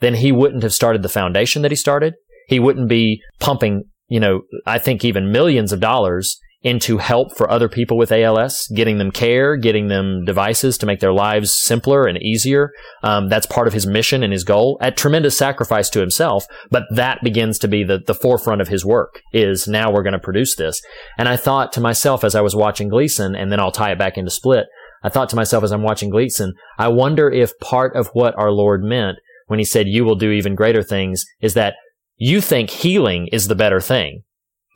[0.00, 2.14] then he wouldn't have started the foundation that he started.
[2.48, 7.50] He wouldn't be pumping, you know, I think even millions of dollars into help for
[7.50, 12.06] other people with ALS, getting them care, getting them devices to make their lives simpler
[12.06, 12.70] and easier.
[13.02, 16.44] Um, that's part of his mission and his goal at tremendous sacrifice to himself.
[16.70, 20.12] But that begins to be the, the forefront of his work is now we're going
[20.12, 20.80] to produce this.
[21.16, 23.98] And I thought to myself as I was watching Gleason, and then I'll tie it
[23.98, 24.66] back into Split.
[25.02, 28.50] I thought to myself as I'm watching Gleason, I wonder if part of what our
[28.50, 29.16] Lord meant
[29.46, 31.74] when he said, you will do even greater things is that
[32.16, 34.22] you think healing is the better thing,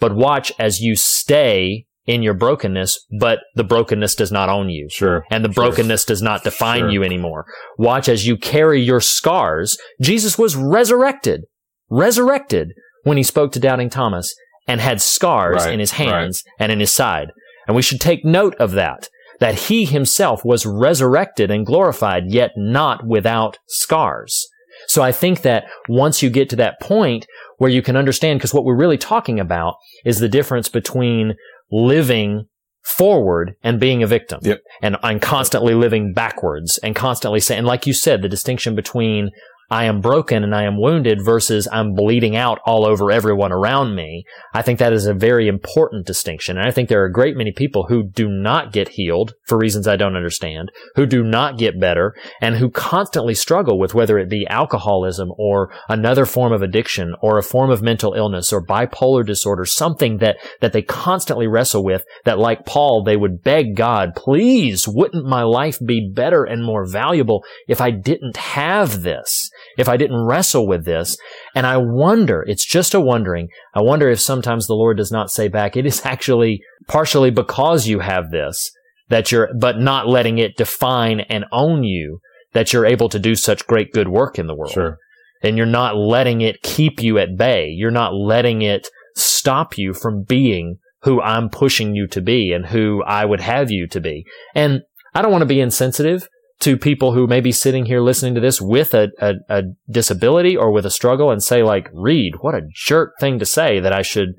[0.00, 4.88] but watch as you stay in your brokenness, but the brokenness does not own you
[4.90, 5.24] Sure.
[5.30, 5.64] and the Sure.
[5.64, 6.90] brokenness does not define Sure.
[6.90, 7.46] you anymore.
[7.78, 9.78] Watch as you carry your scars.
[10.02, 11.44] Jesus was resurrected,
[11.90, 12.72] resurrected
[13.04, 14.34] when he spoke to doubting Thomas
[14.66, 17.28] and had scars Right, in his hands and in his side.
[17.66, 19.08] And we should take note of that,
[19.40, 24.46] that he himself was resurrected and glorified, yet not without scars.
[24.88, 27.26] So I think that once you get to that point
[27.58, 29.74] where you can understand, because what we're really talking about
[30.04, 31.34] is the difference between
[31.70, 32.44] living
[32.84, 34.60] forward and being a victim Yep.
[34.82, 39.30] and I'm constantly living backwards and constantly saying, like you said, the distinction between
[39.74, 43.96] I am broken and I am wounded versus I'm bleeding out all over everyone around
[43.96, 44.24] me.
[44.52, 46.56] I think that is a very important distinction.
[46.56, 49.58] And I think there are a great many people who do not get healed for
[49.58, 54.16] reasons I don't understand, who do not get better and who constantly struggle with whether
[54.16, 58.64] it be alcoholism or another form of addiction or a form of mental illness or
[58.64, 63.74] bipolar disorder, something that, that they constantly wrestle with that like Paul, they would beg
[63.74, 69.43] God, please, wouldn't my life be better and more valuable if I didn't have this?
[69.76, 71.16] If I didn't wrestle with this?
[71.54, 73.48] And I wonder, it's just a wondering.
[73.74, 77.86] I wonder if sometimes the Lord does not say back, it is actually partially because
[77.86, 78.70] you have this
[79.08, 82.20] that you're, but not letting it define and own you
[82.52, 84.98] that you're able to do such great good work in the world Sure.
[85.42, 87.66] and you're not letting it keep you at bay.
[87.68, 92.66] You're not letting it stop you from being who I'm pushing you to be and
[92.66, 94.24] who I would have you to be.
[94.54, 94.82] And
[95.14, 96.26] I don't want to be insensitive
[96.64, 100.56] to people who may be sitting here listening to this with a, a, a disability
[100.56, 103.92] or with a struggle and say like, Reed, what a jerk thing to say that
[103.92, 104.30] I should,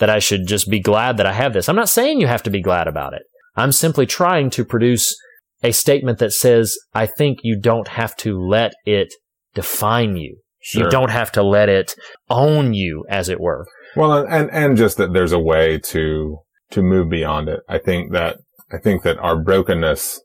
[0.00, 1.68] that I should just be glad that I have this.
[1.68, 3.22] I'm not saying you have to be glad about it.
[3.56, 5.16] I'm simply trying to produce
[5.62, 9.12] a statement that says, I think you don't have to let it
[9.54, 10.38] define you.
[10.60, 10.84] Sure.
[10.84, 11.94] You don't have to let it
[12.30, 13.66] own you, as it were.
[13.96, 16.38] Well, and, and just that there's a way to,
[16.70, 17.60] to move beyond it.
[17.68, 18.38] I think that,
[18.72, 20.20] I think that our brokenness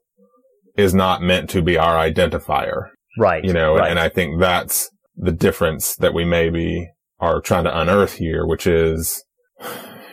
[0.80, 3.43] is not meant to be our identifier, Right.
[3.43, 3.89] you know, right.
[3.91, 6.89] and I think that's the difference that we maybe
[7.19, 9.23] are trying to unearth here, which is,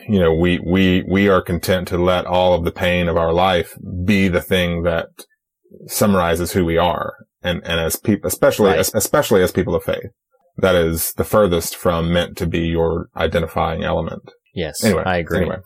[0.09, 3.31] you know, we, we, we are content to let all of the pain of our
[3.31, 5.07] life be the thing that
[5.87, 7.13] summarizes who we are.
[7.41, 8.89] And, and as people, especially, Right.
[8.93, 10.11] especially as people of faith,
[10.57, 14.31] that is the furthest from meant to be your identifying element.
[14.57, 15.41] Yes, Anyway, I agree.
[15.41, 15.57] anyway.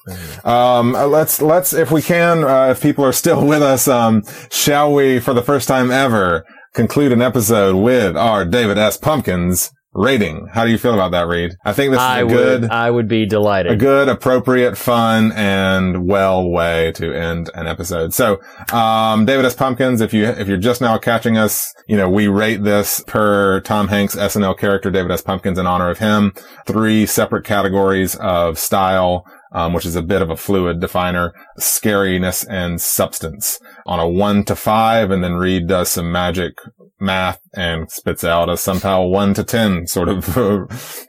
[0.43, 4.23] Um, uh, let's, let's, if we can, uh, if people are still with us, um,
[4.51, 8.97] shall we, for the first time ever, conclude an episode with our David S.
[8.97, 10.47] Pumpkins rating?
[10.47, 11.57] How do you feel about that, Reed?
[11.65, 13.71] I think this is I a good, would, I would be delighted.
[13.73, 18.13] a good, appropriate, fun, and well way to end an episode.
[18.13, 18.41] So,
[18.71, 19.55] um, David S.
[19.55, 23.59] Pumpkins, if you, if you're just now catching us, you know, we rate this per
[23.61, 25.21] Tom Hanks SNL character, David S.
[25.21, 26.33] Pumpkins, in honor of him.
[26.65, 32.45] Three separate categories of style, um, which is a bit of a fluid definer, scariness
[32.49, 35.11] and substance on a one to five.
[35.11, 36.53] And then Reed does some magic
[36.99, 40.37] math and spits out a somehow one to 10 sort of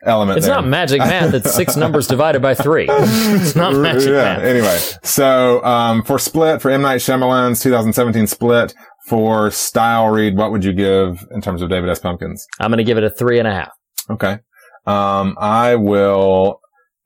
[0.04, 0.38] element.
[0.38, 0.56] It's there.
[0.56, 1.34] not magic math.
[1.34, 2.86] It's six numbers divided by three.
[2.88, 4.36] It's not magic yeah.
[4.36, 4.42] math.
[4.42, 8.74] Anyway, so um, for Split, for M Night Shyamalan's 2017 Split,
[9.06, 11.98] for style Reed, what would you give in terms of David S.
[11.98, 12.46] Pumpkins?
[12.58, 13.72] I'm going to give it a three and a half.
[14.10, 14.38] Okay,
[14.86, 16.60] um, I will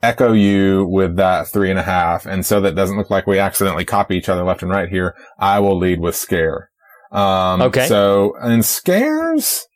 [0.07, 3.39] echo you with that three and a half, and so that doesn't look like we
[3.39, 5.15] accidentally copy each other left and right here.
[5.39, 6.71] I will lead with Scare.
[7.13, 7.87] Um, Okay.
[7.87, 9.67] So and Scares.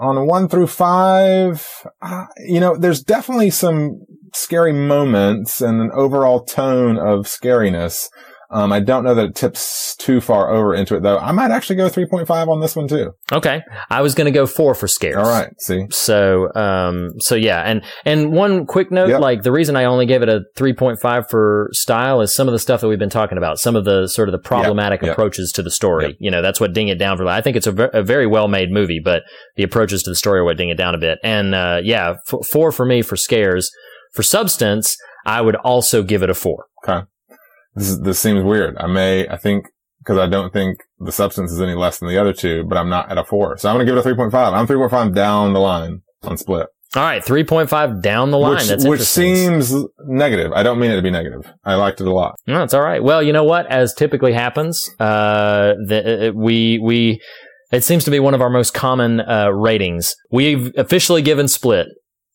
[0.00, 1.66] On a one through five,
[2.00, 8.06] uh, you know, there's definitely some scary moments and an overall tone of scariness.
[8.50, 11.18] Um, I don't know that it tips too far over into it though.
[11.18, 13.12] I might actually go 3.5 on this one too.
[13.30, 13.60] Okay.
[13.90, 15.16] I was going to go four for scares.
[15.16, 15.52] All right.
[15.60, 15.84] See.
[15.90, 19.20] So, um, so yeah, and and one quick note, Yep.
[19.20, 22.48] like the reason I only gave it a three point five for style is some
[22.48, 25.02] of the stuff that we've been talking about, some of the sort of the problematic
[25.02, 25.12] yep.
[25.12, 26.06] approaches to the story.
[26.06, 26.16] Yep.
[26.20, 27.26] You know, that's what ding it down for.
[27.26, 29.24] I think it's a, ver- a very well made movie, but
[29.56, 31.18] the approaches to the story are what ding it down a bit.
[31.22, 33.70] And uh, yeah, f- four for me for scares.
[34.14, 34.96] For substance,
[35.26, 36.64] I would also give it a four.
[37.78, 38.76] This is, this seems weird.
[38.78, 39.66] I may, I think,
[39.98, 42.88] because I don't think the substance is any less than the other two, but I'm
[42.88, 43.56] not at a four.
[43.56, 44.52] So I'm going to give it a 3.5.
[44.52, 46.68] I'm 3.5 down the line on split.
[46.96, 48.54] All right, three point five down the line.
[48.54, 49.74] which, that's which seems
[50.06, 50.52] negative.
[50.52, 51.52] I don't mean it to be negative.
[51.62, 52.36] I liked it a lot.
[52.46, 53.04] No, it's all right.
[53.04, 53.70] Well, you know what?
[53.70, 57.20] As typically happens, uh, the, uh, we we
[57.72, 60.14] it seems to be one of our most common uh, ratings.
[60.30, 61.88] We've officially given Split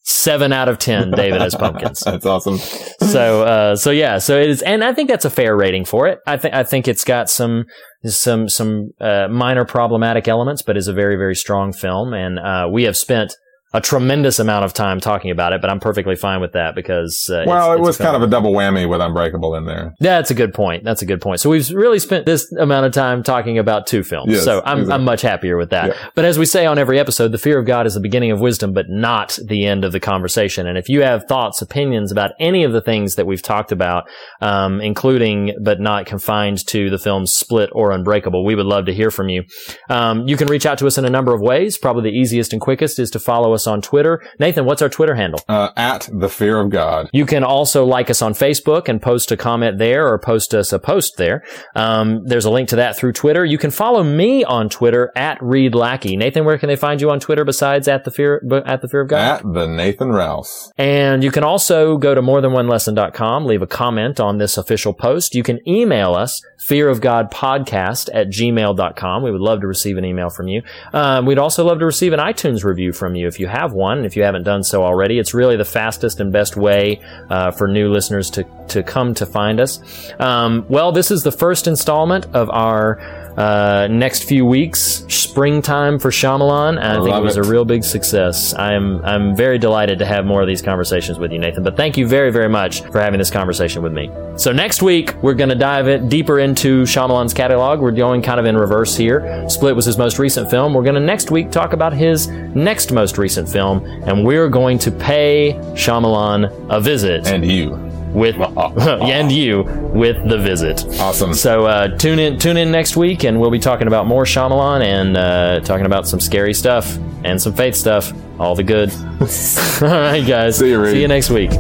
[0.04, 1.12] seven out of ten.
[1.16, 1.56] David S.
[1.56, 2.02] Pumpkins.
[2.02, 2.58] That's awesome.
[2.58, 6.08] So uh, so yeah, so it is, and I think that's a fair rating for
[6.08, 6.20] it.
[6.28, 7.66] I think I think it's got some
[8.06, 12.68] some some uh, minor problematic elements, but is a very very strong film, and uh,
[12.72, 13.36] we have spent.
[13.74, 17.28] A tremendous amount of time talking about it, but I'm perfectly fine with that because
[17.30, 19.94] uh, Well, it's- it it's was kind of a double whammy with Unbreakable in there.
[20.00, 20.84] Yeah, That's a good point.
[20.84, 21.40] That's a good point.
[21.40, 24.32] So we've really spent this amount of time talking about two films.
[24.32, 24.94] Yes, so I'm, exactly.
[24.94, 25.88] I'm much happier with that.
[25.88, 26.10] Yeah.
[26.14, 28.40] But as we say on every episode, the fear of God is the beginning of
[28.40, 30.68] wisdom, but not the end of the conversation.
[30.68, 34.04] And if you have thoughts, opinions about any of the things that we've talked about,
[34.42, 38.94] um, including but not confined to the films Split or Unbreakable, we would love to
[38.94, 39.44] hear from you.
[39.90, 41.78] Um, you can reach out to us in a number of ways.
[41.78, 44.22] Probably the easiest and quickest is to follow us on Twitter.
[44.40, 45.40] Nathan, what's our Twitter handle?
[45.48, 47.10] Uh, at the fear of God.
[47.14, 50.74] You can also like us on Facebook and post a comment there or post us
[50.74, 51.44] a post there.
[51.76, 53.46] Um, there's a link to that through Twitter.
[53.46, 56.16] You can follow me on Twitter at Reed Lackey.
[56.18, 59.02] Nathan, where can they find you on Twitter besides at the fear, at the fear
[59.02, 59.20] of God?
[59.20, 60.72] At the Nathan Rouse.
[60.78, 65.36] And you can also go to morethanonelesson.com, leave a comment on this official post.
[65.36, 69.24] You can email us, fearofgodpodcast at gmail.com.
[69.24, 70.62] We would love to receive an email from you.
[70.94, 74.04] Um, we'd also love to receive an iTunes review from you if you have one.
[74.04, 77.00] If you haven't done so already, it's really the fastest and best way
[77.30, 79.80] uh, for new listeners to, to come to find us.
[80.20, 86.10] Um, well, this is the first installment of our uh, next few weeks, springtime for
[86.10, 86.78] Shyamalan.
[86.80, 87.46] And I think it was it.
[87.46, 88.54] a real big success.
[88.54, 91.64] I'm I'm very delighted to have more of these conversations with you, Nathan.
[91.64, 94.12] But thank you very very much for having this conversation with me.
[94.36, 97.80] So next week we're going to dive it deeper into Shyamalan's catalog.
[97.80, 99.48] We're going kind of in reverse here.
[99.50, 100.74] Split was his most recent film.
[100.74, 104.78] We're going to next week talk about his next most recent film, and we're going
[104.80, 107.93] to pay Shyamalan a visit And you.
[108.14, 109.64] With and you
[109.94, 110.86] with the visit.
[111.00, 111.34] Awesome.
[111.34, 114.84] So uh, tune in tune in next week, and we'll be talking about more Shyamalan
[114.84, 118.14] and uh, talking about some scary stuff and some faith stuff.
[118.40, 118.92] All the good.
[119.82, 120.58] All right, guys.
[120.58, 120.86] See you.
[120.86, 121.52] See you next week.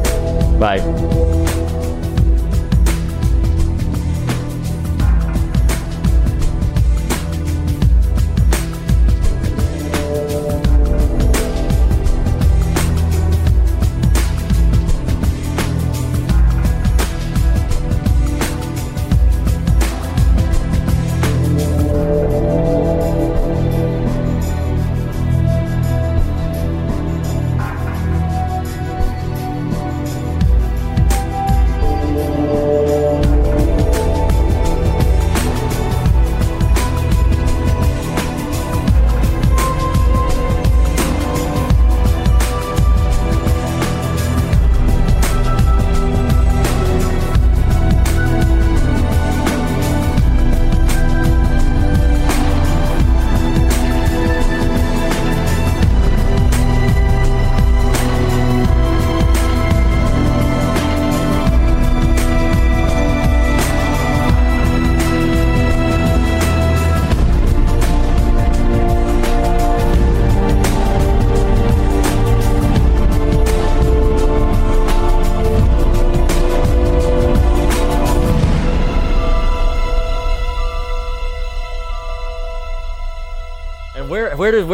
[0.59, 1.42] Bye.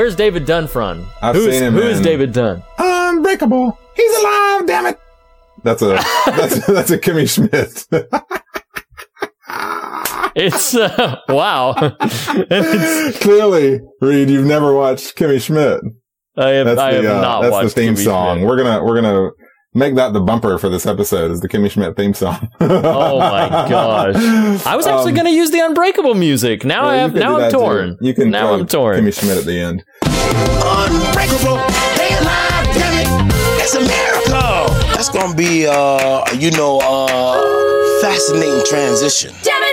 [0.10, 1.06] Where's David Dunn from?
[1.22, 2.64] I've Who's- seen him Who is in- David Dunn?
[2.80, 3.78] Unbreakable.
[3.96, 4.66] He's alive.
[4.66, 5.00] Damn it.
[5.64, 7.86] That's a that's that's a Kimmy Schmidt.
[10.36, 11.72] It's uh, wow.
[12.10, 15.82] It's- Clearly, Reed, you've never watched Kimmy Schmidt.
[16.38, 18.38] I have, That's I have the uh, not that's watched the theme Kimmy song.
[18.38, 18.48] Schmidt.
[18.48, 19.30] We're gonna we're gonna
[19.74, 21.32] make that the bumper for this episode.
[21.32, 22.48] Is the Kimmy Schmidt theme song?
[22.62, 24.16] Oh my gosh!
[24.66, 26.64] I was actually Um, going to use the Unbreakable music.
[26.64, 27.14] Now well, I have.
[27.16, 27.58] Now I'm that, too.
[27.58, 27.98] torn.
[28.00, 29.02] You can Now I'm torn.
[29.04, 29.84] Kimmy Schmidt at the end.
[30.30, 31.58] Unbreakable.
[31.98, 33.10] They alive, damn it.
[33.58, 34.70] That's a miracle.
[34.96, 39.34] That's gonna be, uh, you know, uh, fascinating transition.
[39.44, 39.64] Down